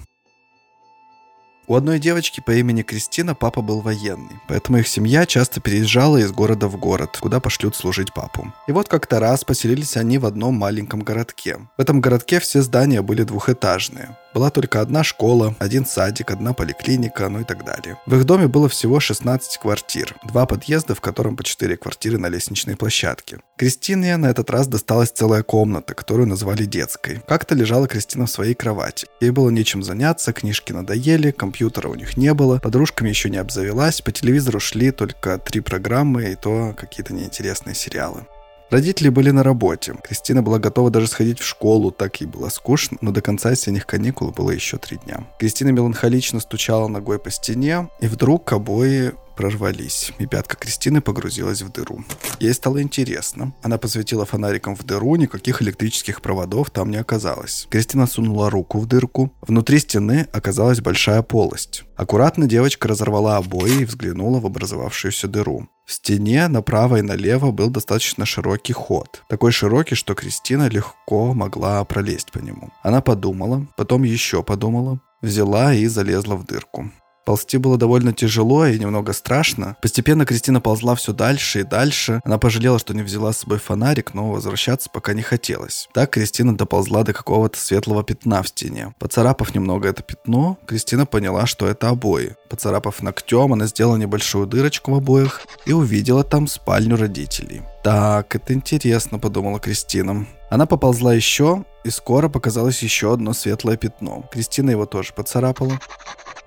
У 1.69 1.75
одной 1.75 1.99
девочки 1.99 2.41
по 2.41 2.53
имени 2.53 2.83
Кристина 2.83 3.35
папа 3.35 3.61
был 3.61 3.81
военный, 3.81 4.37
поэтому 4.47 4.79
их 4.79 4.87
семья 4.87 5.27
часто 5.27 5.61
переезжала 5.61 6.19
из 6.19 6.31
города 6.31 6.69
в 6.69 6.77
город, 6.77 7.19
куда 7.21 7.41
пошлют 7.41 7.75
служить 7.75 8.15
папу. 8.15 8.53
И 8.69 8.73
вот 8.73 8.89
как-то 8.89 9.19
раз 9.19 9.43
поселились 9.43 9.97
они 9.97 10.19
в 10.19 10.27
одном 10.27 10.55
маленьком 10.55 11.01
городке. 11.01 11.59
В 11.77 11.81
этом 11.81 12.01
городке 12.01 12.39
все 12.39 12.63
здания 12.63 13.03
были 13.03 13.25
двухэтажные. 13.25 14.17
Была 14.37 14.51
только 14.51 14.83
одна 14.83 15.03
школа, 15.03 15.55
один 15.59 15.87
садик, 15.87 16.31
одна 16.31 16.53
поликлиника, 16.53 17.27
ну 17.31 17.41
и 17.41 17.45
так 17.45 17.65
далее. 17.65 17.97
В 18.05 18.17
их 18.17 18.25
доме 18.25 18.49
было 18.49 18.69
всего 18.69 19.01
16 19.01 19.57
квартир, 19.57 20.15
два 20.25 20.45
подъезда, 20.45 20.95
в 20.95 21.01
котором 21.01 21.37
по 21.37 21.43
4 21.43 21.75
квартиры 21.79 22.19
на 22.19 22.29
лестничной 22.29 22.77
площадке. 22.77 23.39
Кристине 23.57 24.15
на 24.19 24.27
этот 24.27 24.51
раз 24.51 24.69
досталась 24.69 25.11
целая 25.11 25.43
комната, 25.43 25.95
которую 25.95 26.29
назвали 26.29 26.67
детской. 26.67 27.23
Как-то 27.27 27.55
лежала 27.55 27.89
Кристина 27.89 28.27
в 28.27 28.31
своей 28.31 28.53
кровати. 28.53 29.07
Ей 29.23 29.31
было 29.31 29.49
нечем 29.49 29.83
заняться, 29.83 30.35
книжки 30.35 30.71
надоели, 30.71 31.31
компьютера 31.31 31.89
у 31.89 31.95
них 31.95 32.19
не 32.19 32.35
было, 32.35 32.59
подружками 32.59 33.09
еще 33.09 33.31
не 33.31 33.39
обзавелась, 33.39 34.03
по 34.03 34.13
телевизору 34.13 34.61
шли 34.61 34.91
только 34.91 35.39
три 35.39 35.63
программы 35.63 36.33
и 36.33 36.35
то 36.35 36.75
какие-то 36.77 37.15
неинтересные 37.15 37.75
сериалы. 37.75 38.27
Родители 38.71 39.11
были 39.11 39.31
на 39.31 39.45
работе. 39.45 39.95
Кристина 40.03 40.43
была 40.43 40.59
готова 40.59 40.91
даже 40.91 41.07
сходить 41.07 41.39
в 41.39 41.47
школу, 41.47 41.93
так 41.93 42.21
ей 42.21 42.27
было 42.27 42.49
скучно, 42.49 42.99
но 43.01 43.13
до 43.13 43.23
конца 43.23 43.51
осенних 43.51 43.87
каникул 43.87 44.33
было 44.33 44.51
еще 44.51 44.77
три 44.77 44.99
дня. 44.99 45.25
Кристина 45.39 45.69
меланхолично 45.69 46.41
стучала 46.41 46.89
ногой 46.89 47.21
по 47.21 47.31
стене, 47.31 47.89
и 48.01 48.09
вдруг 48.09 48.53
обои 48.53 49.13
прорвались, 49.37 50.13
и 50.19 50.27
пятка 50.27 50.57
Кристины 50.57 51.01
погрузилась 51.01 51.63
в 51.63 51.71
дыру. 51.71 52.05
Ей 52.41 52.55
стало 52.55 52.83
интересно. 52.83 53.53
Она 53.63 53.79
посветила 53.79 54.25
фонариком 54.25 54.75
в 54.75 54.83
дыру, 54.83 55.17
никаких 55.17 55.63
электрических 55.63 56.23
проводов 56.23 56.71
там 56.71 56.91
не 56.91 56.97
оказалось. 56.97 57.67
Кристина 57.71 58.07
сунула 58.07 58.51
руку 58.51 58.79
в 58.79 58.87
дырку. 58.87 59.33
Внутри 59.43 59.79
стены 59.79 60.27
оказалась 60.33 60.81
большая 60.81 61.23
полость. 61.23 61.85
Аккуратно 61.97 62.47
девочка 62.47 62.89
разорвала 62.89 63.37
обои 63.37 63.83
и 63.83 63.85
взглянула 63.85 64.41
в 64.41 64.47
образовавшуюся 64.47 65.29
дыру. 65.29 65.69
В 65.87 65.93
стене 65.93 66.49
направо 66.49 66.97
и 66.97 67.03
налево 67.03 67.53
был 67.53 67.71
достаточно 67.71 68.27
широкий 68.27 68.73
ход. 68.73 69.23
Такой 69.29 69.53
широкий, 69.53 69.95
что 69.95 70.15
Кристина 70.15 70.69
легко 70.69 71.33
могла 71.33 71.85
пролезть 71.85 72.33
по 72.33 72.39
нему. 72.39 72.71
Она 72.83 73.01
подумала, 73.01 73.67
потом 73.77 74.03
еще 74.03 74.43
подумала, 74.43 75.01
взяла 75.23 75.73
и 75.73 75.87
залезла 75.87 76.35
в 76.35 76.45
дырку. 76.45 76.91
Ползти 77.27 77.59
было 77.59 77.77
довольно 77.77 78.13
тяжело 78.13 78.67
и 78.67 78.79
немного 78.79 79.13
страшно. 79.13 79.77
Постепенно 79.83 80.25
Кристина 80.25 80.61
ползла 80.61 80.95
все 80.95 81.13
дальше 81.13 81.61
и 81.61 81.65
дальше. 81.65 82.21
Она 82.25 82.39
пожалела, 82.39 82.79
что 82.79 82.95
не 82.95 83.03
взяла 83.03 83.33
с 83.33 83.39
собой 83.39 83.59
фонарик, 83.59 84.15
но 84.15 84.31
возвращаться 84.31 84.89
пока 84.89 85.13
не 85.13 85.23
хотелось. 85.23 85.89
Так 85.93 86.11
Кристина 86.11 86.57
доползла 86.57 87.03
до 87.03 87.13
какого-то 87.13 87.59
светлого 87.59 88.05
пятна 88.05 88.45
в 88.45 88.49
стене. 88.49 88.95
Поцарапав 89.01 89.57
немного 89.57 89.89
это 89.89 90.05
пятно, 90.05 90.57
Кристина 90.67 91.05
поняла, 91.05 91.47
что 91.47 91.67
это 91.67 91.89
обои. 91.89 92.37
Поцарапав 92.49 93.03
ногтем, 93.03 93.53
она 93.53 93.67
сделала 93.67 93.97
небольшую 93.97 94.47
дырочку 94.47 94.93
в 94.93 94.95
обоях 94.95 95.41
и 95.67 95.73
увидела 95.73 96.23
там 96.23 96.47
спальню 96.47 96.97
родителей. 96.97 97.63
Так, 97.83 98.37
это 98.37 98.55
интересно, 98.55 99.19
подумала 99.19 99.59
Кристина. 99.59 100.29
Она 100.49 100.67
поползла 100.67 101.13
еще, 101.13 101.65
и 101.83 101.91
скоро 101.91 102.29
показалось 102.29 102.85
еще 102.85 103.13
одно 103.13 103.33
светлое 103.33 103.77
пятно. 103.77 104.25
Кристина 104.31 104.71
его 104.71 104.87
тоже 104.87 105.13
поцарапала. 105.13 105.81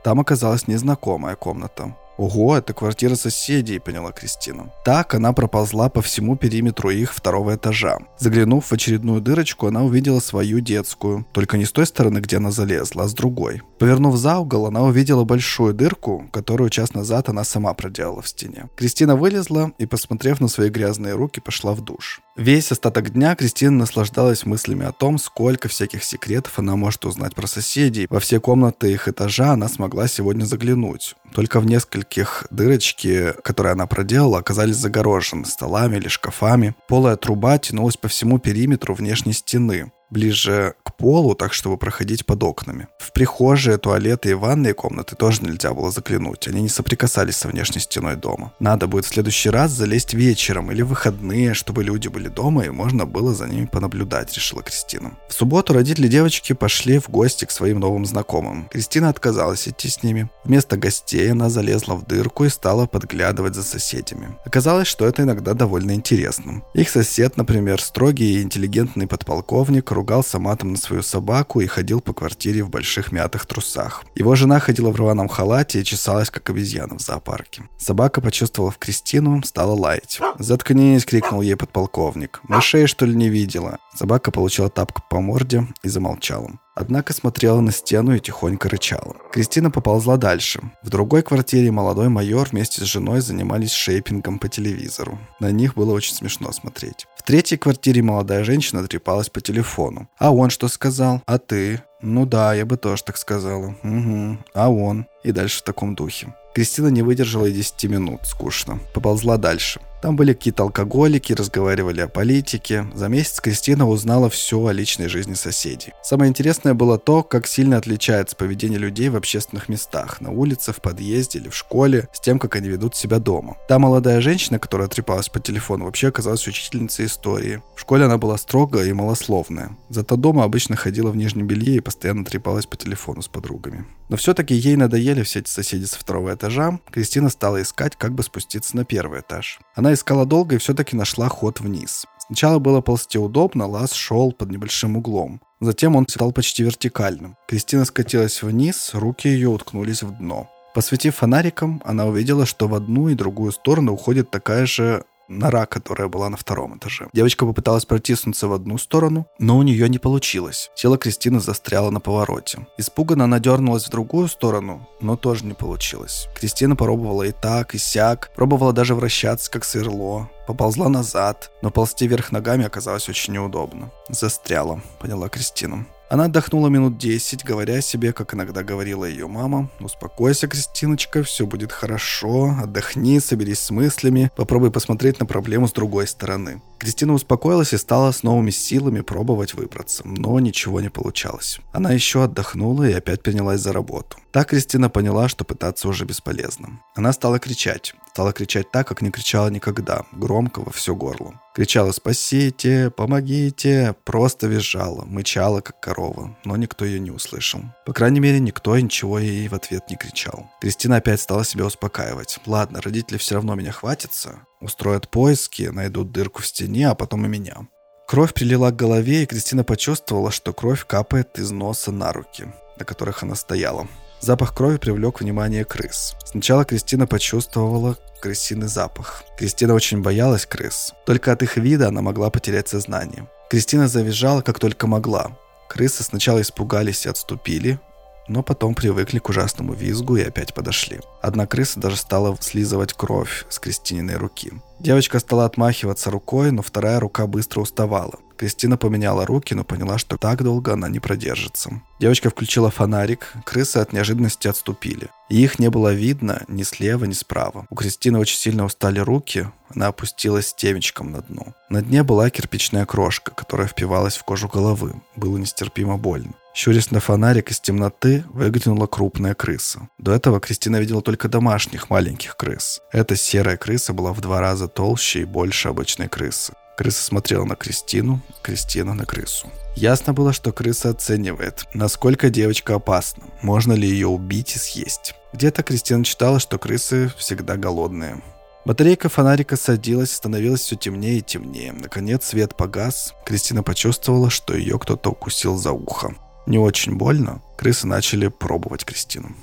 Там 0.03 0.19
оказалась 0.19 0.67
незнакомая 0.67 1.35
комната. 1.35 1.95
Ого, 2.19 2.57
это 2.57 2.73
квартира 2.73 3.15
соседей, 3.15 3.79
поняла 3.79 4.11
Кристина. 4.11 4.73
Так 4.83 5.15
она 5.15 5.31
проползла 5.31 5.87
по 5.87 6.01
всему 6.01 6.35
периметру 6.35 6.89
их 6.89 7.13
второго 7.13 7.55
этажа. 7.55 7.99
Заглянув 8.17 8.65
в 8.65 8.73
очередную 8.73 9.21
дырочку, 9.21 9.67
она 9.67 9.83
увидела 9.83 10.19
свою 10.19 10.59
детскую. 10.59 11.25
Только 11.31 11.57
не 11.57 11.63
с 11.63 11.71
той 11.71 11.85
стороны, 11.85 12.19
где 12.19 12.35
она 12.35 12.51
залезла, 12.51 13.05
а 13.05 13.07
с 13.07 13.13
другой. 13.13 13.61
Повернув 13.79 14.17
за 14.17 14.37
угол, 14.37 14.65
она 14.65 14.83
увидела 14.83 15.23
большую 15.23 15.73
дырку, 15.73 16.27
которую 16.33 16.69
час 16.69 16.93
назад 16.93 17.29
она 17.29 17.45
сама 17.45 17.73
проделала 17.73 18.21
в 18.21 18.27
стене. 18.27 18.67
Кристина 18.75 19.15
вылезла 19.15 19.71
и, 19.77 19.85
посмотрев 19.85 20.41
на 20.41 20.49
свои 20.49 20.69
грязные 20.69 21.13
руки, 21.13 21.39
пошла 21.39 21.71
в 21.71 21.79
душ. 21.79 22.19
Весь 22.39 22.71
остаток 22.71 23.09
дня 23.09 23.35
Кристина 23.35 23.79
наслаждалась 23.79 24.45
мыслями 24.45 24.85
о 24.85 24.93
том, 24.93 25.17
сколько 25.17 25.67
всяких 25.67 26.05
секретов 26.05 26.57
она 26.57 26.77
может 26.77 27.03
узнать 27.03 27.35
про 27.35 27.47
соседей. 27.47 28.07
Во 28.09 28.21
все 28.21 28.39
комнаты 28.39 28.93
их 28.93 29.09
этажа 29.09 29.51
она 29.51 29.67
смогла 29.67 30.07
сегодня 30.07 30.45
заглянуть. 30.45 31.15
Только 31.35 31.59
в 31.59 31.65
нескольких 31.65 32.47
дырочки, 32.49 33.33
которые 33.43 33.73
она 33.73 33.87
проделала, 33.87 34.37
оказались 34.37 34.77
загорожены 34.77 35.43
столами 35.43 35.97
или 35.97 36.07
шкафами. 36.07 36.75
Полая 36.87 37.17
труба 37.17 37.57
тянулась 37.57 37.97
по 37.97 38.07
всему 38.07 38.39
периметру 38.39 38.93
внешней 38.93 39.33
стены 39.33 39.91
ближе 40.09 40.75
к 40.83 40.88
полу, 40.99 41.33
так 41.33 41.53
чтобы 41.53 41.77
проходить 41.77 42.25
под 42.25 42.43
окнами. 42.43 42.87
В 42.99 43.11
прихожие, 43.13 43.77
туалеты 43.77 44.29
и 44.31 44.33
ванные 44.33 44.73
комнаты 44.73 45.15
тоже 45.15 45.41
нельзя 45.41 45.73
было 45.73 45.89
заглянуть. 45.91 46.47
Они 46.47 46.61
не 46.61 46.69
соприкасались 46.69 47.37
со 47.37 47.47
внешней 47.47 47.81
стеной 47.81 48.15
дома. 48.15 48.53
Надо 48.59 48.87
будет 48.87 49.05
в 49.05 49.07
следующий 49.07 49.49
раз 49.49 49.71
залезть 49.71 50.13
вечером 50.13 50.71
или 50.71 50.83
в 50.83 50.89
выходные, 50.89 51.53
чтобы 51.53 51.83
люди 51.83 52.09
были 52.09 52.27
дома 52.27 52.65
и 52.65 52.69
можно 52.69 53.05
было 53.05 53.33
за 53.33 53.47
ними 53.47 53.65
понаблюдать, 53.65 54.33
решила 54.33 54.61
Кристина. 54.61 55.13
В 55.29 55.33
субботу 55.33 55.73
родители 55.73 56.07
девочки 56.07 56.53
пошли 56.53 56.99
в 56.99 57.09
гости 57.09 57.45
к 57.45 57.51
своим 57.51 57.79
новым 57.79 58.05
знакомым. 58.05 58.67
Кристина 58.69 59.09
отказалась 59.09 59.67
идти 59.67 59.87
с 59.87 60.03
ними. 60.03 60.29
Вместо 60.43 60.77
гостей 60.77 61.31
она 61.31 61.49
залезла 61.49 61.95
в 61.95 62.05
дырку 62.05 62.45
и 62.45 62.49
стала 62.49 62.85
подглядывать 62.85 63.55
за 63.55 63.63
соседями. 63.63 64.35
Оказалось, 64.45 64.87
что 64.87 65.05
это 65.05 65.23
иногда 65.23 65.53
довольно 65.53 65.93
интересно. 65.93 66.63
Их 66.73 66.89
сосед, 66.89 67.37
например, 67.37 67.81
строгий 67.81 68.33
и 68.33 68.41
интеллигентный 68.41 69.07
подполковник, 69.07 69.91
ругался 69.91 70.39
матом 70.39 70.73
на 70.73 70.77
свою 70.89 71.03
собаку 71.03 71.61
и 71.61 71.67
ходил 71.67 72.01
по 72.01 72.13
квартире 72.13 72.63
в 72.63 72.69
больших 72.69 73.11
мятых 73.11 73.45
трусах. 73.45 74.03
Его 74.15 74.35
жена 74.35 74.59
ходила 74.59 74.89
в 74.89 74.95
рваном 74.95 75.27
халате 75.27 75.81
и 75.81 75.83
чесалась, 75.83 76.31
как 76.31 76.49
обезьяна 76.49 76.95
в 76.95 77.01
зоопарке. 77.01 77.63
Собака 77.77 78.21
почувствовала 78.21 78.71
в 78.71 78.79
Кристину, 78.79 79.43
стала 79.43 79.73
лаять. 79.73 80.19
«Заткнись!»— 80.39 81.05
крикнул 81.05 81.41
ей 81.41 81.55
подполковник. 81.55 82.41
«Мышей, 82.47 82.87
что 82.87 83.05
ли, 83.05 83.15
не 83.15 83.29
видела?» 83.29 83.77
Собака 83.95 84.31
получила 84.31 84.69
тапку 84.69 85.03
по 85.09 85.19
морде 85.19 85.67
и 85.83 85.89
замолчала. 85.89 86.51
Однако 86.79 87.13
смотрела 87.13 87.59
на 87.59 87.73
стену 87.73 88.15
и 88.15 88.19
тихонько 88.21 88.69
рычала. 88.69 89.17
Кристина 89.33 89.69
поползла 89.69 90.15
дальше. 90.15 90.61
В 90.81 90.89
другой 90.89 91.23
квартире 91.23 91.71
молодой 91.71 92.07
майор 92.07 92.47
вместе 92.49 92.81
с 92.81 92.85
женой 92.85 93.19
занимались 93.19 93.73
шейпингом 93.73 94.39
по 94.39 94.47
телевизору. 94.47 95.19
На 95.41 95.51
них 95.51 95.75
было 95.75 95.91
очень 95.93 96.15
смешно 96.15 96.53
смотреть. 96.53 97.05
В 97.19 97.23
третьей 97.23 97.57
квартире 97.57 98.01
молодая 98.01 98.45
женщина 98.45 98.87
трепалась 98.87 99.29
по 99.29 99.41
телефону. 99.41 100.07
А 100.17 100.33
он 100.33 100.49
что 100.49 100.69
сказал? 100.69 101.21
А 101.25 101.37
ты? 101.37 101.83
Ну 102.01 102.25
да, 102.25 102.53
я 102.53 102.65
бы 102.65 102.77
тоже 102.77 103.03
так 103.03 103.17
сказала. 103.17 103.75
Угу. 103.83 104.37
А 104.53 104.69
он? 104.69 105.05
И 105.23 105.33
дальше 105.33 105.59
в 105.59 105.63
таком 105.63 105.95
духе. 105.95 106.33
Кристина 106.55 106.87
не 106.87 107.01
выдержала 107.01 107.45
и 107.45 107.51
10 107.51 107.83
минут, 107.89 108.21
скучно. 108.23 108.79
Поползла 108.93 109.35
дальше. 109.35 109.81
Там 110.01 110.15
были 110.15 110.33
какие-то 110.33 110.63
алкоголики, 110.63 111.33
разговаривали 111.33 112.01
о 112.01 112.07
политике. 112.07 112.87
За 112.93 113.07
месяц 113.09 113.41
Кристина 113.41 113.87
узнала 113.87 114.29
все 114.29 114.65
о 114.65 114.71
личной 114.71 115.09
жизни 115.09 115.33
соседей. 115.33 115.93
Самое 116.03 116.29
интересное 116.29 116.73
было 116.73 116.97
то, 116.97 117.21
как 117.21 117.47
сильно 117.47 117.77
отличается 117.77 118.35
поведение 118.35 118.79
людей 118.79 119.09
в 119.09 119.17
общественных 119.17 119.67
местах, 119.67 120.21
на 120.21 120.31
улице, 120.31 120.71
в 120.71 120.81
подъезде 120.81 121.39
или 121.39 121.49
в 121.49 121.55
школе, 121.55 122.07
с 122.13 122.21
тем, 122.21 122.39
как 122.39 122.55
они 122.55 122.69
ведут 122.69 122.95
себя 122.95 123.19
дома. 123.19 123.57
Та 123.67 123.77
молодая 123.77 124.21
женщина, 124.21 124.57
которая 124.57 124.87
трепалась 124.87 125.29
по 125.29 125.39
телефону, 125.39 125.85
вообще 125.85 126.07
оказалась 126.07 126.47
учительницей 126.47 127.05
истории. 127.05 127.61
В 127.75 127.81
школе 127.81 128.05
она 128.05 128.17
была 128.17 128.37
строгая 128.37 128.85
и 128.85 128.93
малословная. 128.93 129.71
Зато 129.89 130.15
дома 130.15 130.43
обычно 130.43 130.75
ходила 130.75 131.11
в 131.11 131.17
нижнем 131.17 131.47
белье 131.47 131.75
и 131.75 131.81
постоянно 131.81 132.23
трепалась 132.23 132.65
по 132.65 132.77
телефону 132.77 133.21
с 133.21 133.27
подругами. 133.27 133.85
Но 134.09 134.17
все-таки 134.17 134.55
ей 134.55 134.75
надоели 134.75 135.21
все 135.21 135.39
эти 135.39 135.49
соседи 135.49 135.85
со 135.85 135.99
второго 135.99 136.33
этажа. 136.33 136.79
Кристина 136.91 137.29
стала 137.29 137.61
искать, 137.61 137.95
как 137.95 138.13
бы 138.13 138.23
спуститься 138.23 138.75
на 138.75 138.83
первый 138.83 139.21
этаж. 139.21 139.59
Она 139.75 139.88
искала 139.93 140.25
долго 140.25 140.55
и 140.55 140.57
все-таки 140.57 140.95
нашла 140.95 141.29
ход 141.29 141.59
вниз. 141.59 142.05
Сначала 142.27 142.59
было 142.59 142.81
ползти 142.81 143.17
удобно, 143.17 143.67
лаз 143.67 143.93
шел 143.93 144.31
под 144.31 144.51
небольшим 144.51 144.97
углом. 144.97 145.41
Затем 145.59 145.95
он 145.95 146.07
стал 146.07 146.31
почти 146.31 146.63
вертикальным. 146.63 147.35
Кристина 147.47 147.85
скатилась 147.85 148.43
вниз, 148.43 148.91
руки 148.93 149.27
ее 149.27 149.49
уткнулись 149.49 150.03
в 150.03 150.17
дно. 150.17 150.49
Посветив 150.75 151.15
фонариком, 151.15 151.81
она 151.83 152.05
увидела, 152.05 152.45
что 152.45 152.67
в 152.67 152.75
одну 152.75 153.09
и 153.09 153.15
другую 153.15 153.51
сторону 153.51 153.93
уходит 153.93 154.29
такая 154.29 154.65
же 154.65 155.03
нора, 155.29 155.65
которая 155.65 156.07
была 156.07 156.29
на 156.29 156.37
втором 156.37 156.77
этаже. 156.77 157.07
Девочка 157.13 157.45
попыталась 157.45 157.85
протиснуться 157.85 158.47
в 158.47 158.53
одну 158.53 158.77
сторону, 158.77 159.27
но 159.39 159.57
у 159.57 159.63
нее 159.63 159.87
не 159.87 159.99
получилось. 159.99 160.71
Тело 160.75 160.97
Кристины 160.97 161.39
застряло 161.39 161.89
на 161.91 161.99
повороте. 161.99 162.67
Испуганно 162.77 163.25
она 163.25 163.39
дернулась 163.39 163.85
в 163.85 163.91
другую 163.91 164.27
сторону, 164.27 164.87
но 165.01 165.15
тоже 165.15 165.45
не 165.45 165.53
получилось. 165.53 166.27
Кристина 166.35 166.75
попробовала 166.75 167.23
и 167.23 167.31
так, 167.31 167.75
и 167.75 167.77
сяк, 167.77 168.31
пробовала 168.35 168.73
даже 168.73 168.95
вращаться, 168.95 169.51
как 169.51 169.63
сверло, 169.63 170.29
поползла 170.47 170.89
назад, 170.89 171.51
но 171.61 171.71
ползти 171.71 172.07
вверх 172.07 172.31
ногами 172.31 172.65
оказалось 172.65 173.07
очень 173.09 173.33
неудобно. 173.33 173.91
Застряла, 174.09 174.81
поняла 174.99 175.29
Кристина. 175.29 175.85
Она 176.09 176.25
отдохнула 176.25 176.69
минут 176.69 176.97
10, 176.97 177.45
говоря 177.45 177.81
себе, 177.81 178.13
как 178.13 178.33
иногда 178.33 178.63
говорила 178.63 179.05
ее 179.05 179.27
мама, 179.27 179.69
«Успокойся, 179.79 180.47
Кристиночка, 180.47 181.21
все 181.21 181.45
будет 181.45 181.71
хорошо, 181.71 182.55
отдохни, 182.63 183.19
соберись 183.19 183.59
с 183.59 183.69
мыслями, 183.69 184.31
попробуй 184.35 184.71
посмотреть 184.71 185.19
на 185.19 185.27
проблему 185.27 185.67
с 185.67 185.71
другой 185.71 186.07
стороны». 186.07 186.63
Кристина 186.79 187.13
успокоилась 187.13 187.73
и 187.73 187.77
стала 187.77 188.11
с 188.11 188.23
новыми 188.23 188.49
силами 188.49 189.01
пробовать 189.01 189.53
выбраться, 189.53 190.01
но 190.03 190.39
ничего 190.39 190.81
не 190.81 190.89
получалось. 190.89 191.59
Она 191.73 191.91
еще 191.91 192.23
отдохнула 192.23 192.89
и 192.89 192.93
опять 192.93 193.21
принялась 193.21 193.61
за 193.61 193.71
работу. 193.71 194.17
Так 194.31 194.49
Кристина 194.49 194.89
поняла, 194.89 195.27
что 195.27 195.43
пытаться 195.43 195.87
уже 195.87 196.05
бесполезно. 196.05 196.81
Она 196.95 197.13
стала 197.13 197.39
кричать. 197.39 197.95
Стала 198.09 198.31
кричать 198.31 198.69
так, 198.69 198.87
как 198.87 199.01
не 199.01 199.11
кричала 199.11 199.47
никогда, 199.47 200.03
громко 200.11 200.59
во 200.59 200.71
все 200.71 200.93
горло. 200.93 201.41
Кричала 201.55 201.91
«Спасите! 201.91 202.91
Помогите!» 202.91 203.95
Просто 204.03 204.47
визжала, 204.47 205.05
мычала, 205.05 205.61
как 205.61 205.79
корова, 205.79 206.37
но 206.43 206.55
никто 206.57 206.85
ее 206.85 206.99
не 206.99 207.11
услышал. 207.11 207.61
По 207.85 207.93
крайней 207.93 208.19
мере, 208.19 208.39
никто 208.39 208.77
ничего 208.77 209.19
ей 209.19 209.47
в 209.47 209.55
ответ 209.55 209.89
не 209.89 209.95
кричал. 209.95 210.49
Кристина 210.61 210.97
опять 210.97 211.21
стала 211.21 211.43
себя 211.43 211.65
успокаивать. 211.65 212.39
«Ладно, 212.45 212.81
родители 212.81 213.17
все 213.17 213.35
равно 213.35 213.55
меня 213.55 213.71
хватятся, 213.71 214.41
устроят 214.59 215.09
поиски, 215.09 215.63
найдут 215.63 216.11
дырку 216.11 216.41
в 216.41 216.47
стене, 216.47 216.89
а 216.89 216.95
потом 216.95 217.25
и 217.25 217.29
меня». 217.29 217.67
Кровь 218.07 218.33
прилила 218.33 218.71
к 218.71 218.75
голове, 218.75 219.23
и 219.23 219.25
Кристина 219.27 219.63
почувствовала, 219.63 220.31
что 220.31 220.51
кровь 220.51 220.85
капает 220.85 221.37
из 221.37 221.51
носа 221.51 221.91
на 221.91 222.11
руки, 222.11 222.51
на 222.77 222.83
которых 222.83 223.21
она 223.23 223.35
стояла. 223.35 223.87
Запах 224.21 224.53
крови 224.53 224.77
привлек 224.77 225.21
внимание 225.21 225.63
крыс. 225.63 226.15
Сначала 226.25 226.65
Кристина 226.65 227.07
почувствовала 227.07 227.97
крысиный 228.21 228.67
запах. 228.67 229.23
Кристина 229.37 229.73
очень 229.73 230.01
боялась 230.01 230.45
крыс. 230.45 230.93
Только 231.05 231.31
от 231.31 231.41
их 231.41 231.55
вида 231.55 231.87
она 231.87 232.01
могла 232.01 232.29
потерять 232.29 232.67
сознание. 232.67 233.29
Кристина 233.49 233.87
завизжала, 233.87 234.41
как 234.41 234.59
только 234.59 234.87
могла. 234.87 235.31
Крысы 235.69 236.03
сначала 236.03 236.41
испугались 236.41 237.05
и 237.05 237.09
отступили, 237.09 237.79
но 238.27 238.43
потом 238.43 238.75
привыкли 238.75 239.19
к 239.19 239.29
ужасному 239.29 239.73
визгу 239.73 240.17
и 240.17 240.23
опять 240.23 240.53
подошли. 240.53 240.99
Одна 241.21 241.47
крыса 241.47 241.79
даже 241.79 241.95
стала 241.95 242.37
слизывать 242.41 242.93
кровь 242.93 243.45
с 243.49 243.57
Кристининой 243.57 244.17
руки. 244.17 244.51
Девочка 244.79 245.19
стала 245.19 245.45
отмахиваться 245.45 246.11
рукой, 246.11 246.51
но 246.51 246.61
вторая 246.61 246.99
рука 246.99 247.25
быстро 247.25 247.61
уставала. 247.61 248.19
Кристина 248.39 248.77
поменяла 248.77 249.25
руки, 249.25 249.53
но 249.53 249.65
поняла, 249.65 249.97
что 249.97 250.15
так 250.15 250.43
долго 250.43 250.71
она 250.71 250.87
не 250.87 251.01
продержится. 251.01 251.81
Девочка 251.99 252.29
включила 252.29 252.71
фонарик, 252.71 253.33
крысы 253.43 253.79
от 253.79 253.91
неожиданности 253.91 254.47
отступили. 254.47 255.09
И 255.27 255.43
их 255.43 255.59
не 255.59 255.69
было 255.69 255.93
видно 255.93 256.43
ни 256.47 256.63
слева, 256.63 257.03
ни 257.03 257.11
справа. 257.11 257.67
У 257.69 257.75
Кристины 257.75 258.17
очень 258.17 258.37
сильно 258.37 258.63
устали 258.63 258.99
руки, 258.99 259.49
она 259.75 259.87
опустилась 259.87 260.53
темечком 260.53 261.11
на 261.11 261.21
дно. 261.21 261.53
На 261.69 261.81
дне 261.81 262.01
была 262.03 262.29
кирпичная 262.29 262.85
крошка, 262.85 263.31
которая 263.31 263.67
впивалась 263.67 264.15
в 264.15 264.23
кожу 264.23 264.47
головы. 264.47 264.93
Было 265.17 265.37
нестерпимо 265.37 265.97
больно. 265.97 266.31
Щурясь 266.53 266.91
на 266.91 267.01
фонарик 267.01 267.51
из 267.51 267.59
темноты, 267.59 268.23
выглянула 268.33 268.87
крупная 268.87 269.33
крыса. 269.33 269.89
До 269.97 270.13
этого 270.13 270.39
Кристина 270.39 270.77
видела 270.77 271.01
только 271.01 271.27
домашних 271.27 271.89
маленьких 271.89 272.37
крыс. 272.37 272.79
Эта 272.93 273.17
серая 273.17 273.57
крыса 273.57 273.91
была 273.91 274.13
в 274.13 274.21
два 274.21 274.39
раза 274.39 274.69
толще 274.69 275.21
и 275.21 275.25
больше 275.25 275.67
обычной 275.67 276.07
крысы. 276.07 276.53
Крыса 276.79 277.03
смотрела 277.03 277.43
на 277.43 277.57
Кристину, 277.57 278.21
Кристина 278.41 278.93
на 278.93 279.05
крысу. 279.05 279.51
Ясно 279.75 280.13
было, 280.13 280.31
что 280.31 280.53
крыса 280.53 280.91
оценивает, 280.91 281.65
насколько 281.73 282.29
девочка 282.29 282.75
опасна, 282.75 283.25
можно 283.41 283.73
ли 283.73 283.85
ее 283.85 284.07
убить 284.07 284.55
и 284.55 284.59
съесть. 284.59 285.13
Где-то 285.33 285.61
Кристина 285.63 286.05
читала, 286.05 286.39
что 286.39 286.57
крысы 286.57 287.11
всегда 287.17 287.57
голодные. 287.57 288.23
Батарейка 288.63 289.09
фонарика 289.09 289.57
садилась, 289.57 290.13
становилось 290.13 290.61
все 290.61 290.77
темнее 290.77 291.17
и 291.17 291.21
темнее. 291.21 291.73
Наконец 291.73 292.27
свет 292.27 292.55
погас. 292.55 293.13
Кристина 293.25 293.61
почувствовала, 293.61 294.29
что 294.29 294.55
ее 294.55 294.79
кто-то 294.79 295.09
укусил 295.09 295.57
за 295.57 295.73
ухо 295.73 296.15
не 296.49 296.57
очень 296.57 296.95
больно, 296.95 297.41
крысы 297.57 297.87
начали 297.87 298.27
пробовать 298.27 298.83
Кристину. 298.83 299.35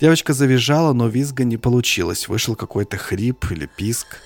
Девочка 0.00 0.32
завизжала, 0.32 0.92
но 0.92 1.06
визга 1.06 1.44
не 1.44 1.56
получилось. 1.56 2.26
Вышел 2.26 2.56
какой-то 2.56 2.96
хрип 2.96 3.50
или 3.50 3.66
писк. 3.66 4.18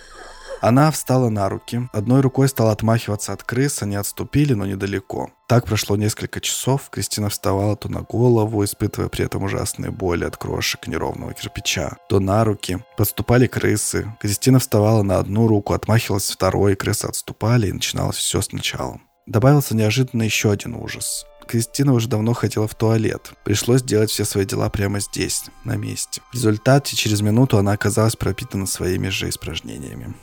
Она 0.61 0.91
встала 0.91 1.29
на 1.29 1.49
руки, 1.49 1.89
одной 1.93 2.21
рукой 2.21 2.49
стала 2.49 2.73
отмахиваться 2.73 3.33
от 3.33 3.45
крыс, 3.45 3.83
они 3.83 3.95
отступили, 3.95 4.55
но 4.55 4.67
недалеко. 4.67 5.31
Так 5.47 5.67
прошло 5.67 5.97
несколько 5.97 6.41
часов, 6.41 6.91
Кристина 6.91 7.29
вставала 7.29 7.77
то 7.77 7.89
на 7.89 8.03
голову, 8.03 8.65
испытывая 8.65 9.09
при 9.09 9.25
этом 9.25 9.45
ужасные 9.45 9.93
боли 9.93 10.25
от 10.25 10.37
крошек 10.37 10.87
неровного 10.89 11.33
кирпича, 11.33 11.97
то 12.09 12.19
на 12.19 12.45
руки. 12.45 12.85
Подступали 12.97 13.47
крысы. 13.47 14.13
Кристина 14.21 14.59
вставала 14.59 15.03
на 15.03 15.19
одну 15.19 15.47
руку, 15.47 15.75
отмахивалась 15.75 16.31
второй, 16.31 16.75
крысы 16.75 17.07
отступали, 17.07 17.69
и 17.69 17.73
начиналось 17.73 18.17
все 18.17 18.43
сначала. 18.43 19.01
Добавился 19.27 19.77
неожиданно 19.77 20.23
еще 20.23 20.51
один 20.51 20.75
ужас. 20.75 21.25
Кристина 21.47 21.95
уже 21.95 22.09
давно 22.09 22.35
хотела 22.35 22.69
в 22.69 22.75
туалет. 22.75 23.33
Пришлось 23.45 23.83
делать 23.83 24.11
все 24.11 24.25
свои 24.25 24.45
дела 24.45 24.69
прямо 24.69 25.01
здесь, 25.01 25.45
на 25.65 25.77
месте. 25.77 26.21
В 26.31 26.35
результате 26.35 26.95
через 26.95 27.23
минуту 27.23 27.57
она 27.59 27.73
оказалась 27.73 28.17
пропитана 28.17 28.67
своими 28.67 29.09
же 29.09 29.29
испражнениями. 29.29 30.15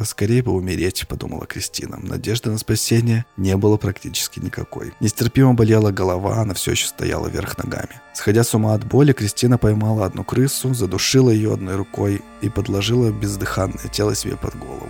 «Поскорее 0.00 0.42
бы 0.42 0.52
умереть»,— 0.52 1.06
подумала 1.08 1.44
Кристина. 1.44 1.98
Надежды 1.98 2.50
на 2.50 2.56
спасение 2.56 3.26
не 3.36 3.54
было 3.58 3.76
практически 3.76 4.40
никакой. 4.40 4.94
Нестерпимо 4.98 5.52
болела 5.52 5.90
голова, 5.90 6.40
она 6.40 6.54
все 6.54 6.70
еще 6.70 6.86
стояла 6.86 7.28
вверх 7.28 7.58
ногами. 7.58 8.00
Сходя 8.14 8.42
с 8.42 8.54
ума 8.54 8.72
от 8.72 8.82
боли, 8.86 9.12
Кристина 9.12 9.58
поймала 9.58 10.06
одну 10.06 10.24
крысу, 10.24 10.72
задушила 10.72 11.28
ее 11.28 11.52
одной 11.52 11.76
рукой 11.76 12.22
и 12.40 12.48
подложила 12.48 13.10
бездыханное 13.10 13.88
тело 13.92 14.14
себе 14.14 14.38
под 14.38 14.58
голову. 14.58 14.88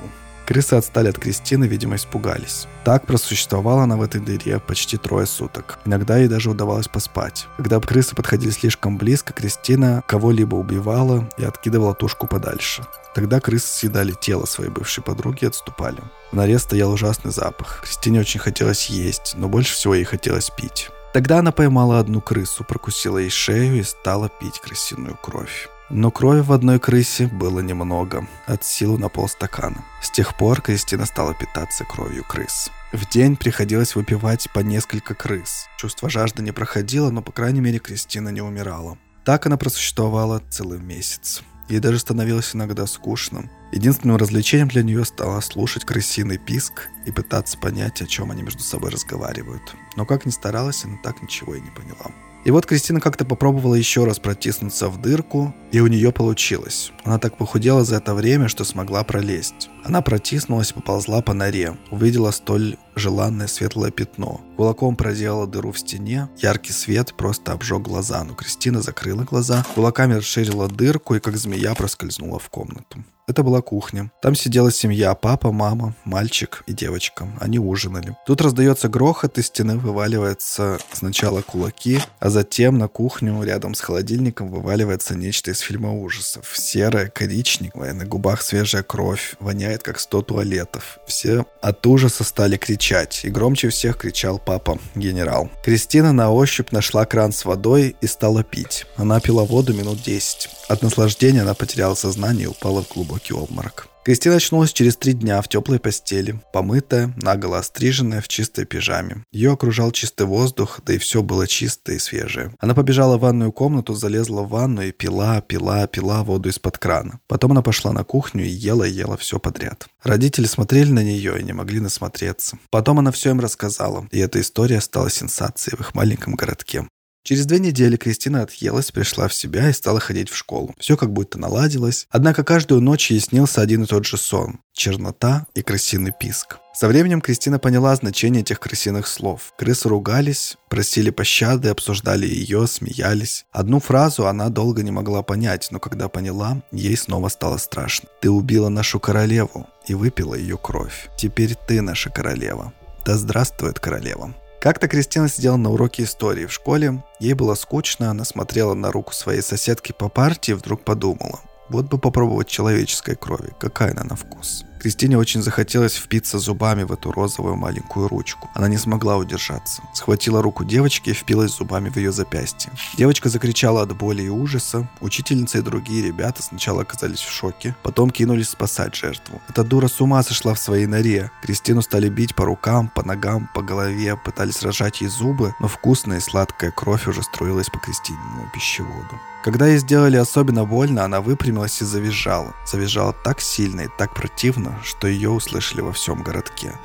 Крысы 0.51 0.75
отстали 0.75 1.09
от 1.09 1.17
Кристины, 1.17 1.67
видимо, 1.67 1.95
испугались. 1.95 2.67
Так 2.83 3.07
просуществовала 3.07 3.85
она 3.85 3.97
в 3.97 4.03
этой 4.03 4.21
дыре 4.21 4.59
почти 4.59 4.97
трое 4.97 5.25
суток. 5.25 5.79
Иногда 5.85 6.19
ей 6.19 6.27
даже 6.27 6.51
удавалось 6.51 6.89
поспать. 6.89 7.47
Когда 7.57 7.79
крысы 7.79 8.17
подходили 8.17 8.51
слишком 8.51 8.99
близко, 8.99 9.33
Кристина 9.33 10.03
кого-либо 10.09 10.57
убивала 10.57 11.31
и 11.39 11.45
откидывала 11.45 11.95
тушку 11.95 12.27
подальше. 12.27 12.83
Тогда 13.15 13.39
крысы 13.39 13.69
съедали 13.69 14.13
тело 14.21 14.45
своей 14.45 14.71
бывшей 14.71 15.05
подруги 15.05 15.45
и 15.45 15.47
отступали. 15.47 16.03
В 16.33 16.35
норе 16.35 16.59
стоял 16.59 16.91
ужасный 16.91 17.31
запах. 17.31 17.83
Кристине 17.85 18.19
очень 18.19 18.41
хотелось 18.41 18.87
есть, 18.87 19.35
но 19.37 19.49
больше 19.49 19.75
всего 19.75 19.95
ей 19.95 20.03
хотелось 20.03 20.51
пить. 20.51 20.91
Тогда 21.13 21.39
она 21.39 21.53
поймала 21.53 22.01
одну 22.01 22.21
крысу, 22.21 22.65
прокусила 22.65 23.19
ей 23.19 23.31
шею 23.31 23.79
и 23.79 23.85
стала 23.85 24.29
пить 24.29 24.59
крысиную 24.59 25.17
кровь. 25.17 25.69
Но 25.91 26.13
крови 26.13 26.41
в 26.41 26.53
одной 26.53 26.79
крысе 26.79 27.27
было 27.27 27.59
немного, 27.59 28.29
от 28.47 28.65
силы 28.65 28.97
на 28.97 29.09
полстакана. 29.09 29.85
С 30.01 30.11
тех 30.11 30.37
пор 30.37 30.63
Кристина 30.63 31.05
стала 31.05 31.35
питаться 31.35 31.85
кровью 31.85 32.23
крыс. 32.23 32.71
В 32.93 33.09
день 33.09 33.37
приходилось 33.37 33.97
выпивать 33.97 34.49
по 34.53 34.61
несколько 34.61 35.15
крыс. 35.15 35.67
Чувство 35.79 36.09
жажды 36.09 36.43
не 36.43 36.53
проходило, 36.53 37.11
но, 37.11 37.23
по 37.23 37.33
крайней 37.33 37.61
мере, 37.61 37.81
Кристина 37.81 38.29
не 38.29 38.41
умирала. 38.41 38.99
Так 39.25 39.47
она 39.47 39.57
просуществовала 39.57 40.41
целый 40.49 40.79
месяц. 40.79 41.43
Ей 41.69 41.81
даже 41.81 41.99
становилось 41.99 42.55
иногда 42.55 42.87
скучно. 42.87 43.51
Единственным 43.73 44.17
развлечением 44.17 44.69
для 44.69 44.85
нее 44.85 45.05
стало 45.05 45.41
слушать 45.41 45.85
крысиный 45.85 46.39
писк 46.39 46.89
и 47.05 47.11
пытаться 47.11 47.59
понять, 47.59 48.01
о 48.01 48.07
чем 48.07 48.31
они 48.31 48.43
между 48.43 48.63
собой 48.63 48.91
разговаривают. 48.91 49.75
Но 49.97 50.07
как 50.07 50.25
ни 50.25 50.31
старалась, 50.31 50.85
она 50.85 50.99
так 51.03 51.21
ничего 51.23 51.57
и 51.57 51.61
не 51.61 51.71
поняла. 51.71 52.13
И 52.45 52.51
вот 52.51 52.67
Кристина 52.67 53.01
как-то 53.01 53.25
попробовала 53.25 53.75
еще 53.75 54.05
раз 54.05 54.19
протиснуться 54.19 54.89
в 54.89 55.01
дырку, 55.01 55.55
и 55.73 55.81
у 55.81 55.87
нее 55.87 56.11
получилось. 56.11 56.93
Она 57.05 57.19
так 57.19 57.37
похудела 57.37 57.85
за 57.85 57.97
это 57.97 58.15
время, 58.15 58.49
что 58.49 58.65
смогла 58.65 59.05
пролезть. 59.05 59.69
Она 59.85 60.01
протиснулась 60.01 60.71
и 60.71 60.75
поползла 60.75 61.21
по 61.21 61.35
норе. 61.35 61.77
Увидела 61.91 62.31
столь 62.31 62.77
желанное 62.95 63.47
светлое 63.47 63.91
пятно. 63.91 64.41
Кулаком 64.57 64.97
проделала 64.97 65.47
дыру 65.47 65.73
в 65.73 65.79
стене. 65.79 66.29
Яркий 66.39 66.73
свет 66.73 67.15
просто 67.15 67.53
обжег 67.53 67.83
глаза, 67.83 68.25
но 68.25 68.35
Кристина 68.35 68.81
закрыла 68.83 69.25
глаза, 69.25 69.65
кулаками 69.75 70.15
расширила 70.15 70.69
дырку 70.69 71.15
и 71.15 71.21
как 71.21 71.37
змея 71.37 71.75
проскользнула 71.75 72.39
в 72.39 72.49
комнату. 72.49 73.05
Это 73.31 73.45
была 73.45 73.63
кухня. 73.63 74.11
Там 74.21 74.35
сидела 74.35 74.73
семья, 74.73 75.15
папа, 75.15 75.53
мама, 75.53 75.95
мальчик 76.03 76.65
и 76.67 76.73
девочка. 76.73 77.29
Они 77.39 77.61
ужинали. 77.61 78.17
Тут 78.27 78.41
раздается 78.41 78.89
грохот, 78.89 79.39
из 79.39 79.47
стены 79.47 79.77
вываливаются 79.77 80.79
сначала 80.93 81.41
кулаки, 81.41 82.01
а 82.19 82.29
затем 82.29 82.77
на 82.77 82.89
кухню 82.89 83.41
рядом 83.45 83.77
с 83.77 83.81
холодильником 83.83 84.49
вываливается 84.49 85.15
нечто 85.15 85.53
из 85.53 85.61
фильма 85.61 85.93
ужасов. 85.93 86.51
Серое, 86.57 87.07
коричневое, 87.07 87.93
на 87.93 88.05
губах 88.05 88.43
свежая 88.43 88.83
кровь, 88.83 89.37
воняет 89.39 89.85
как 89.85 90.01
сто 90.01 90.23
туалетов. 90.23 90.99
Все 91.07 91.47
от 91.63 91.87
ужаса 91.87 92.25
стали 92.25 92.57
кричать, 92.57 93.21
и 93.23 93.31
громче 93.31 93.69
всех 93.69 93.99
кричал 93.99 94.41
папа, 94.41 94.81
генерал. 94.97 95.49
Кристина 95.65 96.13
на 96.13 96.33
ощупь 96.33 96.73
нашла 96.73 97.07
кран 97.07 97.33
с 97.33 97.45
водой 97.45 97.95
и 98.01 98.09
стала 98.09 98.43
пить. 98.43 98.87
Она 98.97 99.21
пила 99.21 99.45
воду 99.45 99.73
минут 99.73 100.03
10. 100.03 100.49
От 100.69 100.83
наслаждения 100.83 101.43
она 101.43 101.55
потеряла 101.55 101.95
сознание 101.95 102.45
и 102.45 102.49
упала 102.49 102.83
в 102.83 102.89
глубокий 102.93 103.20
обморок. 103.29 103.91
Кристина 104.03 104.37
очнулась 104.37 104.73
через 104.73 104.97
три 104.97 105.13
дня 105.13 105.43
в 105.43 105.49
теплой 105.49 105.79
постели, 105.79 106.41
помытая, 106.55 107.13
наголо 107.17 107.59
остриженная 107.59 108.23
в 108.23 108.29
чистой 108.29 108.65
пижаме. 108.65 109.25
Ее 109.31 109.53
окружал 109.53 109.93
чистый 109.93 110.27
воздух, 110.27 110.81
да 110.87 110.95
и 110.95 110.99
все 110.99 111.23
было 111.23 111.47
чистое 111.47 111.97
и 111.97 111.99
свежее. 111.99 112.55
Она 112.59 112.75
побежала 112.75 113.19
в 113.19 113.21
ванную 113.21 113.53
комнату, 113.53 113.95
залезла 113.95 114.41
в 114.43 114.49
ванну 114.49 114.83
и 114.83 114.91
пила, 114.91 115.43
пила, 115.43 115.87
пила 115.87 116.25
воду 116.25 116.49
из-под 116.49 116.79
крана. 116.79 117.21
Потом 117.29 117.53
она 117.53 117.61
пошла 117.61 117.93
на 117.93 118.03
кухню 118.03 118.47
и 118.47 118.49
ела, 118.49 118.85
ела 118.85 119.19
все 119.19 119.39
подряд. 119.39 119.87
Родители 120.03 120.47
смотрели 120.47 120.91
на 120.91 121.05
нее 121.05 121.39
и 121.39 121.45
не 121.45 121.53
могли 121.53 121.79
насмотреться. 121.79 122.59
Потом 122.71 123.01
она 123.01 123.13
все 123.13 123.31
им 123.31 123.41
рассказала, 123.41 124.09
и 124.11 124.19
эта 124.19 124.41
история 124.41 124.81
стала 124.81 125.11
сенсацией 125.11 125.77
в 125.77 125.81
их 125.81 125.95
маленьком 125.95 126.37
городке. 126.37 126.87
Через 127.23 127.47
две 127.47 127.59
недели 127.59 127.97
Кристина 127.97 128.43
отъелась, 128.43 128.91
пришла 128.91 129.29
в 129.29 129.35
себя 129.35 129.69
и 129.69 129.75
стала 129.75 130.01
ходить 130.01 130.31
в 130.31 130.37
школу. 130.37 130.75
Все 130.79 130.97
как 130.97 131.13
будто 131.13 131.39
наладилось. 131.39 132.07
Однако 132.11 132.45
каждую 132.45 132.81
ночь 132.81 133.11
ей 133.11 133.21
снился 133.21 133.61
один 133.61 133.85
и 133.85 133.87
тот 133.87 134.07
же 134.07 134.17
сон. 134.17 134.61
Чернота 134.73 135.47
и 135.55 135.63
крысиный 135.63 136.13
писк. 136.19 136.59
Со 136.73 136.89
временем 136.89 137.21
Кристина 137.21 137.59
поняла 137.59 137.95
значение 137.95 138.41
этих 138.41 138.59
крысиных 138.59 139.07
слов. 139.07 139.53
Крысы 139.59 139.89
ругались, 139.89 140.57
просили 140.71 141.11
пощады, 141.11 141.69
обсуждали 141.69 142.27
ее, 142.27 142.67
смеялись. 142.67 143.45
Одну 143.53 143.81
фразу 143.81 144.27
она 144.27 144.49
долго 144.49 144.83
не 144.83 144.91
могла 144.91 145.23
понять, 145.23 145.69
но 145.71 145.79
когда 145.79 146.09
поняла, 146.09 146.63
ей 146.73 146.97
снова 146.97 147.29
стало 147.29 147.59
страшно. 147.59 148.09
«Ты 148.23 148.31
убила 148.31 148.71
нашу 148.71 148.99
королеву 148.99 149.67
и 149.87 149.93
выпила 149.93 150.35
ее 150.35 150.57
кровь. 150.57 151.11
Теперь 151.19 151.55
ты 151.69 151.83
наша 151.83 152.09
королева. 152.09 152.73
Да 153.05 153.19
здравствует 153.19 153.79
королева!» 153.79 154.35
Как-то 154.61 154.89
Кристина 154.89 155.27
сидела 155.29 155.57
на 155.57 155.71
уроке 155.71 156.03
истории 156.03 156.45
в 156.45 156.53
школе. 156.53 157.03
Ей 157.19 157.33
было 157.33 157.55
скучно, 157.55 158.11
она 158.11 158.25
смотрела 158.27 158.75
на 158.75 158.93
руку 158.93 159.15
своей 159.15 159.41
соседки 159.41 159.93
по 159.93 160.11
партии 160.11 160.51
и 160.51 160.55
вдруг 160.55 160.85
подумала. 160.85 161.41
Вот 161.71 161.87
бы 161.87 161.97
попробовать 161.97 162.49
человеческой 162.49 163.17
крови, 163.17 163.55
какая 163.59 163.93
она 163.93 164.05
на 164.05 164.17
вкус. 164.17 164.65
Кристине 164.81 165.19
очень 165.19 165.43
захотелось 165.43 165.95
впиться 165.95 166.39
зубами 166.39 166.85
в 166.85 166.93
эту 166.93 167.13
розовую 167.13 167.55
маленькую 167.55 168.09
ручку. 168.09 168.49
Она 168.55 168.67
не 168.67 168.79
смогла 168.79 169.19
удержаться. 169.19 169.83
Схватила 169.93 170.41
руку 170.41 170.65
девочки 170.65 171.11
и 171.11 171.13
впилась 171.13 171.55
зубами 171.55 171.91
в 171.91 171.97
ее 171.97 172.13
запястье. 172.13 172.73
Девочка 172.97 173.29
закричала 173.29 173.83
от 173.83 173.95
боли 173.95 174.23
и 174.23 174.31
ужаса. 174.31 174.89
Учительница 175.03 175.59
и 175.59 175.63
другие 175.63 176.03
ребята 176.03 176.43
сначала 176.43 176.83
оказались 176.83 177.21
в 177.21 177.31
шоке, 177.31 177.77
потом 177.83 178.11
кинулись 178.11 178.49
спасать 178.49 178.95
жертву. 178.95 179.43
Эта 179.51 179.65
дура 179.65 179.87
с 179.87 180.01
ума 180.01 180.23
сошла 180.23 180.55
в 180.55 180.59
своей 180.59 180.87
норе. 180.87 181.31
Кристину 181.43 181.83
стали 181.83 182.09
бить 182.09 182.35
по 182.35 182.47
рукам, 182.47 182.89
по 182.89 183.07
ногам, 183.07 183.51
по 183.55 183.61
голове, 183.61 184.17
пытались 184.17 184.63
рожать 184.63 185.03
ей 185.03 185.09
зубы, 185.09 185.55
но 185.61 185.69
вкусная 185.69 186.19
и 186.19 186.21
сладкая 186.23 186.71
кровь 186.71 187.07
уже 187.07 187.23
струилась 187.23 187.69
по 187.69 187.79
Кристининому 187.79 188.51
пищеводу. 188.55 189.21
Когда 189.43 189.67
ей 189.69 189.79
сделали 189.79 190.19
особенно 190.19 190.67
больно, 190.67 191.03
она 191.03 191.23
выпрямилась 191.23 191.81
и 191.81 191.87
завизжала. 191.87 192.55
Завизжала 192.67 193.15
так 193.15 193.41
сильно 193.41 193.83
и 193.83 193.89
так 193.97 194.15
противно, 194.15 194.70
что 194.83 195.09
ее 195.09 195.31
услышали 195.31 195.81
во 195.81 195.93
всем 195.93 196.23
городке. 196.23 196.79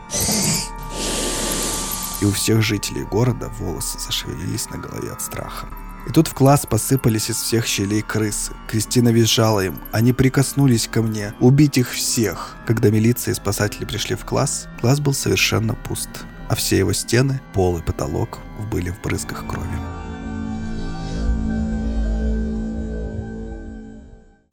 И 2.21 2.25
у 2.25 2.31
всех 2.31 2.61
жителей 2.61 3.03
города 3.03 3.49
волосы 3.59 3.99
зашевелились 3.99 4.69
на 4.69 4.77
голове 4.77 5.11
от 5.11 5.21
страха. 5.21 5.67
И 6.07 6.11
тут 6.11 6.27
в 6.27 6.33
класс 6.33 6.65
посыпались 6.65 7.29
из 7.29 7.37
всех 7.37 7.65
щелей 7.65 8.01
крысы. 8.01 8.53
Кристина 8.67 9.09
визжала 9.09 9.65
им. 9.65 9.79
Они 9.91 10.13
прикоснулись 10.13 10.87
ко 10.87 11.01
мне. 11.01 11.33
Убить 11.39 11.77
их 11.77 11.91
всех. 11.91 12.55
Когда 12.67 12.91
милиция 12.91 13.31
и 13.31 13.35
спасатели 13.35 13.85
пришли 13.85 14.15
в 14.15 14.23
класс, 14.23 14.67
класс 14.79 14.99
был 14.99 15.13
совершенно 15.13 15.73
пуст. 15.73 16.09
А 16.47 16.55
все 16.55 16.77
его 16.77 16.93
стены, 16.93 17.41
пол 17.53 17.79
и 17.79 17.81
потолок 17.81 18.39
были 18.71 18.91
в 18.91 19.01
брызгах 19.01 19.47
крови. 19.47 19.79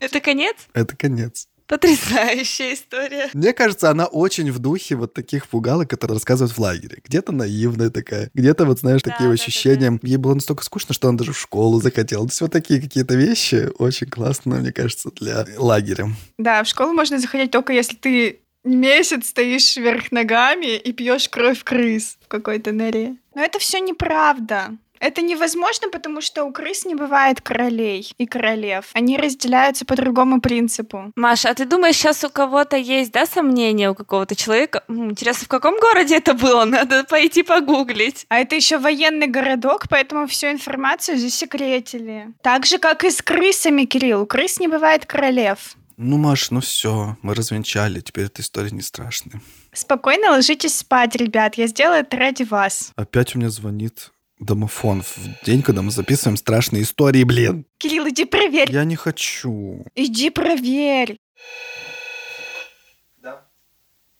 Это 0.01 0.21
конец? 0.21 0.57
Это 0.73 0.97
конец. 0.97 1.49
Потрясающая 1.73 2.75
история. 2.75 3.31
Мне 3.33 3.55
кажется, 3.55 3.89
она 3.89 4.05
очень 4.05 4.53
в 4.53 4.59
духе 4.59 4.95
вот 4.95 5.15
таких 5.15 5.49
пугалок, 5.49 5.89
которые 5.89 6.17
рассказывают 6.17 6.55
в 6.55 6.61
лагере. 6.61 6.99
Где-то 7.03 7.33
наивная 7.33 7.89
такая, 7.89 8.31
где-то 8.35 8.67
вот, 8.67 8.81
знаешь, 8.81 9.01
Да, 9.03 9.13
такие 9.13 9.29
да, 9.29 9.33
ощущения. 9.33 9.99
Ей 10.03 10.19
было 10.19 10.35
настолько 10.35 10.65
скучно, 10.65 10.93
что 10.93 11.09
она 11.09 11.17
даже 11.17 11.33
в 11.33 11.39
школу 11.39 11.81
захотела. 11.81 12.27
То 12.27 12.31
есть 12.31 12.41
вот 12.43 12.53
такие 12.53 12.79
какие-то 12.79 13.15
вещи 13.15 13.71
очень 13.79 14.07
классно, 14.07 14.57
мне 14.57 14.71
кажется, 14.71 15.11
для 15.13 15.47
лагеря. 15.57 16.09
Да, 16.37 16.63
в 16.63 16.69
школу 16.69 16.93
можно 16.93 17.19
заходить 17.19 17.51
только 17.51 17.73
если 17.73 17.97
ты 17.97 18.41
месяц 18.65 19.29
стоишь 19.29 19.75
вверх 19.75 20.13
ногами 20.13 20.77
и 20.77 20.93
пьешь 20.93 21.31
кровь 21.31 21.65
крыс 21.65 22.19
в 22.21 22.29
какой-то 22.29 22.73
норе. 22.73 23.17
Но 23.35 23.43
это 23.43 23.59
все 23.59 23.81
неправда. 23.81 24.73
Это 25.03 25.21
невозможно, 25.21 25.89
потому 25.89 26.21
что 26.21 26.45
у 26.45 26.53
крыс 26.53 26.85
не 26.85 26.95
бывает 26.95 27.41
королей 27.41 28.15
и 28.19 28.27
королев. 28.27 28.85
Они 28.93 29.17
разделяются 29.17 29.85
по 29.85 29.97
другому 29.97 30.41
принципу. 30.41 31.13
Маша, 31.17 31.51
а 31.51 31.55
ты 31.55 31.65
думаешь, 31.65 31.97
сейчас 31.97 32.23
у 32.23 32.31
кого-то 32.31 32.77
есть, 32.77 33.11
да, 33.11 33.27
сомнения 33.27 33.91
у 33.91 33.97
какого-то 33.97 34.37
человека? 34.37 34.85
Интересно, 34.87 35.47
в 35.47 35.49
каком 35.49 35.81
городе 35.81 36.19
это 36.19 36.35
было? 36.35 36.65
Надо 36.65 37.03
пойти 37.03 37.43
погуглить. 37.43 38.27
А 38.29 38.39
это 38.39 38.55
еще 38.55 38.79
военный 38.79 39.27
городок, 39.27 39.89
поэтому 39.91 40.29
всю 40.29 40.53
информацию 40.53 41.19
засекретили. 41.19 42.29
Так 42.41 42.65
же, 42.65 42.79
как 42.79 43.03
и 43.03 43.11
с 43.11 43.21
крысами, 43.23 43.87
Кирилл. 43.87 44.23
У 44.23 44.27
крыс 44.27 44.61
не 44.61 44.69
бывает 44.69 45.05
королев. 45.05 45.75
Ну, 45.97 46.17
Маш, 46.17 46.53
ну 46.53 46.61
все, 46.61 47.17
мы 47.23 47.35
развенчали, 47.35 47.99
теперь 47.99 48.27
эта 48.27 48.41
история 48.41 48.71
не 48.71 48.83
страшная. 48.83 49.43
Спокойно 49.73 50.31
ложитесь 50.31 50.77
спать, 50.77 51.17
ребят. 51.17 51.57
Я 51.57 51.67
сделаю 51.67 52.03
это 52.03 52.17
ради 52.17 52.45
вас. 52.45 52.93
Опять 52.95 53.35
у 53.35 53.41
меня 53.41 53.51
звонит 53.51 54.12
домофон 54.45 55.03
в 55.03 55.45
день, 55.45 55.63
когда 55.63 55.83
мы 55.83 55.91
записываем 55.91 56.37
страшные 56.37 56.83
истории, 56.83 57.25
блин. 57.25 57.67
Кирилл, 57.79 58.09
иди 58.09 58.25
проверь. 58.25 58.71
Я 58.71 58.85
не 58.85 58.97
хочу. 58.97 59.85
Иди 59.95 60.31
проверь. 60.31 61.17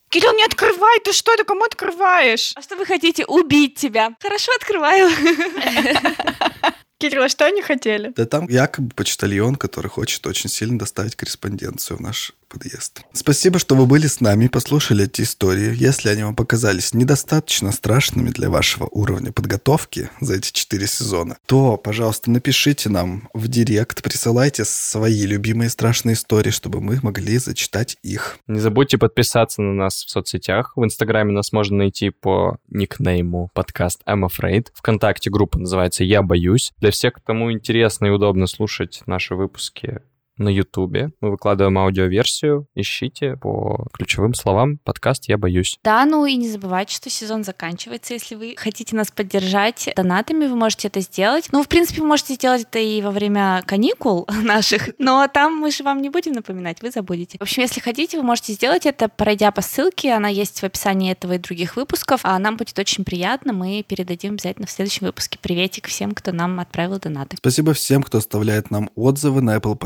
Кирилл, 0.09 0.33
не 0.35 0.43
открывай, 0.43 0.99
ты 0.99 1.11
что, 1.11 1.35
ты 1.35 1.43
кому 1.43 1.63
открываешь? 1.63 2.53
А 2.55 2.61
что 2.61 2.75
вы 2.75 2.85
хотите? 2.85 3.25
Убить 3.25 3.79
тебя. 3.79 4.15
Хорошо, 4.21 4.51
открываю. 4.55 5.09
Кирилл, 7.03 7.23
а 7.23 7.27
что 7.27 7.45
они 7.45 7.61
хотели? 7.61 8.13
Да 8.15 8.25
там 8.25 8.47
якобы 8.47 8.91
почтальон, 8.95 9.57
который 9.57 9.89
хочет 9.89 10.25
очень 10.25 10.49
сильно 10.49 10.79
доставить 10.79 11.17
корреспонденцию 11.17 11.97
в 11.97 11.99
наш 11.99 12.31
подъезд. 12.53 13.01
Спасибо, 13.13 13.59
что 13.59 13.75
вы 13.75 13.85
были 13.85 14.07
с 14.07 14.21
нами 14.21 14.45
и 14.45 14.47
послушали 14.47 15.05
эти 15.05 15.23
истории. 15.23 15.75
Если 15.75 16.09
они 16.09 16.23
вам 16.23 16.35
показались 16.35 16.93
недостаточно 16.93 17.71
страшными 17.71 18.29
для 18.29 18.49
вашего 18.49 18.87
уровня 18.91 19.31
подготовки 19.31 20.09
за 20.21 20.35
эти 20.35 20.51
четыре 20.53 20.87
сезона, 20.87 21.37
то, 21.47 21.77
пожалуйста, 21.77 22.29
напишите 22.29 22.89
нам 22.89 23.27
в 23.33 23.47
директ, 23.47 24.03
присылайте 24.03 24.65
свои 24.65 25.25
любимые 25.25 25.69
страшные 25.69 26.13
истории, 26.13 26.51
чтобы 26.51 26.79
мы 26.79 26.99
могли 27.01 27.37
зачитать 27.37 27.97
их. 28.03 28.37
Не 28.47 28.59
забудьте 28.59 28.97
подписаться 28.97 29.61
на 29.61 29.73
нас 29.73 30.05
в 30.05 30.09
соцсетях. 30.09 30.73
В 30.77 30.83
Инстаграме 30.83 31.33
нас 31.33 31.51
можно 31.51 31.77
найти 31.77 32.11
по 32.11 32.59
никнейму 32.69 33.49
подкаст 33.53 34.01
I'm 34.07 34.27
Afraid. 34.27 34.67
Вконтакте 34.75 35.31
группа 35.31 35.57
называется 35.57 36.03
«Я 36.03 36.21
боюсь». 36.21 36.71
Для 36.77 36.91
всех, 36.93 37.15
кому 37.23 37.51
интересно 37.51 38.05
и 38.05 38.09
удобно 38.09 38.47
слушать 38.47 39.03
наши 39.05 39.35
выпуски 39.35 40.01
на 40.37 40.49
Ютубе. 40.49 41.11
Мы 41.21 41.31
выкладываем 41.31 41.77
аудиоверсию. 41.77 42.67
Ищите 42.75 43.37
по 43.37 43.87
ключевым 43.93 44.33
словам 44.33 44.77
подкаст 44.83 45.27
«Я 45.27 45.37
боюсь». 45.37 45.77
Да, 45.83 46.05
ну 46.05 46.25
и 46.25 46.35
не 46.35 46.49
забывайте, 46.49 46.95
что 46.95 47.09
сезон 47.09 47.43
заканчивается. 47.43 48.13
Если 48.13 48.35
вы 48.35 48.55
хотите 48.57 48.95
нас 48.95 49.11
поддержать 49.11 49.91
донатами, 49.95 50.45
вы 50.47 50.55
можете 50.55 50.87
это 50.87 51.01
сделать. 51.01 51.49
Ну, 51.51 51.63
в 51.63 51.67
принципе, 51.67 52.01
вы 52.01 52.07
можете 52.07 52.33
сделать 52.33 52.63
это 52.63 52.79
и 52.79 53.01
во 53.01 53.11
время 53.11 53.63
каникул 53.65 54.27
наших, 54.43 54.89
но 54.97 55.27
там 55.27 55.55
мы 55.55 55.71
же 55.71 55.83
вам 55.83 56.01
не 56.01 56.09
будем 56.09 56.33
напоминать, 56.33 56.81
вы 56.81 56.91
забудете. 56.91 57.37
В 57.37 57.41
общем, 57.41 57.61
если 57.61 57.79
хотите, 57.79 58.17
вы 58.17 58.23
можете 58.23 58.53
сделать 58.53 58.85
это, 58.85 59.09
пройдя 59.09 59.51
по 59.51 59.61
ссылке, 59.61 60.13
она 60.13 60.29
есть 60.29 60.59
в 60.59 60.63
описании 60.63 61.11
этого 61.11 61.33
и 61.33 61.37
других 61.37 61.75
выпусков, 61.75 62.21
а 62.23 62.37
нам 62.39 62.57
будет 62.57 62.77
очень 62.79 63.03
приятно, 63.03 63.53
мы 63.53 63.83
передадим 63.87 64.33
обязательно 64.33 64.67
в 64.67 64.71
следующем 64.71 65.05
выпуске 65.05 65.37
приветик 65.39 65.87
всем, 65.87 66.13
кто 66.13 66.31
нам 66.31 66.59
отправил 66.59 66.99
донаты. 66.99 67.37
Спасибо 67.37 67.73
всем, 67.73 68.03
кто 68.03 68.17
оставляет 68.17 68.71
нам 68.71 68.89
отзывы 68.95 69.41
на 69.41 69.57
Apple 69.57 69.77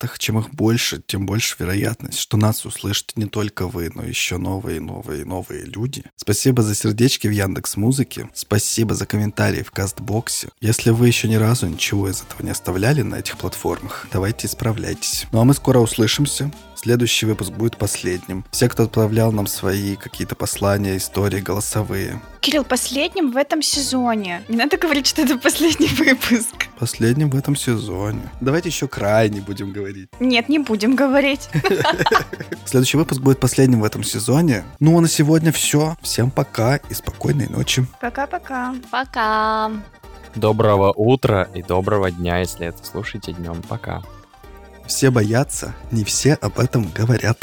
подкастах. 0.00 0.18
Чем 0.18 0.38
их 0.38 0.50
больше, 0.50 1.02
тем 1.06 1.26
больше 1.26 1.56
вероятность, 1.58 2.18
что 2.18 2.36
нас 2.36 2.64
услышат 2.64 3.12
не 3.16 3.26
только 3.26 3.66
вы, 3.66 3.90
но 3.94 4.02
еще 4.02 4.38
новые, 4.38 4.80
новые, 4.80 5.24
новые 5.24 5.64
люди. 5.64 6.04
Спасибо 6.16 6.62
за 6.62 6.74
сердечки 6.74 7.28
в 7.28 7.30
Яндекс 7.30 7.76
Музыке. 7.76 8.28
Спасибо 8.34 8.94
за 8.94 9.06
комментарии 9.06 9.62
в 9.62 9.70
Кастбоксе. 9.70 10.48
Если 10.60 10.90
вы 10.90 11.06
еще 11.06 11.28
ни 11.28 11.36
разу 11.36 11.66
ничего 11.66 12.08
из 12.08 12.22
этого 12.22 12.42
не 12.42 12.50
оставляли 12.50 13.02
на 13.02 13.16
этих 13.16 13.36
платформах, 13.38 14.08
давайте 14.12 14.46
исправляйтесь. 14.46 15.26
Ну 15.32 15.40
а 15.40 15.44
мы 15.44 15.54
скоро 15.54 15.78
услышимся. 15.78 16.50
Следующий 16.82 17.26
выпуск 17.26 17.52
будет 17.52 17.76
последним. 17.76 18.42
Все, 18.50 18.66
кто 18.66 18.84
отправлял 18.84 19.32
нам 19.32 19.46
свои 19.46 19.96
какие-то 19.96 20.34
послания, 20.34 20.96
истории 20.96 21.40
голосовые. 21.40 22.22
Кирилл, 22.40 22.64
последним 22.64 23.32
в 23.32 23.36
этом 23.36 23.60
сезоне. 23.60 24.42
Не 24.48 24.56
надо 24.56 24.78
говорить, 24.78 25.06
что 25.06 25.20
это 25.20 25.36
последний 25.36 25.88
выпуск. 25.98 26.68
Последним 26.78 27.28
в 27.28 27.36
этом 27.36 27.54
сезоне. 27.54 28.22
Давайте 28.40 28.70
еще 28.70 28.88
крайне 28.88 29.42
будем 29.42 29.72
говорить. 29.72 30.08
Нет, 30.20 30.48
не 30.48 30.58
будем 30.58 30.96
говорить. 30.96 31.50
Следующий 32.64 32.96
выпуск 32.96 33.20
будет 33.20 33.40
последним 33.40 33.82
в 33.82 33.84
этом 33.84 34.02
сезоне. 34.02 34.64
Ну 34.78 34.96
а 34.96 35.02
на 35.02 35.08
сегодня 35.08 35.52
все. 35.52 35.98
Всем 36.00 36.30
пока 36.30 36.76
и 36.76 36.94
спокойной 36.94 37.48
ночи. 37.48 37.84
Пока-пока. 38.00 38.74
Пока! 38.90 39.70
Доброго 40.34 40.92
утра 40.92 41.46
и 41.54 41.62
доброго 41.62 42.10
дня, 42.10 42.38
если 42.38 42.68
это 42.68 42.82
слушаете 42.86 43.34
днем. 43.34 43.60
Пока. 43.68 44.00
Все 44.90 45.12
боятся, 45.12 45.72
не 45.92 46.02
все 46.02 46.34
об 46.34 46.58
этом 46.58 46.90
говорят. 46.90 47.38